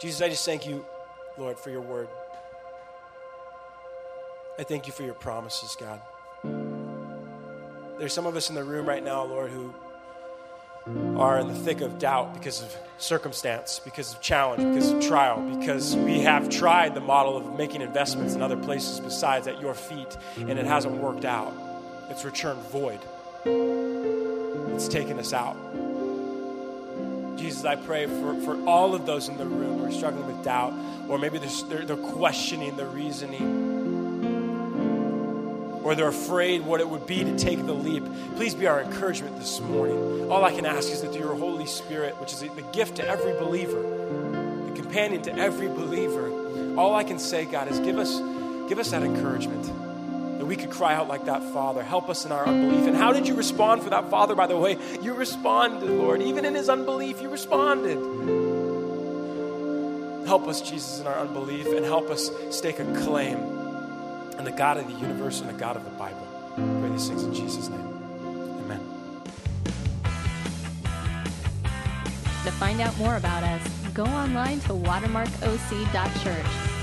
Jesus, 0.00 0.20
I 0.20 0.28
just 0.28 0.44
thank 0.44 0.66
you, 0.66 0.84
Lord, 1.38 1.58
for 1.58 1.70
your 1.70 1.80
word. 1.80 2.08
I 4.58 4.62
thank 4.64 4.86
you 4.86 4.92
for 4.92 5.02
your 5.02 5.14
promises, 5.14 5.76
God. 5.80 6.00
There's 7.98 8.12
some 8.12 8.26
of 8.26 8.36
us 8.36 8.48
in 8.48 8.54
the 8.54 8.64
room 8.64 8.86
right 8.86 9.02
now, 9.02 9.24
Lord, 9.24 9.50
who 9.50 9.74
are 10.86 11.38
in 11.38 11.48
the 11.48 11.54
thick 11.54 11.80
of 11.80 11.98
doubt 11.98 12.34
because 12.34 12.62
of 12.62 12.74
circumstance, 12.98 13.80
because 13.84 14.14
of 14.14 14.20
challenge, 14.20 14.62
because 14.62 14.92
of 14.92 15.00
trial, 15.00 15.40
because 15.58 15.96
we 15.96 16.20
have 16.20 16.48
tried 16.48 16.94
the 16.94 17.00
model 17.00 17.36
of 17.36 17.56
making 17.56 17.80
investments 17.80 18.34
in 18.34 18.42
other 18.42 18.56
places 18.56 19.00
besides 19.00 19.46
at 19.46 19.60
your 19.60 19.74
feet 19.74 20.16
and 20.36 20.58
it 20.58 20.66
hasn't 20.66 20.94
worked 20.94 21.24
out. 21.24 21.52
It's 22.10 22.24
returned 22.24 22.60
void, 22.64 23.00
it's 24.74 24.88
taken 24.88 25.18
us 25.18 25.32
out. 25.32 25.56
Jesus, 27.36 27.64
I 27.64 27.76
pray 27.76 28.06
for, 28.06 28.38
for 28.42 28.62
all 28.66 28.94
of 28.94 29.06
those 29.06 29.28
in 29.28 29.38
the 29.38 29.46
room 29.46 29.78
who 29.78 29.86
are 29.86 29.92
struggling 29.92 30.26
with 30.26 30.44
doubt, 30.44 30.74
or 31.08 31.18
maybe 31.18 31.38
they're, 31.38 31.86
they're 31.86 31.96
questioning 31.96 32.76
the 32.76 32.86
reasoning 32.86 33.69
or 35.82 35.94
they're 35.94 36.08
afraid 36.08 36.62
what 36.62 36.80
it 36.80 36.88
would 36.88 37.06
be 37.06 37.24
to 37.24 37.38
take 37.38 37.64
the 37.64 37.72
leap, 37.72 38.04
please 38.36 38.54
be 38.54 38.66
our 38.66 38.80
encouragement 38.80 39.38
this 39.38 39.60
morning. 39.60 40.30
All 40.30 40.44
I 40.44 40.52
can 40.52 40.66
ask 40.66 40.90
is 40.90 41.02
that 41.02 41.12
through 41.12 41.22
your 41.22 41.34
Holy 41.34 41.66
Spirit, 41.66 42.20
which 42.20 42.32
is 42.32 42.40
the 42.40 42.62
gift 42.72 42.96
to 42.96 43.06
every 43.06 43.32
believer, 43.32 43.80
the 43.80 44.72
companion 44.80 45.22
to 45.22 45.34
every 45.34 45.68
believer, 45.68 46.78
all 46.78 46.94
I 46.94 47.04
can 47.04 47.18
say, 47.18 47.44
God, 47.44 47.68
is 47.68 47.80
give 47.80 47.98
us, 47.98 48.18
give 48.68 48.78
us 48.78 48.90
that 48.90 49.02
encouragement 49.02 49.64
that 50.38 50.46
we 50.46 50.56
could 50.56 50.70
cry 50.70 50.94
out 50.94 51.08
like 51.08 51.26
that 51.26 51.42
Father. 51.52 51.82
Help 51.82 52.08
us 52.08 52.24
in 52.24 52.32
our 52.32 52.46
unbelief. 52.46 52.86
And 52.86 52.96
how 52.96 53.12
did 53.12 53.28
you 53.28 53.34
respond 53.34 53.82
for 53.82 53.90
that 53.90 54.10
Father, 54.10 54.34
by 54.34 54.46
the 54.46 54.56
way? 54.56 54.78
You 55.02 55.12
responded, 55.14 55.90
Lord. 55.90 56.22
Even 56.22 56.44
in 56.46 56.54
his 56.54 56.70
unbelief, 56.70 57.20
you 57.20 57.28
responded. 57.28 57.98
Help 60.26 60.46
us, 60.46 60.62
Jesus, 60.62 61.00
in 61.00 61.06
our 61.06 61.18
unbelief, 61.18 61.66
and 61.66 61.84
help 61.84 62.08
us 62.08 62.30
stake 62.50 62.78
a 62.78 62.84
claim 63.02 63.59
and 64.38 64.46
the 64.46 64.52
God 64.52 64.76
of 64.76 64.86
the 64.86 64.94
universe 64.94 65.40
and 65.40 65.48
the 65.48 65.54
God 65.54 65.76
of 65.76 65.84
the 65.84 65.90
Bible. 65.90 66.26
I 66.52 66.80
pray 66.80 66.90
these 66.90 67.08
things 67.08 67.24
in 67.24 67.34
Jesus' 67.34 67.68
name. 67.68 67.80
Amen. 68.64 68.80
To 72.44 72.50
find 72.52 72.80
out 72.80 72.96
more 72.98 73.16
about 73.16 73.42
us, 73.42 73.62
go 73.94 74.04
online 74.04 74.60
to 74.60 74.72
watermarkoc.church. 74.72 76.79